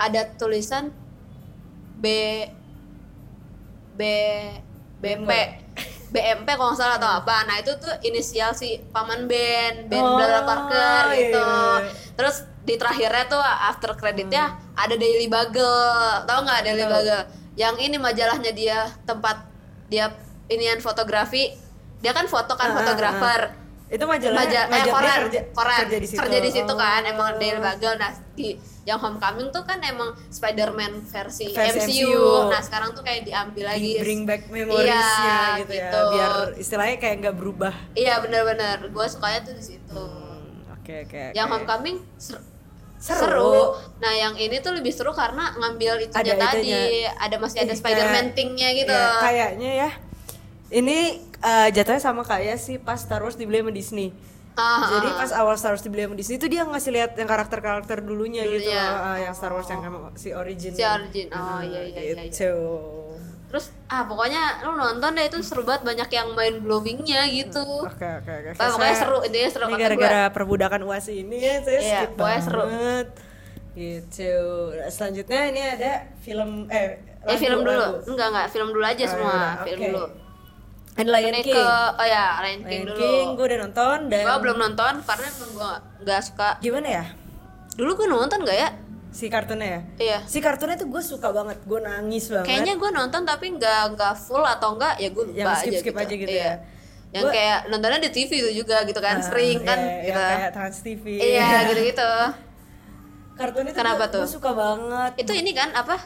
ada 0.00 0.24
tulisan 0.40 0.88
B 2.00 2.06
B 3.94 4.00
BP 5.04 5.30
BMP 6.10 6.48
kalau 6.58 6.74
nggak 6.74 6.80
salah 6.82 6.96
atau 6.98 7.10
apa. 7.22 7.46
Nah, 7.46 7.56
itu 7.62 7.70
tuh 7.78 7.94
inisial 8.02 8.50
si 8.50 8.82
paman 8.90 9.30
Ben, 9.30 9.86
Ben 9.86 10.02
Oh, 10.02 10.18
Bella 10.18 10.42
Parker 10.42 11.14
iya, 11.14 11.18
gitu. 11.22 11.38
iya, 11.38 11.86
iya. 11.86 11.90
Terus 12.18 12.36
di 12.66 12.74
terakhirnya 12.76 13.24
tuh 13.30 13.40
after 13.40 13.94
creditnya 13.94 14.58
ada 14.74 14.94
Daily 14.98 15.30
Bugle. 15.30 16.26
Tahu 16.26 16.38
nggak 16.42 16.60
Daily. 16.66 16.82
Bugle? 16.82 17.20
Yang 17.54 17.76
ini 17.86 17.96
majalahnya 18.02 18.52
dia 18.52 18.90
tempat 19.06 19.46
dia 19.86 20.10
inian 20.50 20.82
fotografi. 20.82 21.54
Dia 22.02 22.10
kan 22.10 22.26
foto 22.26 22.58
kan 22.58 22.74
ah, 22.74 22.76
fotografer. 22.82 23.40
Itu 23.90 24.04
majalah 24.04 24.38
Maja- 24.40 24.64
eh, 24.64 24.70
majalah 24.70 24.94
koran, 24.94 25.18
kerja, 25.20 25.40
koran, 25.50 25.78
kerja 25.82 25.98
di 25.98 26.06
situ, 26.06 26.20
kerja 26.20 26.38
di 26.38 26.50
situ 26.52 26.72
kan 26.72 27.02
Oh. 27.02 27.10
emang 27.10 27.28
Daily 27.36 27.58
Bugle 27.58 27.96
nah 27.96 28.10
di 28.32 28.48
yang 28.80 28.96
Homecoming 28.96 29.50
tuh 29.50 29.62
kan 29.62 29.76
emang 29.80 30.14
Spider-Man 30.26 31.04
versi, 31.04 31.50
Versi 31.50 31.78
MCU. 32.00 32.06
MCU. 32.06 32.24
nah 32.48 32.60
sekarang 32.60 32.90
tuh 32.90 33.02
kayak 33.02 33.22
diambil 33.24 33.66
lagi 33.68 33.90
Di 33.92 34.00
bring 34.00 34.22
back 34.24 34.46
memoriesnya 34.46 34.94
Iya, 35.52 35.58
gitu, 35.60 35.72
ya 35.72 35.82
gitu. 35.84 36.00
biar 36.08 36.32
istilahnya 36.56 36.96
kayak 36.96 37.16
nggak 37.20 37.36
berubah 37.36 37.74
iya 37.92 38.18
bener-bener 38.18 38.78
gue 38.84 39.06
sukanya 39.06 39.40
tuh 39.42 39.52
di 39.52 39.64
situ 39.64 40.00
Hmm, 40.00 40.70
oke 40.72 40.94
oke 41.04 41.22
yang 41.32 41.46
oke. 41.46 41.54
Homecoming 41.58 41.98
ser- 42.16 42.46
Seru. 42.96 43.16
seru. 43.18 43.54
nah 43.98 44.12
yang 44.12 44.34
ini 44.34 44.60
tuh 44.60 44.70
lebih 44.70 44.90
seru 44.90 45.10
karena 45.10 45.50
ngambil 45.52 46.04
itunya 46.04 46.20
Ada 46.30 46.34
tadi 46.38 46.70
ada 47.10 47.36
masih 47.36 47.58
ada 47.60 47.74
Spider-Man 47.74 48.26
thing-nya 48.32 48.68
gitu 48.72 48.92
Iya, 48.92 49.18
kayaknya 49.18 49.70
ya 49.78 49.90
ini 50.70 51.26
eh, 51.42 51.68
jatuhnya 51.70 51.98
sama 51.98 52.22
kayak 52.22 52.56
si 52.56 52.76
pas 52.76 52.96
Star 52.96 53.20
Wars 53.20 53.34
dibeli 53.34 53.58
sama 53.58 53.70
Disney 53.70 54.10
Ah, 54.52 54.82
Jadi 54.92 55.08
ah, 55.08 55.16
pas 55.16 55.30
awal 55.32 55.54
Star 55.54 55.72
Wars 55.72 55.80
dibeli 55.80 56.02
sama 56.02 56.12
Disney 56.12 56.36
itu 56.36 56.46
dia 56.46 56.62
ngasih 56.62 56.90
lihat 56.90 57.10
yang 57.14 57.24
karakter-karakter 57.24 58.02
dulunya, 58.02 58.44
gitu 58.44 58.66
Dulunya. 58.66 58.82
loh, 58.84 58.98
ah, 59.00 59.18
yang 59.18 59.32
Star 59.32 59.50
Wars 59.50 59.64
yang 59.66 59.80
emang 59.80 60.12
si 60.14 60.32
origin. 60.32 60.70
Si 60.70 60.82
origin. 60.82 61.26
Oh, 61.30 61.62
iya, 61.62 61.80
iya, 61.82 62.00
iya, 62.02 62.12
iya. 62.12 62.24
Gitu. 62.28 62.52
terus 63.46 63.66
ah 63.86 64.06
pokoknya 64.06 64.62
lu 64.62 64.78
nonton 64.78 65.10
deh 65.10 65.26
itu 65.26 65.38
seru 65.40 65.66
banget 65.66 65.82
banyak 65.82 66.06
yang 66.08 66.28
main 66.32 66.54
blowingnya 66.56 67.26
gitu 67.26 67.82
Oke 67.82 68.06
oke 68.16 68.30
oke. 68.30 68.50
Bah, 68.54 68.70
pokoknya 68.70 68.94
seru 68.94 69.18
intinya 69.22 69.48
seru 69.50 69.64
kata 69.66 69.74
gara-gara 69.76 70.22
perbudakan 70.30 70.80
UAS 70.84 71.10
ini 71.10 71.36
ya 71.40 71.58
saya 71.58 71.78
Iya, 71.80 71.98
skip 71.98 72.10
pokoknya 72.14 72.40
seru. 72.40 72.60
banget. 72.60 73.06
Gitu. 73.72 74.34
Nah, 74.72 74.86
Selanjutnya 74.88 75.40
ini 75.46 75.60
ada 75.62 75.92
film 76.20 76.50
eh 76.68 76.86
gua. 77.16 77.26
Eh 77.26 77.28
lagu- 77.28 77.40
film 77.40 77.58
dulu. 77.60 77.74
lagu. 77.76 77.96
Enggak 78.06 78.26
enggak, 78.28 78.46
film 78.48 78.68
dulu 78.70 78.84
aja 78.84 79.02
Oh, 79.02 79.08
semua. 79.08 79.30
yaudah, 79.30 79.52
film 79.60 79.78
oke. 79.78 79.88
dulu. 79.88 80.04
Ada 80.92 81.10
Lion 81.12 81.34
King. 81.36 81.54
ke 81.54 81.64
oh 81.92 82.04
ya, 82.04 82.24
Lion 82.40 82.60
King 82.60 82.82
Lion 82.82 82.86
dulu. 82.88 82.98
King 82.98 83.26
gue 83.32 83.44
udah 83.46 83.58
nonton 83.60 83.98
dan 84.08 84.22
Gua 84.22 84.36
belum 84.38 84.56
nonton 84.58 84.92
karena 85.00 85.26
emang 85.28 85.50
gua 85.52 85.70
nggak 85.98 86.20
suka. 86.22 86.48
gimana 86.58 86.88
ya? 86.92 87.04
Dulu 87.72 87.90
gua 87.94 88.08
nonton 88.10 88.38
gak 88.42 88.58
ya? 88.58 88.68
Si 89.10 89.26
kartunnya 89.26 89.66
ya? 89.66 89.80
Iya. 89.96 90.18
Si 90.24 90.38
kartunnya 90.38 90.76
tuh 90.76 90.86
gue 90.86 91.00
suka 91.00 91.30
banget, 91.30 91.58
gue 91.60 91.80
nangis 91.80 92.26
banget. 92.26 92.46
Kayaknya 92.46 92.74
gua 92.76 92.90
nonton 92.92 93.22
tapi 93.24 93.46
nggak 93.52 93.82
nggak 93.92 94.14
full 94.16 94.44
atau 94.44 94.74
enggak 94.74 94.94
ya 94.96 95.08
gua 95.08 95.24
lupa 95.24 95.34
Yang 95.36 95.48
aja 95.48 95.60
skip-skip 95.60 95.90
gitu. 95.90 96.00
aja 96.00 96.14
gitu 96.16 96.30
Iya. 96.32 96.44
ya. 96.44 96.54
Yang 97.10 97.24
Gua- 97.24 97.34
kayak 97.34 97.58
nontonnya 97.66 97.98
di 98.00 98.10
TV 98.12 98.30
itu 98.36 98.50
juga 98.56 98.76
gitu 98.84 99.00
kan, 99.00 99.16
Ah, 99.16 99.24
sering 99.24 99.58
kan 99.60 99.78
iya, 99.78 99.90
yang 100.04 100.06
gitu. 100.06 100.20
kayak 100.30 100.50
Trans 100.52 100.78
TV. 100.80 101.04
Iya, 101.16 101.48
gitu-gitu. 101.68 102.10
Kartun 103.34 103.64
itu 103.64 103.74
Kenapa 103.74 104.04
gua, 104.04 104.12
tuh? 104.12 104.20
gua 104.20 104.30
suka 104.30 104.50
banget. 104.52 105.12
Itu 105.16 105.32
ini 105.32 105.50
kan 105.50 105.72
apa? 105.72 105.96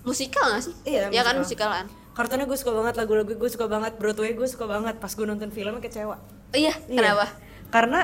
Musikal 0.00 0.44
gak 0.50 0.62
sih? 0.62 0.74
Iya, 0.84 1.08
Ya 1.08 1.22
kan 1.22 1.34
musikal. 1.34 1.66
musikalan. 1.72 1.86
Kartunnya 2.10 2.44
gue 2.44 2.54
suka 2.54 2.72
banget, 2.72 2.94
lagu-lagu 2.96 3.30
gue 3.30 3.50
suka 3.50 3.66
banget, 3.66 3.92
Broadway 3.96 4.32
gue 4.32 4.44
suka 4.44 4.66
banget. 4.66 4.94
Pas 4.96 5.08
gue 5.08 5.24
nonton 5.24 5.48
filmnya 5.48 5.78
kecewa. 5.78 6.16
Oh 6.16 6.58
iya, 6.58 6.74
Iya. 6.84 6.98
kenapa? 6.98 7.26
Karena 7.68 8.00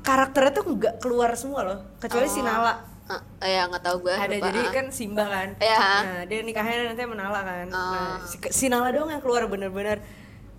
karakternya 0.00 0.52
tuh 0.52 0.64
nggak 0.70 0.94
keluar 0.98 1.30
semua 1.34 1.60
loh, 1.62 1.78
kecuali 1.96 2.26
si 2.26 2.38
Oh. 2.38 2.44
Nala. 2.44 2.74
Eh, 3.38 3.52
ya 3.52 3.68
nggak 3.68 3.82
tahu 3.82 3.96
gue 4.02 4.12
ada 4.12 4.24
lupa. 4.26 4.48
jadi 4.48 4.60
Ah. 4.62 4.72
kan 4.72 4.86
Simba 4.88 5.28
kan 5.28 5.48
Iya. 5.60 5.76
nah 5.76 6.20
dia 6.24 6.40
nikahnya 6.40 6.88
nanti 6.88 7.04
sama 7.04 7.12
Nala 7.14 7.40
kan 7.44 7.66
Oh. 7.68 7.76
nah, 7.92 8.16
si, 8.24 8.36
si 8.48 8.72
Nala 8.72 8.88
doang 8.90 9.12
yang 9.12 9.20
keluar 9.20 9.44
bener-bener 9.44 10.00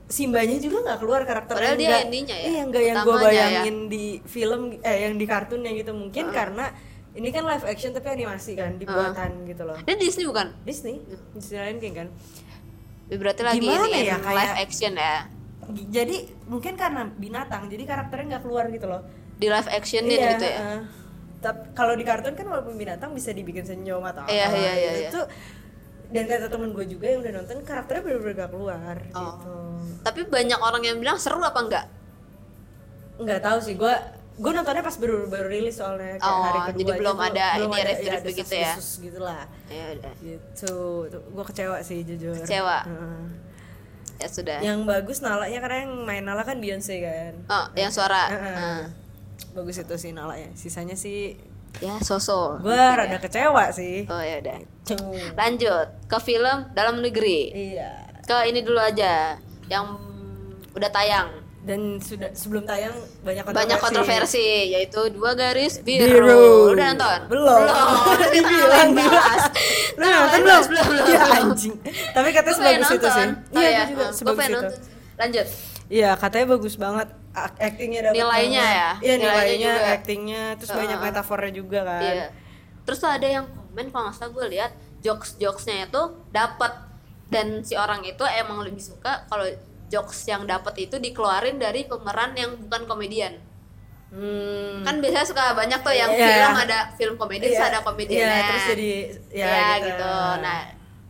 Simbanya 0.05 0.61
juga 0.61 0.85
nggak 0.85 0.99
keluar 1.01 1.25
karakter 1.25 1.57
Padahal 1.57 1.73
dia 1.73 1.89
enggak, 1.89 2.05
ininya 2.05 2.37
ya, 2.37 2.45
iya 2.45 2.61
enggak 2.61 2.83
yang 2.85 2.97
gue 3.01 3.09
utamanya 3.09 3.25
ya. 3.25 3.45
bayangin 3.49 3.77
di 3.89 4.05
film 4.23 4.61
eh 4.77 4.97
yang 5.01 5.17
di 5.17 5.25
kartunnya 5.25 5.71
gitu 5.73 5.91
mungkin 5.91 6.25
karena 6.29 6.65
ini 7.15 7.27
kan 7.29 7.43
live 7.43 7.63
action 7.63 7.91
tapi 7.91 8.11
animasi 8.11 8.53
kan 8.53 8.75
dibuatan 8.75 9.43
gitu 9.43 9.63
loh 9.63 9.79
Ini 9.79 9.95
Disney 9.95 10.25
bukan? 10.25 10.51
Disney 10.61 10.99
Disney 11.31 11.57
Lion 11.57 11.79
King 11.79 11.95
kan 11.95 12.07
Ya, 13.05 13.15
Berarti 13.15 13.41
lagi 13.41 13.59
Gimana 13.59 13.85
ini 13.87 14.01
ya, 14.03 14.17
kayak- 14.17 14.33
live 14.33 14.55
action 14.59 14.93
ya. 14.95 15.29
Jadi 15.87 16.17
mungkin 16.45 16.73
karena 16.73 17.05
binatang 17.07 17.65
jadi 17.65 17.83
karakternya 17.83 18.25
nggak 18.31 18.43
keluar 18.43 18.65
gitu 18.67 18.85
loh 18.85 19.01
Di 19.35 19.47
live 19.47 19.69
actionin 19.69 20.09
Iya, 20.11 20.29
gitu 20.31 20.45
ya. 20.45 20.59
Tap- 21.37 21.71
kalau 21.71 21.93
di 21.93 22.01
kartun 22.01 22.33
kan 22.33 22.43
walaupun 22.43 22.73
binatang 22.73 23.11
bisa 23.11 23.29
dibikin 23.29 23.61
senyum 23.61 24.01
atau 24.01 24.21
apa 24.21 24.29
Iya, 24.29 24.47
iya, 24.49 24.71
iya, 24.73 24.73
gitu. 24.73 24.81
iya. 24.97 25.07
itu 25.07 25.21
dan 26.07 26.23
kata 26.23 26.47
temen 26.47 26.69
gue 26.71 26.85
juga 26.87 27.05
yang 27.07 27.19
udah 27.19 27.33
nonton 27.35 27.57
karakternya 27.61 28.01
bener-bener 28.03 28.33
gak 28.35 28.51
keluar 28.51 28.97
Oh. 29.11 29.21
gitu 29.23 29.53
Tapi 30.01 30.19
banyak 30.23 30.59
orang 30.59 30.83
yang 30.83 30.97
bilang 30.97 31.15
seru 31.15 31.37
apa 31.39 31.59
enggak? 31.59 31.85
nggak 33.15 33.39
tahu 33.39 33.57
sih 33.59 33.73
gue 33.73 33.93
gue 34.35 34.51
nontonnya 34.51 34.81
pas 34.81 34.95
baru 34.95 35.25
baru 35.25 35.47
rilis 35.47 35.75
soalnya 35.75 36.15
kayak 36.15 36.27
Oh, 36.27 36.43
hari 36.43 36.59
kedua 36.67 36.79
jadi 36.81 36.91
belum 36.97 37.17
ada 37.17 37.45
belum 37.55 37.69
ini 37.69 37.77
ada, 37.77 37.89
review-review 37.89 38.11
ada 38.27 38.31
gitu 38.35 38.53
ya? 38.53 38.63
desas-desus 38.67 38.89
gitu 39.01 39.19
lah 39.21 39.41
Ya 39.65 39.85
udah. 39.93 40.13
gitu 40.17 40.73
gue 41.31 41.43
kecewa 41.45 41.77
sih 41.79 41.99
jujur 42.03 42.35
Kecewa. 42.37 42.79
Heeh. 42.83 43.23
Ya 44.15 44.27
sudah. 44.27 44.59
yang 44.59 44.83
bagus 44.83 45.19
Nalanya 45.19 45.59
karena 45.59 45.77
yang 45.81 45.93
main 46.01 46.21
Nala 46.21 46.41
kan 46.41 46.55
Beyonce 46.57 46.99
kan 46.99 47.33
Oh, 47.47 47.65
yang 47.73 47.87
suara. 47.89 48.27
Heeh. 48.27 48.55
Nah. 48.55 48.83
bagus 49.53 49.75
itu 49.77 49.95
sih 49.97 50.11
Nalanya 50.11 50.51
sisanya 50.51 50.95
sih 50.95 51.35
Ya, 51.77 51.99
sosok. 51.99 52.59
gue 52.59 52.71
rada 52.71 53.15
kecewa 53.17 53.67
sih 53.69 54.03
Oh 54.05 54.19
ya 54.19 54.39
udah. 54.39 54.59
Cuh. 54.85 55.31
Lanjut 55.33 55.87
ke 56.07 56.17
film 56.19 56.71
dalam 56.71 56.99
negeri. 56.99 57.51
iya 57.51 58.07
Ke 58.21 58.43
ini 58.45 58.59
dulu 58.59 58.79
aja 58.79 59.35
yang 59.65 59.95
udah 60.71 60.87
tayang. 60.89 61.31
Dan 61.65 61.97
sudah 61.97 62.29
sebelum 62.37 62.63
tayang 62.69 62.93
banyak 63.25 63.41
kontroversi. 63.41 63.65
Banyak 63.65 63.79
kontroversi 63.81 64.45
yaitu 64.69 65.01
dua 65.09 65.33
garis 65.33 65.81
biru. 65.81 66.05
Biru. 66.05 66.45
Udah 66.77 66.93
nonton? 66.93 67.19
Belum. 67.25 67.59
Belum. 67.65 67.89
Kita 68.05 68.27
Dibilang 68.29 68.89
bahas. 68.93 69.41
Lu 69.97 70.05
nonton 70.05 70.39
belum? 70.45 70.61
Belum, 70.69 70.85
belum, 70.85 71.05
belum. 71.09 71.33
anjing. 71.49 71.75
Tapi 72.13 72.27
katanya 72.29 72.55
sebagus 72.55 72.89
itu 72.93 73.07
sih. 73.09 73.27
Iya, 73.57 73.65
ya. 73.65 73.81
gue 73.81 73.85
juga 73.97 74.05
sebagus 74.13 74.45
itu. 74.45 74.53
nonton. 74.53 74.73
Lanjut. 75.17 75.47
Iya, 75.85 76.09
katanya 76.17 76.45
bagus 76.53 76.75
banget. 76.77 77.07
Actingnya 77.35 78.01
dapet 78.09 78.15
Nilainya 78.15 78.63
banget. 78.63 78.77
ya? 78.79 78.89
Iya, 79.01 79.13
Nilainya 79.17 79.27
nilainya, 79.27 79.71
juga. 79.73 79.93
actingnya, 79.97 80.43
terus 80.55 80.71
banyak 80.71 80.97
metafornya 81.01 81.51
juga 81.51 81.79
kan. 81.83 82.01
Iya. 82.05 82.27
Terus 82.85 82.97
tuh 83.01 83.11
ada 83.11 83.27
yang 83.27 83.45
komen 83.49 83.85
kalau 83.89 84.03
nggak 84.07 84.15
salah 84.15 84.31
gue 84.31 84.45
lihat 84.53 84.71
jokes 85.01 85.35
jokesnya 85.41 85.89
itu 85.89 86.01
dapat 86.29 86.73
dan 87.27 87.65
si 87.65 87.73
orang 87.73 88.05
itu 88.05 88.21
emang 88.21 88.61
lebih 88.61 88.79
suka 88.79 89.25
kalau 89.25 89.45
jokes 89.95 90.27
yang 90.27 90.43
dapat 90.43 90.75
itu 90.83 90.99
dikeluarin 90.99 91.55
dari 91.55 91.87
pemeran 91.87 92.35
yang 92.35 92.51
bukan 92.67 92.83
komedian. 92.83 93.39
Hmm. 94.11 94.83
Kan 94.85 95.03
biasanya 95.03 95.27
suka 95.27 95.55
banyak 95.55 95.79
tuh 95.81 95.91
yang 95.91 96.11
Iya. 96.11 96.27
film 96.27 96.53
ada 96.55 96.79
film 96.95 97.15
komedi 97.15 97.51
terus 97.51 97.59
Iya. 97.59 97.71
ada 97.71 97.79
komediannya. 97.83 98.27
Iya, 98.27 98.47
terus 98.47 98.65
jadi 98.71 98.89
ya, 99.33 99.47
ya, 99.47 99.67
gitu. 99.79 99.87
gitu. 99.91 100.15
Nah, 100.39 100.59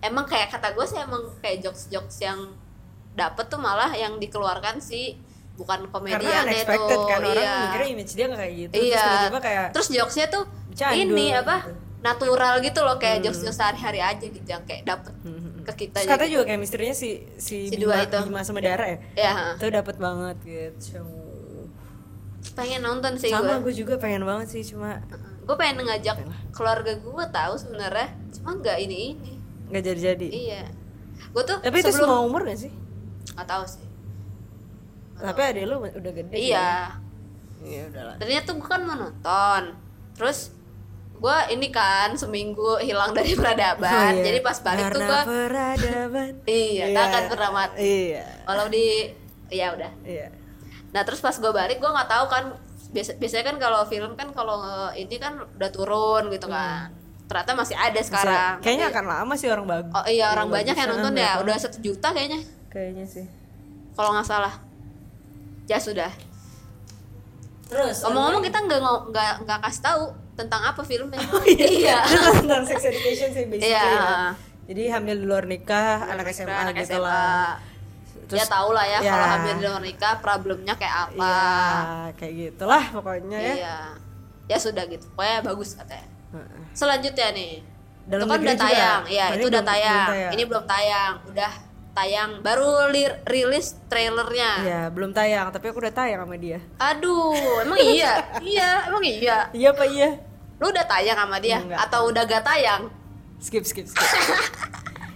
emang 0.02 0.26
kayak 0.26 0.48
kata 0.54 0.67
gue 0.74 0.86
sih 0.86 0.98
emang 0.98 1.24
kayak 1.41 1.58
jokes-jokes 1.65 2.17
yang 2.21 2.39
dapet 3.13 3.45
tuh 3.48 3.60
malah 3.62 3.91
yang 3.93 4.17
dikeluarkan 4.17 4.82
si 4.82 5.17
bukan 5.56 5.88
komedian 5.88 6.19
itu. 6.19 6.52
unexpected 6.52 7.00
kan 7.08 7.19
orang 7.24 7.32
iya. 7.39 7.54
mikirnya 7.63 7.89
image 7.95 8.12
dia 8.12 8.26
nggak 8.28 8.41
kayak 8.43 8.56
gitu. 8.58 8.74
Iya. 8.76 8.82
Terus 8.91 9.04
tiba-tiba 9.06 9.39
kayak 9.39 9.65
Terus 9.71 9.88
jokesnya 9.93 10.28
tuh 10.28 10.43
ini 10.93 11.26
apa? 11.32 11.58
gitu. 11.63 11.74
Natural 12.06 12.54
gitu 12.62 12.80
loh 12.86 12.98
kayak 13.02 13.17
jokes-jokes 13.26 13.58
sehari-hari 13.58 13.98
aja 13.98 14.26
gitu 14.26 14.45
yang 14.45 14.62
kayak 14.65 14.86
dapet 14.86 15.13
ke 15.65 15.73
kita 15.82 15.97
Terus 15.97 16.08
katanya 16.08 16.25
gitu. 16.25 16.36
juga 16.36 16.43
kayak 16.45 16.60
misterinya 16.62 16.93
si 16.93 17.10
si, 17.36 17.65
Si 17.65 17.73
Bima, 17.73 17.82
dua 17.84 17.95
itu. 18.04 18.17
Bima 18.23 18.41
sama 18.41 18.60
Dara 18.60 18.86
ya. 18.86 18.97
Ya, 19.17 19.34
Itu 19.54 19.65
dapat 19.67 19.95
banget 19.97 20.38
gitu. 20.41 21.01
pengen 22.54 22.82
nonton 22.82 23.17
sih 23.17 23.28
Sama 23.28 23.58
gue. 23.58 23.67
gue 23.67 23.84
juga 23.84 23.97
pengen 23.97 24.23
banget 24.23 24.47
sih 24.49 24.63
cuma 24.63 25.01
Gue 25.43 25.54
pengen 25.56 25.84
ngajak 25.84 26.17
keluarga 26.49 26.95
gue 26.95 27.25
tahu 27.30 27.54
sebenarnya, 27.54 28.10
cuma 28.32 28.56
nggak 28.56 28.78
ini 28.80 28.97
ini. 29.12 29.34
nggak 29.67 29.84
jadi-jadi. 29.84 30.28
Iya. 30.32 30.63
Gue 31.30 31.43
tuh 31.43 31.58
Tapi 31.60 31.78
itu 31.80 31.91
sebelum 31.91 32.10
semua 32.10 32.21
umur 32.23 32.41
gak 32.43 32.58
sih? 32.58 32.71
nggak 33.36 33.45
tahu 33.45 33.63
sih. 33.67 33.86
Tapi 35.15 35.41
adek 35.43 35.63
lu 35.65 35.75
udah 35.82 36.12
gede. 36.13 36.34
Iya. 36.34 36.69
kan? 36.89 37.01
Iya 37.62 37.82
udahlah. 37.88 38.15
Tadinya 38.17 38.41
tuh 38.41 38.54
gue 38.56 38.67
kan 38.67 38.82
mau 38.82 38.97
nonton, 38.97 39.62
terus 40.13 40.55
gue 41.15 41.38
ini 41.49 41.67
kan 41.69 42.13
seminggu 42.13 42.78
hilang 42.78 43.12
dari 43.12 43.34
peradaban, 43.39 43.88
Oh, 44.12 44.12
iya. 44.13 44.23
jadi 44.23 44.39
pas 44.39 44.58
balik 44.60 44.86
tuh 44.86 44.99
Karena 44.99 45.08
gue 45.08 45.21
peradaban. 45.25 46.32
Iya, 46.62 46.86
tak 46.91 47.04
akan 47.08 47.23
pernah 47.28 47.49
mati. 47.51 47.80
Iya. 48.12 48.23
walau 48.43 48.67
di 48.67 48.86
ya 49.47 49.71
udah. 49.71 49.91
Iya. 50.01 50.28
Nah 50.91 51.01
terus 51.01 51.19
pas 51.19 51.34
gue 51.34 51.49
balik 51.49 51.78
gue 51.78 51.88
nggak 51.88 52.08
tahu 52.08 52.25
kan 52.28 52.43
biasa 52.88 53.12
biasanya 53.15 53.45
kan 53.45 53.58
kalau 53.58 53.82
film 53.84 54.12
kan 54.13 54.32
kalau 54.32 54.60
ini 54.91 55.15
kan 55.15 55.39
udah 55.51 55.69
turun 55.69 56.23
gitu 56.30 56.45
kan. 56.45 56.91
Ternyata 57.25 57.51
masih 57.54 57.75
ada 57.75 57.99
sekarang. 57.99 58.54
Bisa- 58.56 58.62
Kayaknya 58.62 58.86
Tapi- 58.86 58.95
akan 58.95 59.06
lama 59.10 59.34
sih 59.34 59.47
orang 59.47 59.65
bagus. 59.65 59.91
Oh 59.93 60.06
iya 60.06 60.25
orang 60.30 60.47
banyak 60.47 60.71
yang 60.73 60.89
nonton 60.89 61.13
ya, 61.15 61.32
udah 61.38 61.56
satu 61.56 61.80
juta 61.80 62.10
kayaknya 62.10 62.39
Kayaknya 62.67 63.06
sih. 63.06 63.25
kalau 63.91 64.12
nggak 64.12 64.25
salah. 64.25 64.54
Ya 65.65 65.78
sudah. 65.78 66.12
Terus 67.65 67.97
Ngomong-ngomong 67.99 68.43
kita 68.43 68.58
nggak 68.62 68.80
nggak 69.10 69.34
nggak 69.41 69.60
kasih 69.60 69.82
tahu 69.82 70.04
tentang 70.36 70.62
apa 70.62 70.82
filmnya. 70.84 71.19
Oh, 71.32 71.43
iya. 71.43 71.65
iya. 71.65 71.98
Tentang 72.38 72.63
sex 72.63 72.84
education 72.84 73.30
sih 73.32 73.43
basically. 73.48 73.71
Iya. 73.71 73.84
ya. 73.88 74.19
Jadi 74.65 74.84
hamil 74.89 75.15
di 75.17 75.26
luar 75.26 75.45
nikah, 75.45 76.06
anak 76.06 76.28
SMA 76.30 76.52
Anak 76.52 76.76
gitu 76.78 76.98
SMA. 76.98 77.06
lah. 77.06 77.50
ya 78.26 78.41
tau 78.41 78.74
lah 78.74 78.82
ya, 78.82 78.98
ya. 79.00 79.12
kalau 79.13 79.28
hamil 79.38 79.54
di 79.54 79.63
luar 79.63 79.82
nikah 79.82 80.13
problemnya 80.17 80.74
kayak 80.74 80.95
apa. 81.08 81.13
Iya, 81.13 81.38
kayak 82.17 82.34
gitulah 82.34 82.84
pokoknya 82.89 83.38
ya. 83.38 83.54
Iya. 83.56 83.78
Ya 84.45 84.58
sudah 84.58 84.84
gitu. 84.86 85.06
Pokoknya 85.13 85.39
bagus 85.41 85.78
katanya. 85.78 86.08
Selanjutnya 86.74 87.28
nih. 87.32 87.54
Dalam 88.06 88.26
itu 88.26 88.30
kan 88.30 88.39
udah 88.41 88.58
tayang. 88.58 89.02
Ini 89.06 89.13
itu 89.13 89.21
udah 89.21 89.30
belum- 89.32 89.50
belum 89.50 89.65
tayang. 89.65 90.08
tayang. 90.10 90.32
Ini 90.34 90.43
belum 90.45 90.63
tayang. 90.65 91.13
Udah 91.30 91.52
tayang 91.95 92.43
baru 92.43 92.91
li- 92.91 93.17
rilis 93.23 93.79
trailernya. 93.88 94.51
Iya, 94.67 94.81
belum 94.91 95.15
tayang, 95.15 95.47
tapi 95.49 95.71
aku 95.71 95.79
udah 95.79 95.95
tayang 95.95 96.27
sama 96.27 96.36
dia. 96.36 96.60
Aduh, 96.75 97.63
emang 97.63 97.79
iya? 97.79 98.19
iya, 98.43 98.69
emang 98.91 99.01
iya. 99.01 99.38
Iya 99.55 99.67
apa 99.71 99.88
iya? 99.88 100.19
Lu 100.60 100.67
udah 100.69 100.84
tayang 100.84 101.15
sama 101.15 101.39
dia 101.39 101.58
Enggak. 101.63 101.79
atau 101.88 102.12
udah 102.12 102.23
gak 102.27 102.43
tayang? 102.43 102.91
Skip, 103.39 103.63
skip, 103.63 103.88
skip. 103.88 104.08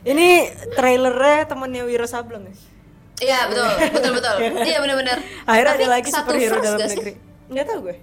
Ini 0.07 0.55
trailernya 0.79 1.51
temennya 1.51 1.83
Wiro 1.83 2.07
Sableng 2.07 2.47
ya? 2.47 2.55
Iya, 3.19 3.39
betul. 3.51 3.67
Betul, 3.99 4.11
betul. 4.15 4.35
iya, 4.63 4.77
bener-bener. 4.79 5.17
Akhirnya 5.51 5.75
Tapi 5.75 5.83
ada 5.83 5.87
lagi 5.91 6.09
satu 6.09 6.31
superhero 6.31 6.57
dalam 6.63 6.79
negeri. 6.79 7.13
Nggak 7.51 7.65
tahu 7.67 7.79
gue. 7.91 7.97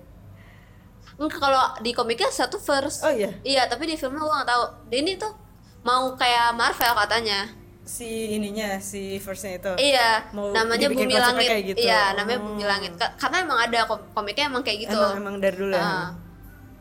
Enggak, 1.16 1.38
kalau 1.40 1.64
di 1.80 1.90
komiknya 1.96 2.28
satu 2.28 2.60
verse. 2.60 3.00
Oh 3.00 3.08
iya. 3.08 3.32
Iya, 3.40 3.64
tapi 3.72 3.88
di 3.88 3.96
filmnya 3.96 4.20
gua 4.20 4.44
gak 4.44 4.50
tahu. 4.52 4.64
Ini 4.92 5.16
tuh 5.16 5.32
mau 5.80 6.12
kayak 6.12 6.52
Marvel 6.52 6.92
katanya. 6.92 7.48
Si 7.87 8.35
ininya, 8.35 8.83
si 8.83 9.16
verse-nya 9.16 9.53
itu. 9.57 9.72
Iya, 9.94 10.27
Mau 10.35 10.51
namanya 10.51 10.90
Bumi 10.90 11.14
Langit. 11.14 11.46
kayak 11.46 11.64
gitu. 11.70 11.87
Iya, 11.87 12.18
namanya 12.18 12.38
Oh. 12.42 12.46
Bumi 12.51 12.64
Langit. 12.66 12.92
Ka- 12.99 13.14
Karena 13.14 13.46
emang 13.46 13.59
ada 13.62 13.87
kom- 13.87 14.07
komiknya 14.11 14.51
emang 14.51 14.61
kayak 14.61 14.90
gitu. 14.90 14.99
Emang 14.99 15.16
emang 15.16 15.37
dari 15.38 15.55
dulu 15.55 15.70
ya. 15.72 15.81
Ah. 15.81 16.09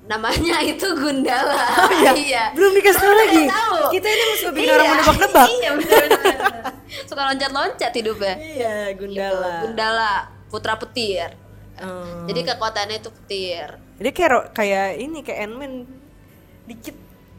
namanya 0.05 0.61
itu 0.71 0.85
Gundala. 0.91 1.65
Oh 1.81 1.89
iya. 2.25 2.53
Belum 2.53 2.73
dikasih 2.73 2.99
tahu 2.99 3.13
lagi. 3.15 3.41
tahu. 3.47 3.77
Kita 3.89 4.07
ini 4.07 4.23
mesti 4.27 4.45
bikin 4.51 4.69
orang 4.71 4.87
menebak-nebak. 4.91 5.47
iya. 5.55 5.69
Suka 7.05 7.21
loncat-loncat 7.23 7.91
hidupnya. 7.91 8.33
Iya, 8.37 8.75
Gundala. 8.93 9.41
Gitu. 9.41 9.61
Gundala, 9.65 10.13
putra 10.49 10.73
petir. 10.75 11.29
Oh. 11.77 12.25
Jadi 12.25 12.39
kekuatannya 12.43 12.97
itu 12.97 13.09
petir. 13.11 13.67
Jadi 13.95 14.09
kayak 14.11 14.29
kayak 14.53 14.87
ini 14.95 15.17
kayak 15.21 15.39
Ant-Man 15.43 15.73
dikit 16.65 16.95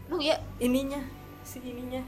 Emang 0.07 0.23
iya 0.23 0.39
ininya 0.59 1.03
si 1.43 1.59
ininya. 1.61 2.03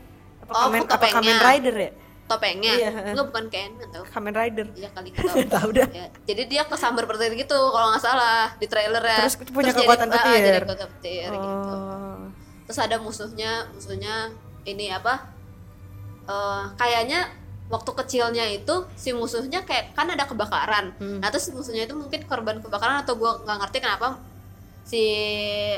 Apa 0.48 0.56
Oh, 0.56 0.62
Kamen, 0.66 0.82
apa. 0.88 1.06
Kamen 1.12 1.38
Rider 1.38 1.76
ya? 1.76 1.90
topengnya. 2.28 2.72
Iya. 2.76 2.88
Enggak 3.16 3.26
bukan 3.32 3.44
Ant-Man 3.48 3.88
tau. 3.88 4.04
Kamen 4.04 4.34
Rider. 4.37 4.66
Iya 4.76 4.88
kali 4.96 5.08
kita 5.11 5.32
tahu. 5.48 5.68
Dah. 5.72 5.88
Ya, 5.88 6.06
Jadi 6.28 6.42
dia 6.44 6.62
kesambar 6.68 7.08
petir 7.08 7.32
gitu 7.34 7.56
kalau 7.72 7.88
nggak 7.88 8.04
salah 8.04 8.52
di 8.61 8.68
trailernya. 8.68 9.25
Terus 9.25 9.37
punya 9.48 9.73
jadi- 9.73 9.81
kekuatan 9.81 10.08
ah, 10.08 10.14
petir. 10.20 10.40
jadi 10.44 10.60
kekuatan 10.60 10.88
petir 11.00 11.31
gitu. 11.33 11.73
Oh. 11.73 12.20
Terus 12.68 12.79
ada 12.79 12.96
musuhnya, 13.00 13.52
musuhnya 13.73 14.14
ini 14.68 14.92
apa? 14.92 15.33
Eh, 16.29 16.64
kayaknya 16.77 17.33
waktu 17.73 17.90
kecilnya 17.96 18.44
itu 18.44 18.75
si 18.92 19.16
musuhnya 19.16 19.64
kayak 19.64 19.96
kan 19.96 20.04
ada 20.04 20.29
kebakaran. 20.29 20.92
Hmm. 21.00 21.25
Nah 21.25 21.33
terus 21.33 21.48
musuhnya 21.48 21.88
itu 21.88 21.96
mungkin 21.96 22.29
korban 22.29 22.60
kebakaran 22.60 23.00
atau 23.00 23.16
gua 23.16 23.40
nggak 23.40 23.56
ngerti 23.64 23.79
kenapa 23.81 24.20
si 24.85 25.00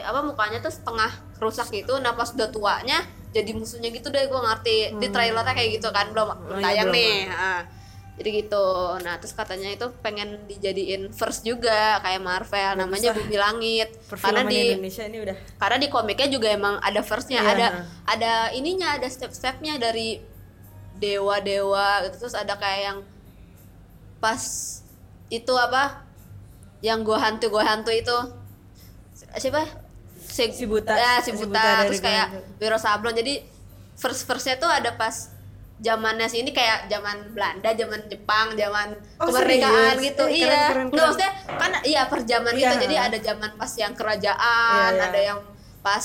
apa 0.03 0.19
mukanya 0.23 0.59
tuh 0.59 0.75
setengah 0.75 1.11
rusak 1.39 1.71
gitu. 1.71 1.95
Nah 2.03 2.11
pas 2.15 2.35
udah 2.35 2.51
tuanya 2.51 3.07
jadi 3.31 3.51
musuhnya 3.53 3.89
gitu 3.89 4.09
deh 4.09 4.27
gua 4.27 4.43
ngerti 4.45 4.95
di 4.97 5.07
trailernya 5.09 5.55
kayak 5.55 5.71
gitu 5.77 5.89
kan 5.89 6.11
belum 6.11 6.29
Hmm. 6.29 6.45
Oh, 6.47 6.59
iya, 6.59 6.65
tayang 6.65 6.89
belum. 6.89 6.99
nih. 6.99 7.21
Jadi 8.21 8.31
gitu 8.37 8.67
nah 9.01 9.17
terus 9.17 9.33
katanya 9.33 9.71
itu 9.71 9.87
pengen 9.99 10.45
dijadiin 10.45 11.09
first 11.11 11.41
juga 11.41 11.97
kayak 11.99 12.21
Marvel 12.21 12.77
namanya 12.77 13.11
lah. 13.11 13.17
Bumi 13.17 13.33
Langit 13.35 13.89
karena 14.13 14.43
di 14.45 14.61
Indonesia 14.71 15.05
ini 15.05 15.19
udah 15.21 15.37
karena 15.57 15.77
di 15.79 15.89
komiknya 15.89 16.29
juga 16.29 16.49
emang 16.51 16.77
ada 16.79 17.01
firstnya 17.01 17.41
Iya. 17.41 17.51
ada 17.51 17.67
ada 18.05 18.33
ininya 18.53 18.93
ada 18.93 19.09
step-stepnya 19.09 19.81
dari 19.81 20.21
dewa 20.95 21.41
dewa 21.41 22.05
gitu 22.05 22.21
terus 22.21 22.37
ada 22.37 22.53
kayak 22.55 22.81
yang 22.85 22.99
pas 24.21 24.43
itu 25.31 25.53
apa 25.57 26.05
yang 26.81 27.01
gua 27.01 27.25
hantu 27.25 27.49
gua 27.49 27.65
hantu 27.65 27.89
itu 27.89 28.17
siapa 29.33 29.65
si, 30.31 30.45
Si 30.49 30.65
Buta. 30.65 30.95
ya 30.95 31.19
si 31.19 31.31
Si 31.31 31.37
buta, 31.37 31.85
terus 31.85 32.01
kayak. 32.01 32.27
Wiro 32.57 32.77
Sablon 32.77 33.13
jadi 33.13 33.43
first 33.95 34.25
firstnya 34.25 34.57
tuh 34.57 34.67
ada 34.67 34.95
pas 34.95 35.29
zamannya 35.77 36.29
sini 36.29 36.51
kayak 36.51 36.87
zaman 36.87 37.33
Belanda, 37.33 37.73
zaman 37.73 38.01
Jepang, 38.07 38.53
zaman 38.53 38.89
Oh, 39.17 39.27
kemerdekaan 39.27 39.97
serius? 39.97 40.07
gitu. 40.07 40.25
Eh, 40.25 40.31
keren, 40.31 40.37
iya. 40.37 40.63
keren, 40.69 40.87
Nggak, 40.87 40.93
keren. 40.93 41.05
maksudnya 41.09 41.31
kan 41.51 41.71
iya 41.83 42.03
per 42.05 42.21
zaman 42.23 42.53
Iya. 42.53 42.61
gitu. 42.63 42.75
Jadi 42.81 42.97
ada 42.97 43.19
zaman 43.19 43.51
pas 43.55 43.73
yang 43.75 43.93
kerajaan, 43.95 44.91
Iya, 44.91 44.97
iya. 44.97 45.09
ada 45.09 45.21
yang 45.21 45.41
pas 45.81 46.05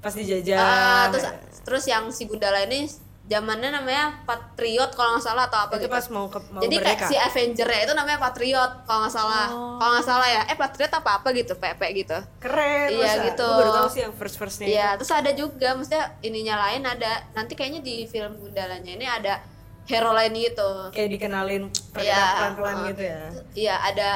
pas 0.00 0.12
dijajah 0.12 0.56
Ah, 0.58 1.04
terus 1.08 1.24
terus 1.62 1.84
yang 1.86 2.08
si 2.08 2.24
Gundala 2.24 2.64
ini 2.64 2.88
zamannya 3.22 3.70
namanya 3.70 4.26
Patriot 4.26 4.90
kalau 4.98 5.16
nggak 5.16 5.24
salah 5.24 5.46
atau 5.46 5.64
apa 5.64 5.78
itu 5.78 5.86
gitu. 5.86 5.94
pas 5.94 6.06
mau 6.10 6.26
ke 6.26 6.38
mau 6.50 6.60
Jadi 6.60 6.76
kayak 6.82 7.00
si 7.06 7.16
Avenger 7.16 7.68
itu 7.70 7.92
namanya 7.94 8.18
Patriot 8.18 8.72
kalau 8.82 9.06
nggak 9.06 9.14
salah. 9.14 9.46
Oh. 9.54 9.78
Kalau 9.78 9.90
nggak 9.94 10.06
salah 10.06 10.28
ya, 10.28 10.42
eh 10.50 10.56
Patriot 10.58 10.92
apa 10.92 11.10
apa 11.22 11.28
gitu, 11.32 11.54
PP 11.54 11.80
gitu. 12.02 12.18
keren 12.42 12.88
Iya, 12.90 13.06
masa? 13.06 13.22
gitu. 13.30 13.46
Gua 13.46 13.60
baru 13.62 13.72
tahu 13.78 13.88
sih 13.94 14.00
yang 14.02 14.14
first 14.18 14.36
firstnya 14.36 14.66
Iya, 14.66 14.88
terus 14.98 15.12
ada 15.14 15.30
juga 15.32 15.68
maksudnya 15.78 16.04
ininya 16.20 16.54
lain 16.68 16.82
ada. 16.82 17.12
Nanti 17.32 17.54
kayaknya 17.54 17.80
di 17.80 18.04
film 18.10 18.36
Gundalanya 18.42 18.90
ini 18.90 19.06
ada 19.06 19.38
hero 19.86 20.14
lain 20.14 20.34
gitu. 20.38 20.94
kayak 20.94 21.10
dikenalin 21.10 21.66
Iya, 21.98 22.22
pelan 22.38 22.52
pelan 22.54 22.76
uh, 22.78 22.84
gitu 22.94 23.02
ya 23.02 23.22
Iya, 23.54 23.74
ada 23.82 24.10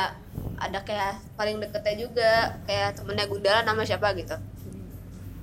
ada 0.57 0.79
kayak 0.87 1.21
paling 1.35 1.59
deketnya 1.59 1.95
juga 2.07 2.31
kayak 2.65 2.97
temennya 2.97 3.27
Gundala 3.27 3.61
nama 3.67 3.83
siapa 3.83 4.15
gitu. 4.15 4.37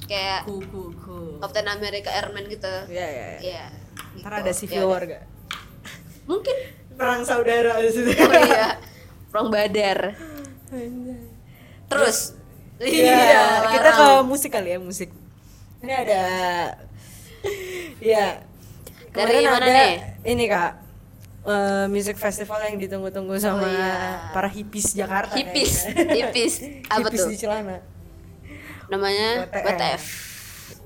Kayak 0.03 0.39
ku 0.43 0.59
ku 0.63 0.81
ku 0.95 1.17
Captain 1.39 1.67
America 1.67 2.09
Airman 2.09 2.45
gitu. 2.45 2.73
Iya, 2.87 3.05
iya, 3.05 3.25
iya. 3.29 3.39
Iya. 3.39 3.65
ntar 4.19 4.31
gitu. 4.31 4.41
ada 4.41 4.49
Ya 4.49 4.55
civil 4.55 4.83
udah. 4.83 4.91
war 4.91 5.03
gak? 5.05 5.23
Mungkin. 6.23 6.57
perang 6.93 7.25
saudara 7.25 7.81
di 7.81 7.89
situ 7.89 8.13
Oh 8.21 8.33
iya. 8.37 8.77
Perang 9.27 9.49
Badar. 9.49 10.13
Terus 11.87 12.37
Iya, 12.75 13.69
kita 13.69 13.89
ke 13.91 14.07
musik 14.23 14.51
kali 14.51 14.69
ya 14.71 14.79
musik. 14.79 15.07
Ini 15.79 15.93
ada, 15.95 16.23
ya. 17.97 18.43
Dari 19.09 19.39
kemarin 19.39 19.45
mana 19.45 19.57
ada 19.61 19.71
nih? 19.71 19.93
Ini 20.25 20.43
kak, 20.47 20.71
eh, 21.45 21.85
music 21.87 22.15
festival 22.15 22.59
yang 22.61 22.75
ditunggu-tunggu 22.77 23.35
sama 23.37 23.61
Oh, 23.61 23.69
iya. 23.69 24.31
para 24.31 24.47
hippies 24.47 24.95
Jakarta. 24.95 25.31
hipis, 25.33 25.85
kayaknya. 25.85 26.13
hipis. 26.27 26.53
Apa 26.91 26.97
hippies 27.03 27.21
tuh? 27.21 27.29
di 27.29 27.37
celana. 27.37 27.77
Namanya 28.89 29.45
WTF. 29.45 29.65
WTF. 29.65 30.03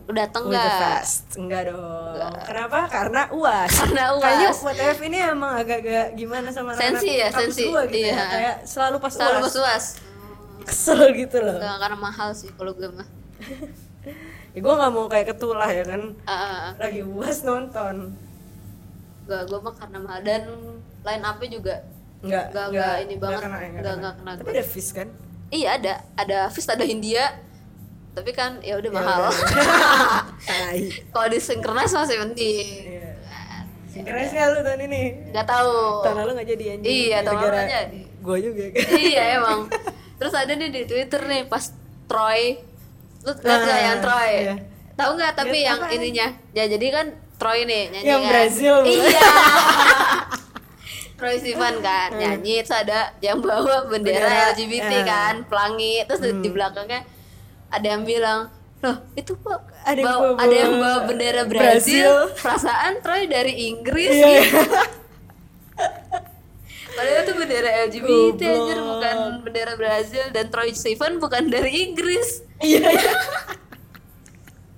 Udah 0.07 0.23
the 0.23 0.39
nggak? 0.39 1.03
Enggak 1.35 1.61
dong. 1.67 2.31
Kenapa? 2.47 2.79
Karena 2.87 3.21
uas. 3.29 3.71
Karena 3.83 4.03
UAS. 4.15 4.23
Kayaknya 4.23 4.49
WTF 4.55 4.99
ini 5.03 5.17
emang 5.19 5.51
agak-agak 5.53 6.07
gimana 6.15 6.47
sama 6.47 6.71
Sensi 6.73 7.19
ya, 7.19 7.27
sensi. 7.27 7.67
gua 7.67 7.83
gitu 7.85 8.07
ya. 8.07 8.15
Iya. 8.15 8.25
Kayak 8.25 8.55
selalu 8.63 8.95
pas 8.97 9.11
Selalu 9.11 9.37
uas. 9.37 9.43
pas 9.43 9.55
uas. 9.59 9.85
Kesel 10.63 10.99
gitu 11.13 11.37
loh. 11.39 11.55
Nggak, 11.55 11.75
karena 11.77 11.97
mahal 11.97 12.29
sih 12.31 12.49
kalau 12.51 12.71
gue 12.71 12.89
mah. 12.89 13.07
Ya, 14.55 14.65
gue 14.65 14.73
nggak 14.73 14.89
mau 14.89 15.05
kayak 15.05 15.27
ketulah 15.29 15.69
ya 15.69 15.85
kan. 15.85 16.17
Ah, 16.25 16.73
Lagi 16.81 17.05
uas 17.05 17.45
nonton. 17.45 18.17
Gak, 19.27 19.45
gue 19.45 19.59
mah 19.59 19.73
karena 19.75 19.97
mahal 20.01 20.21
dan 20.23 20.43
line 21.03 21.21
up-nya 21.21 21.49
juga 21.51 21.75
Enggak, 22.17 22.45
Nggak, 22.49 22.65
nggak 22.73 22.95
ini 23.05 23.15
banget. 23.19 23.41
kena, 23.43 23.57
ya, 23.59 23.69
Nggak, 23.69 23.95
nggak 24.01 24.13
kena 24.17 24.31
Tapi 24.33 24.47
gue. 24.47 24.55
ada 24.55 24.63
fish 24.65 24.91
kan? 24.91 25.07
iya 25.47 25.69
ada 25.77 25.93
ada 26.17 26.39
Fist 26.49 26.67
ada 26.67 26.81
Hindia 26.81 27.37
tapi 28.17 28.31
kan 28.31 28.57
ya 28.59 28.73
udah 28.75 28.89
mahal 28.89 29.29
Tai. 30.49 30.81
kalau 31.07 31.27
di 31.29 31.37
synchronize 31.37 31.93
masih 31.93 32.17
penting 32.19 32.65
Iya. 32.83 33.09
Sinkronisnya 33.87 34.43
lu 34.51 34.61
tahun 34.61 34.81
ini. 34.83 35.03
nggak 35.29 35.47
tahu 35.47 35.73
Tahun 36.01 36.15
lalu 36.15 36.31
nggak 36.35 36.47
jadi 36.47 36.65
anjing. 36.71 36.85
Iya, 36.87 37.17
tahun 37.19 37.37
lalu 37.39 37.49
nggak 37.49 37.69
jadi. 37.71 37.99
Gua 38.19 38.37
juga 38.37 38.63
kan. 38.67 38.81
iya 38.95 39.23
emang 39.35 39.59
terus 40.19 40.33
ada 40.33 40.51
nih 40.51 40.69
di 40.69 40.81
Twitter 40.83 41.21
nih 41.23 41.41
pas 41.45 41.63
Troy 42.05 42.57
lu 43.19 43.31
lihat 43.33 43.41
nggak 43.59 43.69
Nah, 43.69 43.81
yang 43.83 43.99
Troy 43.99 44.31
iya. 44.39 44.55
tahu 44.93 45.11
nggak 45.13 45.33
tapi 45.33 45.49
Lihat 45.55 45.67
yang 45.67 45.79
ininya 45.91 46.27
ya 46.51 46.63
jadi 46.67 46.87
kan 46.91 47.05
Troy 47.35 47.59
nih 47.63 47.83
nyanyi 47.91 48.05
Yang 48.07 48.17
kan 48.19 48.29
Brazil, 48.29 48.75
iya 48.83 49.29
Troy 51.17 51.35
Sivan 51.35 51.75
kan 51.79 52.09
nyanyi 52.13 52.61
terus 52.61 52.77
ada 52.77 52.99
yang 53.19 53.41
bawa 53.41 53.85
bendera, 53.85 54.21
Bendera, 54.21 54.53
LGBT 54.53 54.91
eh. 54.91 55.03
kan 55.03 55.33
pelangi 55.43 56.05
terus 56.05 56.21
di- 56.21 56.37
di 56.39 56.49
belakangnya 56.49 57.01
ada 57.69 57.87
yang 57.87 58.03
bilang 58.03 58.49
loh 58.77 58.97
itu 59.13 59.33
kok 59.35 59.59
Ada 59.81 59.97
yang 59.97 60.07
bawa- 60.07 60.37
ada 60.37 60.55
yang 60.55 60.73
bawa 60.75 60.97
bendera 61.07 61.41
Brazil, 61.43 61.73
Brazil. 62.29 62.37
perasaan 62.37 62.93
Troy 62.99 63.25
dari 63.25 63.53
Inggris 63.67 64.11
Iya. 64.11 64.27
gitu. 64.37 64.57
Padahal 66.89 67.21
itu 67.21 67.33
bendera 67.35 67.69
LGBT 67.85 68.41
anjir 68.43 68.73
Goblok. 68.75 68.89
bukan 68.91 69.17
bendera 69.41 69.73
Brazil 69.75 70.23
dan 70.27 70.45
Troy 70.47 70.73
Sivan 70.73 71.17
bukan 71.17 71.45
dari 71.47 71.85
Inggris 71.85 72.41
Iya. 72.59 72.89
iya. 72.89 73.13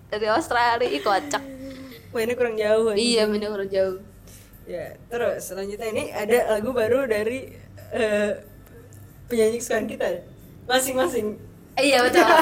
dari 0.10 0.28
Australia 0.28 0.84
Ih, 0.86 1.00
kocak 1.00 1.44
Wah 2.10 2.22
ini 2.22 2.34
kurang 2.34 2.56
jauh. 2.56 2.92
iya 2.92 3.24
bener 3.24 3.50
orang 3.50 3.68
jauh 3.68 3.98
Ya, 4.64 4.94
terus 5.06 5.44
selanjutnya 5.44 5.88
ini 5.88 6.04
ada 6.10 6.54
lagu 6.54 6.70
baru 6.70 7.04
dari 7.04 7.50
eh, 7.90 8.32
penyanyi 9.26 9.58
kesukaan 9.58 9.86
kita 9.86 10.22
masing-masing. 10.64 11.42
Eh, 11.80 11.84
iya 11.86 11.98
betul 12.02 12.24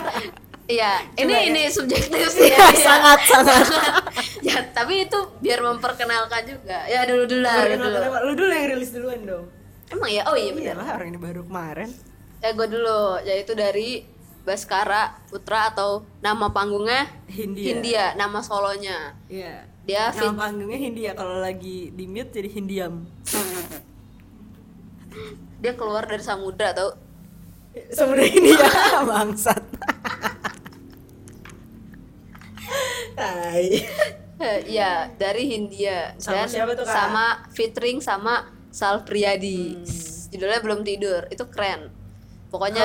iya 0.68 0.92
ini 1.16 1.32
ya. 1.32 1.42
ini 1.46 1.62
subjektif 1.68 2.28
sih 2.28 2.50
ya, 2.50 2.58
Iya, 2.58 2.66
iya. 2.68 2.82
sangat, 2.82 3.20
sangat. 3.24 3.66
ya 4.48 4.58
tapi 4.72 5.06
itu 5.06 5.20
biar 5.40 5.62
memperkenalkan 5.62 6.44
juga 6.44 6.84
ya 6.86 7.06
dulu 7.06 7.24
dulu 7.24 7.40
lah 7.40 7.56
dulu 7.64 7.88
Lu 8.24 8.34
dulu 8.36 8.52
yang 8.52 8.68
rilis 8.72 8.92
duluan 8.92 9.22
dong. 9.24 9.46
emang 9.88 10.10
ya 10.10 10.26
oh 10.26 10.34
iya 10.34 10.52
Iya 10.52 10.54
bener 10.54 10.76
lah 10.76 10.88
orang 10.94 11.10
ini 11.10 11.20
baru 11.20 11.42
kemarin. 11.44 11.90
ya 12.38 12.50
gue 12.52 12.68
dulu 12.68 13.00
yaitu 13.24 13.54
dari 13.54 14.04
Baskara 14.44 15.12
Putra 15.26 15.70
atau 15.70 16.04
nama 16.20 16.50
panggungnya 16.50 17.08
Hindia. 17.28 17.66
Hindia 17.70 18.06
nama 18.16 18.40
solonya 18.40 19.16
Iya. 19.28 19.64
dia 19.84 20.12
Nama 20.12 20.36
panggungnya 20.36 20.80
Hindia 20.80 21.12
kalau 21.14 21.38
lagi 21.38 21.90
di 21.90 22.06
mute 22.06 22.34
jadi 22.34 22.50
Hindiam. 22.50 23.08
dia 25.58 25.74
keluar 25.74 26.04
dari 26.04 26.22
samudra 26.22 26.70
tau 26.72 26.94
Sebenarnya 27.90 28.30
Hindia 28.30 28.68
bangsat. 29.10 29.64
Tai. 33.14 33.66
Ya 34.68 35.10
dari 35.14 35.44
Hindia 35.48 36.14
Sama 36.16 36.36
dan 36.36 36.48
siapa 36.48 36.72
tuh, 36.72 36.84
Kak? 36.84 36.94
sama 36.94 37.26
featuring 37.50 37.98
sama 37.98 38.46
Sal 38.70 39.02
Priadi 39.02 39.74
Hmm. 39.74 39.86
judulnya 40.30 40.60
belum 40.60 40.84
tidur 40.84 41.24
itu 41.26 41.42
keren 41.48 41.88
pokoknya 42.48 42.84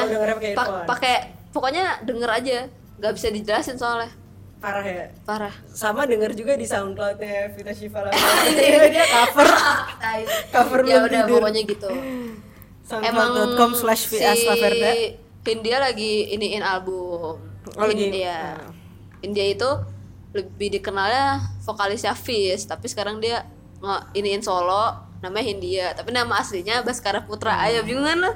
pakai 0.87 1.15
pokoknya 1.51 2.01
denger 2.01 2.31
aja 2.33 2.59
nggak 2.97 3.13
bisa 3.13 3.29
dijelasin 3.29 3.75
soalnya 3.75 4.09
Parah 4.57 4.81
ya. 4.81 5.11
parah 5.27 5.51
Sama 5.67 6.07
denger 6.07 6.33
juga 6.33 6.55
di 6.55 6.63
SoundCloud-nya 6.63 7.51
Vita 7.51 7.75
Shiva 7.75 7.99
Lamani. 8.01 8.55
dia 8.95 9.05
cover 9.19 9.49
cover 10.49 10.81
ya 10.87 11.03
udah 11.03 11.21
tidur. 11.21 11.37
pokoknya 11.37 11.63
gitu 11.67 11.91
soundcloud.com 12.85 13.71
slash 13.73 14.07
si. 14.07 14.19
Hindia 15.43 15.79
lagi 15.79 16.31
iniin 16.31 16.63
album 16.63 17.39
Oh, 17.73 17.87
India 17.87 18.59
ah. 18.59 18.71
India 19.21 19.45
itu 19.45 19.67
lebih 20.33 20.73
dikenalnya 20.73 21.35
vokalisnya 21.61 22.13
Fizz 22.13 22.67
tapi 22.67 22.87
sekarang 22.87 23.19
dia 23.19 23.47
nge 23.79 23.97
iniin 24.15 24.41
solo 24.41 24.91
namanya 25.19 25.45
Hindia 25.45 25.87
tapi 25.93 26.11
nama 26.11 26.37
aslinya 26.37 26.83
Baskara 26.83 27.21
Putra 27.21 27.53
Hmm. 27.53 27.65
ayo 27.65 27.79
bingung 27.83 28.05
kan 28.05 28.19
lo 28.21 28.33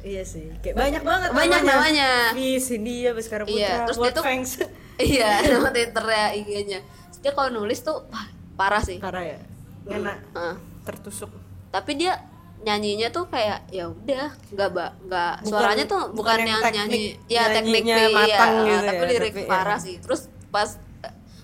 Iya 0.00 0.24
sih, 0.24 0.48
kayak 0.58 0.74
banyak 0.74 1.02
banget 1.04 1.28
Banyak 1.28 1.60
namanya. 1.60 2.32
Miss 2.32 2.72
India, 2.72 3.12
Baskara 3.12 3.44
Putra, 3.44 3.60
Iya, 3.60 3.84
terus 3.84 3.94
dia 3.94 4.02
World 4.02 4.16
tuh- 4.16 4.24
Fangs. 4.24 4.50
iya 5.12 5.30
nama 5.44 5.68
twitternya 5.68 6.24
IG-nya 6.34 6.80
dia 7.18 7.30
kalau 7.30 7.52
nulis 7.54 7.80
tuh 7.80 8.08
wah, 8.08 8.24
parah 8.56 8.80
sih 8.80 8.96
Parah 8.96 9.20
ya, 9.20 9.36
ngena, 9.84 10.16
Heeh. 10.32 10.54
tertusuk. 10.82 11.28
tapi 11.68 11.96
dia 11.96 12.16
nyanyinya 12.60 13.08
tuh 13.08 13.24
kayak 13.26 13.64
ya 13.72 13.88
udah 13.88 14.36
nggak 14.52 14.68
nggak 15.08 15.32
suaranya 15.48 15.84
tuh 15.88 16.12
bukan, 16.12 16.16
bukan 16.16 16.38
yang 16.44 16.60
yang 16.60 16.62
teknik 16.62 16.76
nyanyi 16.76 17.02
ya 17.26 17.42
teknik 17.48 17.82
iya, 17.88 17.96
matang 18.12 18.52
gitu 18.62 18.80
tapi 18.84 19.00
ya, 19.02 19.08
lirik 19.08 19.32
tapi 19.32 19.42
ya. 19.42 19.48
parah 19.48 19.78
sih 19.80 19.96
terus 19.96 20.20
pas 20.52 20.70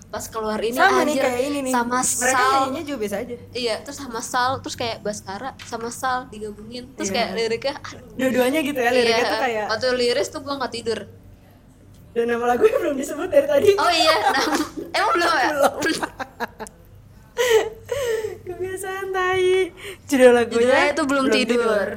pas 0.07 0.23
keluar 0.31 0.55
ini 0.63 0.71
Sama 0.71 1.03
nih 1.03 1.19
anjir, 1.19 1.23
kayak 1.27 1.41
ini 1.43 1.59
nih. 1.67 1.73
sama 1.75 1.97
Mereka 1.99 2.31
Sal 2.31 2.47
nyanyinya 2.47 2.83
juga 2.87 2.97
biasa 3.03 3.15
aja. 3.19 3.35
iya 3.51 3.75
terus 3.83 3.97
sama 3.99 4.19
Sal 4.23 4.51
terus 4.63 4.75
kayak 4.79 4.97
Baskara 5.03 5.49
sama 5.67 5.89
Sal 5.91 6.19
digabungin 6.31 6.83
terus 6.95 7.11
Iya. 7.11 7.15
kayak 7.17 7.29
liriknya 7.35 7.75
Dua-duanya 8.15 8.59
gitu 8.63 8.79
ya, 8.79 8.89
liriknya 8.93 9.19
iya, 9.19 9.27
tuh 9.27 9.39
kayak 9.41 9.65
waktu 9.67 9.87
liris 9.99 10.27
tuh 10.31 10.39
gua 10.45 10.53
nggak 10.61 10.73
tidur 10.73 10.99
dan 12.15 12.25
nama 12.25 12.45
lagunya 12.49 12.77
belum 12.81 12.95
disebut 12.97 13.29
dari 13.29 13.45
tadi. 13.45 13.69
oh 13.77 13.91
iya 13.93 14.15
nah, 14.33 14.45
emang 14.95 15.11
belum 15.13 15.27
ya 15.27 15.49
Kebiasaan 15.75 16.76
tai. 19.17 19.59
judul 20.05 20.31
lagunya 20.31 20.57
Judulnya 20.59 20.85
itu 20.87 21.03
Belum 21.03 21.25
Tidur. 21.27 21.87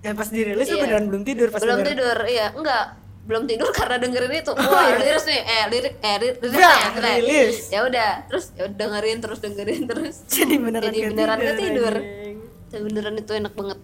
Dan 0.00 0.12
pas 0.14 0.28
dirilis 0.28 0.64
Iya. 0.64 0.80
beneran 0.80 1.04
belum 1.06 1.22
tidur 1.22 1.48
pas 1.48 1.60
belum 1.60 1.80
tidur 1.82 2.18
iya 2.24 2.46
enggak 2.50 2.84
belum 3.20 3.44
tidur 3.44 3.68
karena 3.70 3.96
dengerin 3.96 4.32
itu 4.34 4.48
wah 4.50 4.80
iya. 4.82 4.96
lirik 4.96 5.22
nih 5.22 5.40
eh 5.44 5.64
lirik 5.68 5.94
eh 6.00 6.16
lirik 6.16 6.36
ya, 6.50 6.72
rilis. 6.96 7.68
ya 7.68 7.80
udah 7.84 8.10
terus 8.24 8.46
ya 8.50 8.64
udah 8.64 8.76
dengerin 8.80 9.18
terus 9.20 9.38
dengerin 9.38 9.82
terus 9.84 10.14
Jadi 10.32 10.54
beneran 10.56 10.88
jadi 10.88 10.98
beneran 11.06 11.38
tidur 11.54 11.94
anjing. 11.94 12.36
tapi 12.66 12.82
beneran 12.82 13.14
itu 13.14 13.32
enak 13.34 13.52
banget 13.52 13.78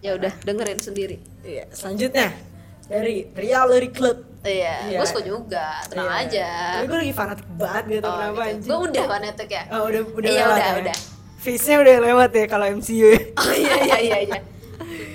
ya 0.00 0.10
udah 0.12 0.32
dengerin 0.38 0.78
sendiri 0.78 1.16
Iya, 1.40 1.64
selanjutnya 1.70 2.28
dari 2.84 3.24
Real 3.32 3.64
Lyric 3.66 3.92
Club. 3.94 4.18
iya 4.44 4.84
Iya. 4.84 4.98
gue 5.00 5.06
suka 5.08 5.22
juga 5.24 5.64
tenang 5.88 6.12
Iya. 6.12 6.20
aja 6.22 6.48
Tapi 6.76 6.86
gue 6.86 6.98
lagi 7.00 7.14
fanatik 7.14 7.46
banget 7.56 7.84
gitu 7.90 8.04
Oh, 8.04 8.12
kenapa 8.12 8.36
gitu. 8.36 8.50
anjing. 8.52 8.68
gue 8.68 8.78
udah 8.84 9.04
fanatik 9.08 9.48
ya 9.48 9.62
Oh, 9.70 9.82
udah 9.88 10.00
udah 10.12 10.28
iya 10.28 10.44
udah 10.46 10.60
ya? 10.60 10.72
udah 10.78 10.96
Face-nya 11.42 11.82
udah 11.82 11.96
lewat 12.00 12.30
ya 12.32 12.44
kalau 12.46 12.66
MCU 12.70 13.06
ya. 13.10 13.20
oh 13.34 13.52
iya 13.52 13.76
iya 13.82 13.96
iya 13.98 14.18
iya. 14.22 14.38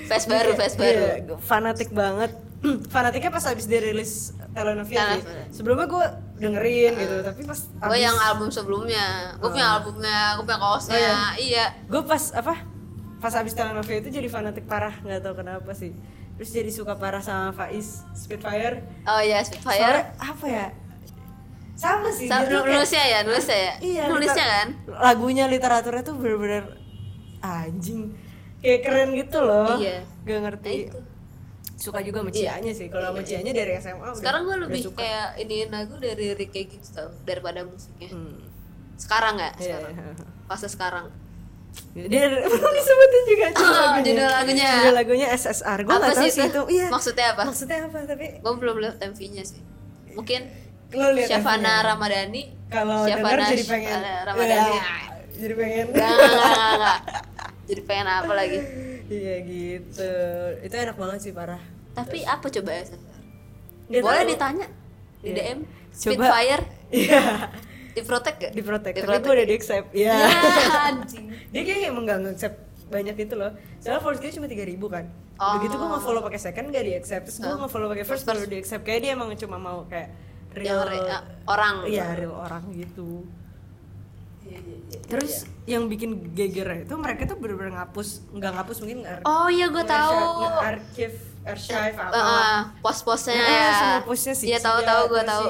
Face 0.05 0.27
baru 0.27 0.51
face 0.53 0.75
baru. 0.75 0.91
Iya, 0.91 1.13
gua 1.23 1.37
fanatik 1.39 1.89
banget. 1.91 2.31
Fanatiknya 2.89 3.29
pas 3.29 3.45
habis 3.45 3.69
dirilis 3.69 4.33
sih. 4.33 4.35
Telenovia. 4.49 5.21
Sebelumnya 5.53 5.85
gue 5.85 6.05
dengerin 6.41 6.97
gitu, 6.97 7.15
tapi 7.21 7.45
pas 7.45 7.59
gue 7.61 7.85
abis- 7.85 8.01
yang 8.01 8.17
album 8.17 8.49
sebelumnya. 8.49 9.37
Gue 9.37 9.53
punya 9.53 9.77
albumnya 9.77 10.33
gue 10.33 10.43
punya 10.43 10.57
kaosnya. 10.57 10.97
Oh, 10.97 11.31
iya? 11.37 11.65
Gue 11.85 12.01
pas 12.01 12.33
apa? 12.33 12.65
Pas 13.21 13.33
habis 13.37 13.53
telenovela 13.53 14.01
itu 14.01 14.09
jadi 14.09 14.25
fanatik 14.25 14.65
parah 14.65 14.97
nggak 15.05 15.21
tahu 15.21 15.37
kenapa 15.37 15.71
sih. 15.77 15.93
Terus 16.37 16.49
jadi 16.49 16.69
suka 16.73 16.97
parah 16.97 17.21
sama 17.21 17.53
Faiz 17.53 18.01
Spitfire. 18.17 18.81
Oh 19.05 19.21
iya 19.21 19.37
Spitfire. 19.45 19.77
Soalnya 19.77 20.03
apa 20.17 20.45
ya 20.49 20.65
sama 21.77 22.09
sih 22.09 22.25
Sa- 22.25 22.41
dia 22.41 22.49
tuh 22.49 22.59
kayak- 22.59 22.73
nulisnya 22.73 23.03
ya 23.05 23.19
nulisnya 23.21 23.59
ya 23.59 23.73
iya 23.79 24.03
nulisnya 24.07 24.33
liter- 24.35 24.51
kan 24.51 24.67
lagunya 24.99 25.45
literaturnya 25.45 26.01
tuh 26.01 26.15
bener-bener 26.15 26.63
anjing 27.39 28.17
kayak 28.57 28.81
keren 28.81 29.09
gitu 29.13 29.39
loh 29.39 29.77
Iya. 29.77 30.01
gak 30.23 30.33
Nah, 30.33 30.41
ngerti 30.43 30.73
itu. 30.83 30.99
suka 31.77 32.01
juga 32.01 32.19
sama 32.19 32.31
Cianya 32.31 32.71
sih 32.71 32.87
kalau 32.87 33.07
sama 33.07 33.21
Cianya 33.21 33.53
dari 33.53 33.71
SMA 33.75 34.01
udah, 34.01 34.17
sekarang 34.17 34.41
gue 34.43 34.51
udah 34.51 34.61
lebih 34.65 34.81
suka. 34.83 34.97
kayak 34.97 35.27
ini 35.37 35.57
lagu 35.67 35.93
dari 35.95 36.25
Rick 36.33 36.49
kayak 36.51 36.67
gitu 36.71 36.87
tau 36.91 37.09
daripada 37.21 37.61
musiknya 37.61 38.09
Hmm. 38.09 38.41
sekarang 38.95 39.35
ya 39.37 39.51
Iya, 39.53 39.61
sekarang 39.77 39.93
iya. 39.93 40.25
fase 40.47 40.67
sekarang 40.67 41.05
dia 41.95 42.23
belum 42.49 42.71
disebutin 42.73 43.23
juga 43.27 43.47
judul 43.53 43.69
Oh, 43.69 43.77
lagunya 43.93 44.01
judul 44.09 44.29
lagunya. 44.33 44.69
judul 44.73 44.93
lagunya 44.95 45.27
SSR 45.31 45.79
gue 45.79 45.87
Apa 45.87 46.01
nggak 46.01 46.17
tahu 46.17 46.25
sih 46.27 46.41
itu 46.43 46.61
iya 46.73 46.85
Maksudnya 46.89 47.25
apa? 47.31 47.41
maksudnya 47.45 47.77
apa 47.83 47.97
tapi 48.03 48.25
gue 48.35 48.53
belum 48.55 48.75
lihat 48.79 48.95
MV-nya 48.99 49.43
sih 49.45 49.61
mungkin 50.11 50.41
lo 50.89 51.07
lihat 51.11 51.29
Syafana. 51.29 51.83
Ramadhani. 51.83 52.43
Kalau 52.67 53.03
denger 53.03 53.39
jadi 53.49 53.65
pengen 53.65 53.99
Ramadhani. 54.23 54.71
Ya, 54.73 54.83
jadi 55.37 55.53
pengen. 55.55 55.85
Enggak, 55.89 56.09
enggak, 56.11 56.69
enggak, 56.69 56.99
jadi 57.65 57.81
pengen 57.83 58.07
apa 58.09 58.33
lagi? 58.33 58.59
Iya 59.07 59.35
gitu. 59.41 60.11
Itu 60.61 60.75
enak 60.77 60.95
banget 60.95 61.19
sih 61.21 61.31
parah. 61.31 61.61
Tapi 61.93 62.21
apa 62.21 62.45
coba 62.45 62.69
ya 62.71 62.83
Sasar? 62.85 63.17
Nggak 63.87 64.01
boleh 64.01 64.19
tahu. 64.19 64.29
ditanya 64.29 64.67
di 65.17 65.25
Iya. 65.25 65.35
DM 65.37 65.59
Coba- 65.59 65.91
Spitfire? 65.93 66.63
Iya. 66.89 67.21
Di 67.89 68.01
protect 68.03 68.37
gak? 68.37 68.51
diprotek 68.53 68.93
tapi 68.93 69.01
Di-protect. 69.01 69.23
gue 69.23 69.33
udah 69.33 69.47
di 69.47 69.55
accept 69.55 69.87
ya 69.91 70.13
Ya, 70.13 70.29
anjing. 70.87 71.25
Dia 71.49 71.61
kayak 71.63 71.81
emang 71.87 72.03
gak 72.05 72.19
nge-accept 72.21 72.57
banyak 72.87 73.15
itu 73.17 73.33
loh. 73.33 73.51
Soalnya 73.79 73.99
followers 73.99 74.21
dia 74.21 74.31
cuma 74.31 74.45
3000 74.45 74.61
kan. 74.87 75.05
Oh. 75.35 75.53
begitu 75.55 75.73
gue 75.75 75.87
nge-follow 75.87 76.21
pakai 76.23 76.39
second 76.39 76.65
gak 76.67 76.81
di 76.83 76.93
accept 76.93 77.23
terus 77.25 77.37
gue 77.37 77.47
Oh. 77.47 77.57
nge-follow 77.59 77.87
pakai 77.87 78.03
first 78.03 78.23
baru 78.23 78.43
di 78.43 78.57
accept 78.57 78.83
kayak 78.83 78.99
dia 78.99 79.11
emang 79.13 79.29
cuma 79.33 79.55
mau 79.55 79.85
kayak 79.85 80.09
real 80.57 80.81
Yang 80.81 80.89
re- 81.07 81.23
orang. 81.45 81.75
iya 81.85 82.05
real 82.11 82.33
orang 82.33 82.63
gitu 82.71 83.23
Iya, 84.39 84.63
terus 85.03 85.43
yang 85.65 85.85
bikin 85.85 86.31
geger 86.31 86.63
itu 86.81 86.95
mereka 86.95 87.27
tuh 87.27 87.35
bener-bener 87.35 87.75
ngapus 87.75 88.31
nggak 88.31 88.51
ngapus 88.53 88.77
mungkin 88.79 88.97
nggak 89.03 89.19
oh 89.21 89.47
iya 89.47 89.67
gue 89.67 89.83
tahu 89.85 90.15
archive 90.57 91.17
archive 91.43 91.95
apa 91.97 92.15
Uh, 92.15 92.59
pos-posnya 92.79 93.35
Eh, 93.35 93.43
ya. 93.43 93.71
semua 93.73 93.99
postnya 94.01 94.31
sih 94.33 94.47
Iya 94.47 94.59
tahu 94.61 94.79
tahu 94.81 95.01
gue 95.09 95.23
tahu. 95.25 95.43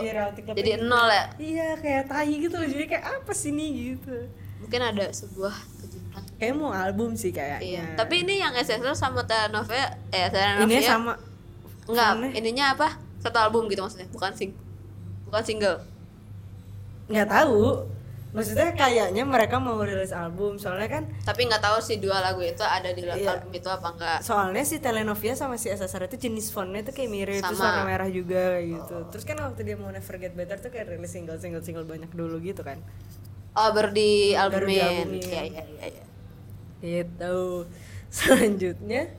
Jadi 0.51 0.71
itu. 0.71 0.81
nol 0.83 1.05
ya. 1.07 1.25
iya 1.37 1.67
kayak 1.75 2.05
tai 2.07 2.33
gitu 2.35 2.53
loh 2.53 2.65
jadi 2.67 2.85
kayak 2.87 3.05
apa 3.17 3.31
sih 3.31 3.49
nih 3.51 3.69
gitu 3.93 4.17
Mungkin 4.57 4.81
ada 4.83 5.05
sebuah 5.11 5.53
kejutan. 5.77 6.21
kayak 6.35 6.53
mau 6.53 6.69
album 6.71 7.13
sih 7.13 7.29
kayaknya 7.29 7.61
Iya. 7.61 7.85
Tapi 7.95 8.15
ini 8.19 8.33
yang 8.39 8.53
SSL 8.55 8.93
sama 8.93 9.21
telenovela 9.23 9.93
eh 10.09 10.25
telenovela. 10.27 10.65
ini 10.65 10.81
sama 10.81 11.13
enggak, 11.87 12.09
ininya 12.35 12.65
apa? 12.73 12.87
Satu 13.19 13.37
album 13.39 13.65
gitu 13.65 13.79
maksudnya, 13.79 14.09
bukan 14.09 14.33
sing 14.33 14.57
bukan 15.27 15.43
single. 15.43 15.77
nggak 17.07 17.27
tahu 17.27 17.87
maksudnya 18.27 18.69
kayaknya 18.71 19.23
mereka 19.23 19.57
mau 19.57 19.79
rilis 19.79 20.11
album 20.11 20.55
soalnya 20.55 20.91
kan 20.91 21.03
Tapi 21.23 21.47
nggak 21.47 21.63
tahu 21.63 21.79
sih 21.79 21.97
dua 21.97 22.19
lagu 22.19 22.39
itu 22.39 22.59
ada 22.59 22.91
di 22.91 23.01
Iya. 23.01 23.15
album 23.33 23.49
itu 23.51 23.65
apa 23.65 23.87
enggak. 23.89 24.19
soalnya 24.19 24.61
si 24.61 24.77
Telenovia 24.77 25.33
sama 25.33 25.55
si 25.55 25.67
SSR 25.67 26.05
itu 26.05 26.27
jenis 26.27 26.51
fontnya 26.51 26.83
tuh 26.83 26.91
kayak 26.91 27.07
mirip 27.09 27.39
terus 27.39 27.55
Sama. 27.55 27.71
warna 27.71 27.83
merah 27.87 28.09
juga 28.09 28.59
gitu 28.59 29.07
terus 29.07 29.23
kan 29.23 29.39
waktu 29.41 29.63
dia 29.63 29.75
mau 29.75 29.87
Never 29.87 30.15
Get 30.17 30.33
Better 30.33 30.59
tuh 30.59 30.69
kayak 30.69 30.91
rilis 30.91 31.07
single 31.09 31.39
single 31.39 31.61
single 31.61 31.83
banyak 31.83 32.11
dulu 32.11 32.37
gitu 32.39 32.61
kan 32.61 32.77
Oh, 33.53 33.73
baru 33.73 33.89
di 33.89 34.37
albumin. 34.37 35.17
Iya, 35.17 35.41
iya, 35.49 35.63
iya, 35.81 36.03
gitu 36.79 37.65
selanjutnya 38.13 39.09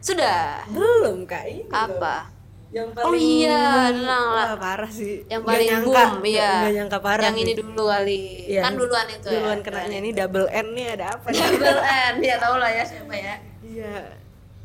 Sudah. 0.00 0.64
belum 0.66 1.26
kak 1.26 1.44
ini. 1.44 1.68
Apa? 1.68 2.32
Yang 2.72 2.88
Oh 3.04 3.12
iya, 3.12 3.92
tenang 3.92 4.26
lah. 4.32 4.56
Wah, 4.56 4.56
parah 4.56 4.88
sih. 4.88 5.28
Yang 5.28 5.42
paling 5.44 5.68
nyangka, 5.68 6.02
boom, 6.16 6.24
iya. 6.24 6.50
nggak 6.64 6.74
nyangka 6.80 6.98
parah 7.04 7.24
Yang 7.28 7.36
ini 7.44 7.52
dulu 7.60 7.84
kali. 7.84 8.20
Iya, 8.48 8.60
Kan 8.64 8.72
duluan 8.80 9.06
itu 9.12 9.28
ya. 9.28 9.32
duluan 9.36 9.60
kenanya 9.60 9.96
ini 10.00 10.10
double 10.16 10.48
N 10.48 10.66
nih 10.72 10.86
ada 10.96 11.06
apa 11.20 11.26
nih? 11.28 11.40
Double 11.52 11.80
N, 11.84 12.14
ya 12.24 12.34
tau 12.40 12.56
lah 12.56 12.70
ya 12.72 12.84
siapa 12.88 13.12
ya. 13.12 13.34
iya. 13.60 13.94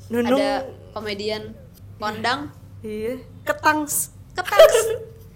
Nunung. 0.07 0.39
Ada 0.39 0.63
komedian 0.95 1.43
kondang. 1.99 2.47
Iya. 2.79 3.19
Ketangs. 3.43 4.15
Ketangs. 4.31 4.77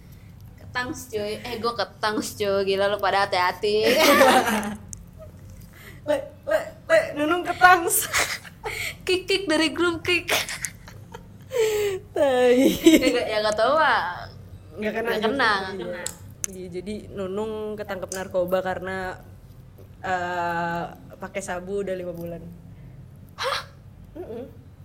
Ketangs 0.63 0.99
cuy. 1.11 1.43
Eh 1.43 1.55
gue 1.59 1.73
ketangs 1.75 2.27
cuy. 2.39 2.63
Gila 2.63 2.87
lu 2.87 3.03
pada 3.03 3.27
hati-hati. 3.27 3.83
Le 6.01 6.17
le 6.47 6.57
le 6.87 6.97
Nunung 7.19 7.43
ketangs. 7.43 8.07
Kick 9.03 9.27
kick 9.27 9.43
dari 9.45 9.69
grup 9.75 10.01
kick 10.01 10.31
tai 12.11 12.71
ya 12.73 13.07
gak, 13.11 13.25
ya 13.27 13.37
gak 13.41 13.55
tau 13.55 13.75
lah 13.75 14.27
nggak 14.73 14.93
kena 14.93 15.09
Nggak 15.09 15.21
kena, 15.25 15.49
nggak 15.51 15.73
Iya. 15.73 15.85
kena. 15.85 16.03
Iya, 16.49 16.67
jadi 16.73 16.93
Nunung 17.11 17.51
ketangkep 17.75 18.11
narkoba 18.11 18.59
karena 18.59 19.19
eh, 20.01 20.83
pakai 21.15 21.39
sabu 21.39 21.81
udah 21.81 21.93
lima 21.93 22.11
bulan 22.11 22.41
Mm-mm. 24.11 24.43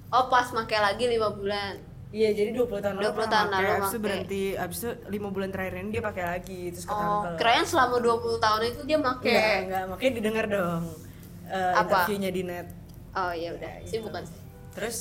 oh 0.08 0.24
pas 0.26 0.46
pakai 0.46 0.78
lagi 0.80 1.04
lima 1.06 1.30
bulan 1.30 1.82
Iya, 2.06 2.30
jadi 2.32 2.54
20 2.54 2.70
tahun 2.78 2.94
20 2.96 3.02
pernah 3.10 3.26
tahun 3.26 3.48
pakai, 3.48 3.58
lalu 3.58 3.66
abis 3.74 3.90
itu 3.90 3.98
berhenti, 3.98 4.44
abis 4.54 4.78
itu 4.78 4.90
5 5.10 5.34
bulan 5.34 5.48
terakhir 5.50 5.74
ini 5.76 5.90
dia 5.90 6.02
pakai 6.04 6.24
lagi, 6.24 6.60
terus 6.70 6.86
oh 6.86 6.94
ketangkep. 6.94 7.34
kirain 7.36 7.64
selama 7.66 7.96
20 7.98 8.38
tahun 8.38 8.60
itu 8.64 8.80
dia 8.80 8.96
Enggak, 8.96 9.12
pakai 9.18 9.50
enggak, 9.60 9.82
makanya 9.84 10.12
didengar 10.14 10.44
dong 10.46 10.84
eh, 11.44 11.72
Apa? 11.74 11.82
interviewnya 11.82 12.30
di 12.30 12.42
net. 12.42 12.66
oh 13.12 13.32
iya 13.32 13.50
udah 13.52 13.72
sih 13.82 13.98
bukan 13.98 14.22
sih 14.22 14.38
Terus 14.72 14.96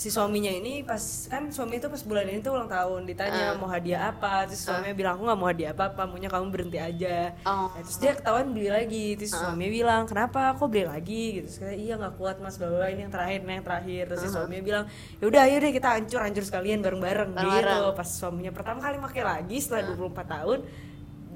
si 0.00 0.08
suaminya 0.08 0.48
ini 0.48 0.80
pas 0.80 0.96
kan 1.28 1.52
suami 1.52 1.76
itu 1.76 1.84
pas 1.84 2.00
bulan 2.00 2.24
ini 2.24 2.40
tuh 2.40 2.56
ulang 2.56 2.72
tahun 2.72 3.04
ditanya 3.04 3.52
Ah. 3.52 3.60
mau 3.60 3.68
hadiah 3.68 4.08
apa 4.08 4.48
terus 4.48 4.64
suaminya 4.64 4.96
bilang 4.96 5.12
aku 5.12 5.28
nggak 5.28 5.36
mau 5.36 5.48
hadiah 5.52 5.70
apa 5.76 5.84
apa 5.92 6.02
maunya 6.08 6.32
kamu 6.32 6.48
berhenti 6.48 6.78
aja. 6.80 7.36
Oh. 7.44 7.68
Nah, 7.68 7.84
terus 7.84 8.00
dia 8.00 8.16
ketahuan 8.16 8.48
beli 8.48 8.72
lagi 8.72 9.06
terus 9.14 9.36
suaminya 9.36 9.68
bilang 9.68 10.02
kenapa 10.08 10.56
kok 10.56 10.68
beli 10.72 10.88
lagi? 10.88 11.24
Gitu 11.36 11.44
terus 11.44 11.56
katanya, 11.60 11.76
iya 11.76 11.94
nggak 12.00 12.14
kuat 12.16 12.36
mas 12.40 12.56
bahwa 12.56 12.80
ini 12.88 13.00
yang 13.04 13.12
terakhir 13.12 13.38
ini 13.38 13.52
yang 13.52 13.66
terakhir. 13.68 14.02
Terus 14.08 14.20
si 14.24 14.28
suaminya 14.32 14.62
bilang 14.64 14.84
ya 15.20 15.24
udah 15.28 15.40
ayo 15.44 15.56
deh 15.60 15.72
kita 15.76 15.88
hancur 15.92 16.20
hancur 16.24 16.44
sekalian 16.48 16.78
bareng 16.80 17.00
bareng 17.04 17.30
gitu 17.36 17.76
pas 17.92 18.08
suaminya 18.08 18.52
pertama 18.56 18.80
kali 18.80 18.96
pakai 18.96 19.20
lagi 19.20 19.56
setelah 19.60 19.84
24 19.92 20.16
tahun 20.32 20.58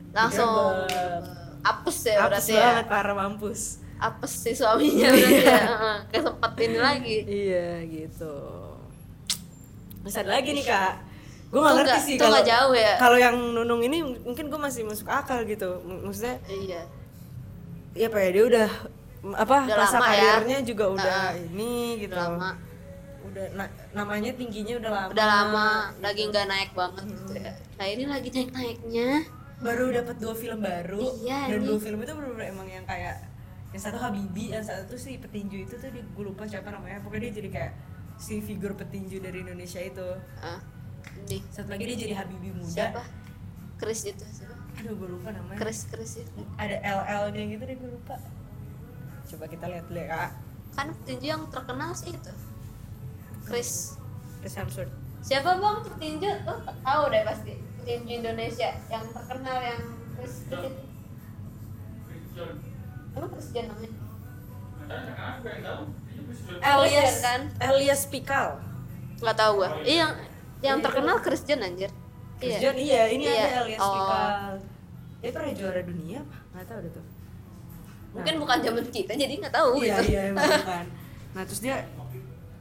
langsung 0.09 0.49
apes 1.61 1.99
ya 2.01 2.17
Apes 2.25 2.49
berarti 2.49 2.53
ya? 2.55 2.65
banget 2.65 2.87
parah 2.89 3.13
mampus 3.13 3.84
apes 3.97 4.33
si 4.35 4.53
suaminya 4.53 5.09
berarti 5.15 5.35
ya 5.41 5.59
Heeh, 5.61 5.97
kesempet 6.09 6.53
ini 6.61 6.79
lagi 6.79 7.17
Iya 7.25 7.69
gitu. 7.85 8.35
Ada 10.05 10.29
lagi 10.31 10.51
nih 10.53 10.63
kak. 10.63 10.95
Gue 11.49 11.61
gak 11.61 11.75
ngerti 11.79 11.99
sih 12.03 12.17
kalau 12.17 12.41
jauh 12.41 12.75
ya? 12.75 12.95
Kalau 12.97 13.17
yang 13.17 13.37
nunung 13.55 13.81
ini 13.81 14.03
mungkin 14.03 14.47
gue 14.47 14.59
masih 14.59 14.83
masuk 14.83 15.07
akal 15.07 15.43
gitu. 15.45 15.81
Maksudnya 15.81 16.37
iya 16.47 16.83
ya 17.95 18.07
apa 18.07 18.19
ya 18.19 18.31
dia 18.33 18.45
udah 18.45 18.69
apa 19.33 19.57
Udah 19.65 19.77
masa 19.79 19.97
lama 19.97 20.11
ya. 20.11 20.19
karirnya 20.35 20.59
juga 20.63 20.85
udah 20.91 21.19
Heeh. 21.31 21.47
ini 21.49 21.75
gitu. 22.01 22.13
lama 22.13 22.59
Udah 23.25 23.47
na- 23.53 23.73
namanya 23.93 24.31
tingginya 24.33 24.75
udah 24.77 24.91
lama. 24.93 25.09
udah 25.11 25.27
lama 25.29 25.69
lagi 25.99 26.23
nggak 26.25 26.45
naik 26.45 26.71
banget 26.71 27.05
gitu 27.09 27.33
ya 27.35 27.53
nah 27.75 27.87
ini 27.87 28.05
lagi 28.05 28.29
naik 28.31 28.51
naiknya 28.51 29.11
Baru 29.57 29.89
dapat 29.89 30.19
dua 30.19 30.35
film 30.35 30.61
baru. 30.61 30.99
Iya, 31.17 31.49
Dan 31.49 31.63
ini. 31.63 31.67
dua 31.67 31.79
film 31.79 31.99
itu 31.99 32.13
bener-bener 32.13 32.53
emang 32.53 32.69
yang 32.69 32.85
kayak 32.85 33.17
yang 33.75 33.83
satu 33.83 33.99
Habibi, 33.99 34.55
yang 34.55 34.63
satu 34.63 34.95
tuh 34.95 34.99
si 35.03 35.19
petinju 35.19 35.67
itu 35.67 35.75
tuh 35.75 35.91
gue 35.91 36.25
lupa 36.25 36.47
siapa 36.47 36.71
namanya. 36.71 37.03
Pokoknya 37.03 37.35
dia 37.35 37.43
jadi 37.43 37.49
kayak 37.51 37.73
si 38.15 38.39
figur 38.39 38.79
petinju 38.79 39.19
dari 39.19 39.43
Indonesia 39.43 39.83
itu. 39.83 40.07
ah 40.39 40.63
ini 41.27 41.43
Satu 41.51 41.75
lagi 41.75 41.83
dia 41.83 41.99
jadi 41.99 42.15
Habibi 42.23 42.55
muda. 42.55 42.71
siapa? 42.71 43.03
Chris 43.83 44.07
itu 44.07 44.23
siapa? 44.23 44.55
Aduh 44.79 44.95
gue 44.95 45.09
lupa 45.19 45.35
namanya. 45.35 45.59
Chris 45.59 45.91
Chris 45.91 46.23
itu. 46.23 46.41
Ada 46.55 46.79
LL 46.87 47.35
nya 47.35 47.43
gitu 47.51 47.63
deh 47.67 47.75
gue 47.75 47.91
lupa. 47.91 48.15
Coba 49.27 49.45
kita 49.51 49.67
lihat 49.67 49.91
dulu 49.91 49.99
ya 49.99 50.07
kak. 50.07 50.31
Kan 50.79 50.87
petinju 51.03 51.27
yang 51.27 51.43
terkenal 51.51 51.91
sih 51.99 52.15
itu. 52.15 52.33
Chris. 53.43 53.99
Chris 54.39 54.55
Hemsworth. 54.55 54.95
Siapa 55.19 55.59
bang 55.59 55.79
petinju? 55.83 56.31
Oh 56.47 56.59
tahu 56.63 57.03
deh 57.11 57.27
pasti. 57.27 57.59
Petinju 57.83 58.23
Indonesia 58.23 58.71
yang 58.87 59.03
terkenal 59.11 59.59
yang 59.59 59.83
Chris 60.15 60.47
Chris. 60.47 60.75
Emang 63.15 63.31
Chris 63.31 63.49
Jan 63.51 63.67
namanya 63.67 63.91
Christian. 64.85 66.61
Elias 66.61 67.15
kan? 67.21 67.41
Elias 67.59 68.03
Pikal. 68.07 68.61
Nggak 69.19 69.37
tahu 69.37 69.53
gua. 69.63 69.71
Iya 69.81 69.97
yang 69.97 70.13
yang 70.61 70.79
terkenal 70.81 71.17
Chris 71.21 71.43
Jan 71.45 71.61
anjir. 71.61 71.91
Chris 72.37 72.61
iya. 72.61 72.71
iya 72.75 73.03
ini 73.09 73.25
Iya. 73.25 73.41
ada 73.41 73.59
Elias 73.65 73.81
Oh. 73.81 73.93
Pikal. 73.95 74.53
Dia 75.25 75.31
pernah 75.33 75.53
juara 75.57 75.81
dunia 75.81 76.19
apa? 76.21 76.37
Nggak 76.53 76.67
tahu 76.69 76.79
deh 76.81 76.93
tuh. 76.93 77.05
Mungkin 78.15 78.35
bukan 78.39 78.59
zaman 78.63 78.85
kita 78.87 79.13
jadi 79.17 79.33
nggak 79.41 79.55
tahu 79.55 79.71
iya 79.81 79.97
gitu. 79.99 80.03
iya 80.13 80.21
emang 80.31 80.45
bukan. 80.47 80.85
Nah 81.35 81.43
terus 81.49 81.61
dia 81.65 81.77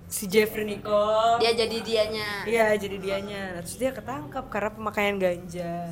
si 0.08 0.24
Jeffrey 0.26 0.66
Nicole. 0.66 1.38
Dia 1.43 1.51
jadi 1.54 1.78
dianya. 1.84 2.30
Iya 2.47 2.66
jadi 2.80 2.97
dianya. 2.97 3.41
Nah, 3.58 3.62
terus 3.62 3.78
dia 3.78 3.91
ketangkap 3.91 4.45
karena 4.47 4.70
pemakaian 4.72 5.16
ganja 5.20 5.91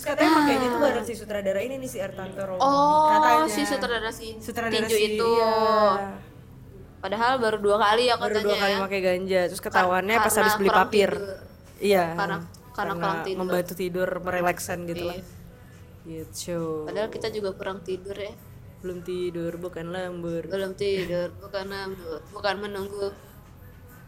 terus 0.00 0.16
katanya 0.16 0.32
makainya 0.32 0.66
tuh 0.66 0.80
bareng 0.80 1.04
si 1.04 1.12
sutradara 1.12 1.60
ini 1.60 1.76
nih 1.76 1.90
si 1.92 1.98
Ertanto 2.00 2.40
Romo 2.40 2.56
oh 2.56 3.12
katanya. 3.12 3.52
si 3.52 3.62
sutradara 3.62 4.08
si 4.08 4.26
sutradara 4.40 4.72
tinju 4.80 4.96
si- 4.96 5.04
itu. 5.12 5.28
iya. 5.36 6.16
padahal 6.98 7.36
baru 7.36 7.60
dua 7.60 7.76
kali 7.76 8.08
ya 8.08 8.16
baru 8.16 8.32
katanya 8.32 8.46
dua 8.48 8.56
kali 8.56 8.72
ya. 8.72 8.78
pakai 8.80 9.00
ganja 9.04 9.40
terus 9.44 9.60
ketahuannya 9.60 10.16
Kar- 10.16 10.24
pas 10.24 10.34
habis 10.34 10.40
karena 10.48 10.56
beli 10.58 10.70
papir. 10.72 11.10
tidur. 11.12 11.36
iya. 11.84 12.04
Karena- 12.16 12.42
karena 12.70 12.92
kurang 12.96 13.18
tidur. 13.20 13.38
membantu 13.44 13.72
tidur 13.76 14.08
merelaksan 14.24 14.78
gitu 14.88 15.04
lah. 15.04 15.16
Iya. 15.20 15.28
gitu. 16.24 16.60
Padahal 16.88 17.08
kita 17.12 17.28
juga 17.28 17.50
kurang 17.52 17.78
tidur 17.84 18.16
ya. 18.16 18.32
Belum 18.80 19.04
tidur 19.04 19.52
bukan 19.60 19.84
lembur 19.92 20.48
belum 20.48 20.72
tidur 20.72 21.28
bukan 21.36 21.64
nambur 21.68 22.24
bukan 22.32 22.54
menunggu 22.56 23.12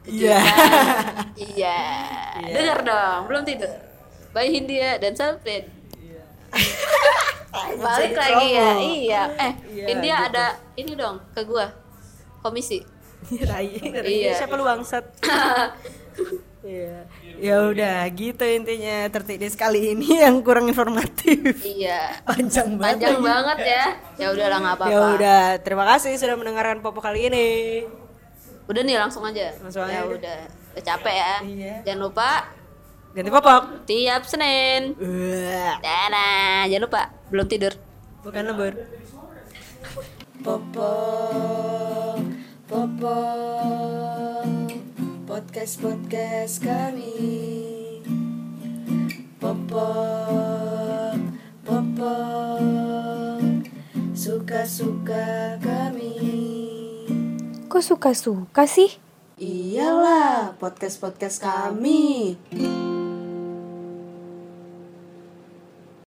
iya. 0.08 0.40
iya. 1.36 1.78
Dengar 2.48 2.80
dong 2.80 3.20
belum 3.28 3.44
tidur. 3.44 3.68
Bayi 4.32 4.56
Hindia 4.56 4.96
dan 4.96 5.12
Salprin 5.12 5.68
balik 7.82 8.14
lagi 8.14 8.46
ya 8.50 8.68
promo. 8.70 8.82
iya 8.82 9.22
eh 9.36 9.52
Iya, 9.66 9.84
India 9.88 10.16
gitu. 10.16 10.28
ada 10.28 10.46
ini 10.74 10.92
dong 10.94 11.16
ke 11.30 11.42
gua 11.42 11.66
komisi 12.38 12.80
Rai, 13.50 13.78
Iya. 14.02 14.34
siapa 14.36 14.54
lu 14.54 14.64
bangsat? 14.64 15.04
Iya. 16.62 17.10
Ya 17.42 17.56
udah 17.64 18.06
gitu 18.08 18.44
intinya 18.44 19.02
tertidis 19.08 19.56
kali 19.56 19.92
ini 19.92 20.22
yang 20.22 20.38
kurang 20.40 20.70
informatif. 20.70 21.58
iya 21.58 22.14
Panjang 22.22 22.78
banget. 22.78 23.02
panjang 23.02 23.18
banget 23.18 23.58
ya 23.64 23.84
ya 24.16 24.26
udahlah 24.30 24.58
nggak 24.60 24.76
apa-apa 24.76 24.92
Ya 24.92 24.98
udah, 25.10 25.42
terima 25.58 25.82
kasih 25.88 26.14
sudah 26.14 26.36
mendengarkan 26.36 26.78
Popo 26.78 27.00
kali 27.00 27.26
ini. 27.26 27.48
udah 28.62 28.78
nih 28.80 28.94
langsung 28.96 29.26
aja 29.26 29.50
Langsung 29.58 29.82
ya 29.84 30.00
aja. 30.00 30.06
udah 30.06 30.38
udah 30.70 30.82
capek 30.86 31.14
ya 31.16 31.34
Iya. 31.42 31.74
jangan 31.82 32.00
lupa 32.04 32.30
Ganti 33.12 33.28
popok. 33.28 33.84
tiap 33.84 34.24
Senin 34.24 34.96
Dadah, 35.84 36.64
jangan 36.64 36.84
lupa 36.88 37.02
belum 37.28 37.44
tidur 37.44 37.76
Bukan 38.22 38.46
lembur. 38.46 38.72
Popo, 40.46 40.94
Popo, 42.70 43.18
podcast 45.26 45.82
podcast 45.82 46.62
kami. 46.62 47.18
Popo, 49.42 49.90
Popo, 51.66 52.14
suka 54.14 54.62
suka 54.62 55.58
kami. 55.58 56.14
Kok 57.66 57.82
suka-suka 57.82 58.70
sih? 58.70 59.02
Iyalah, 59.42 60.54
podcast 60.62 61.02
podcast 61.02 61.42
kami. 61.42 62.38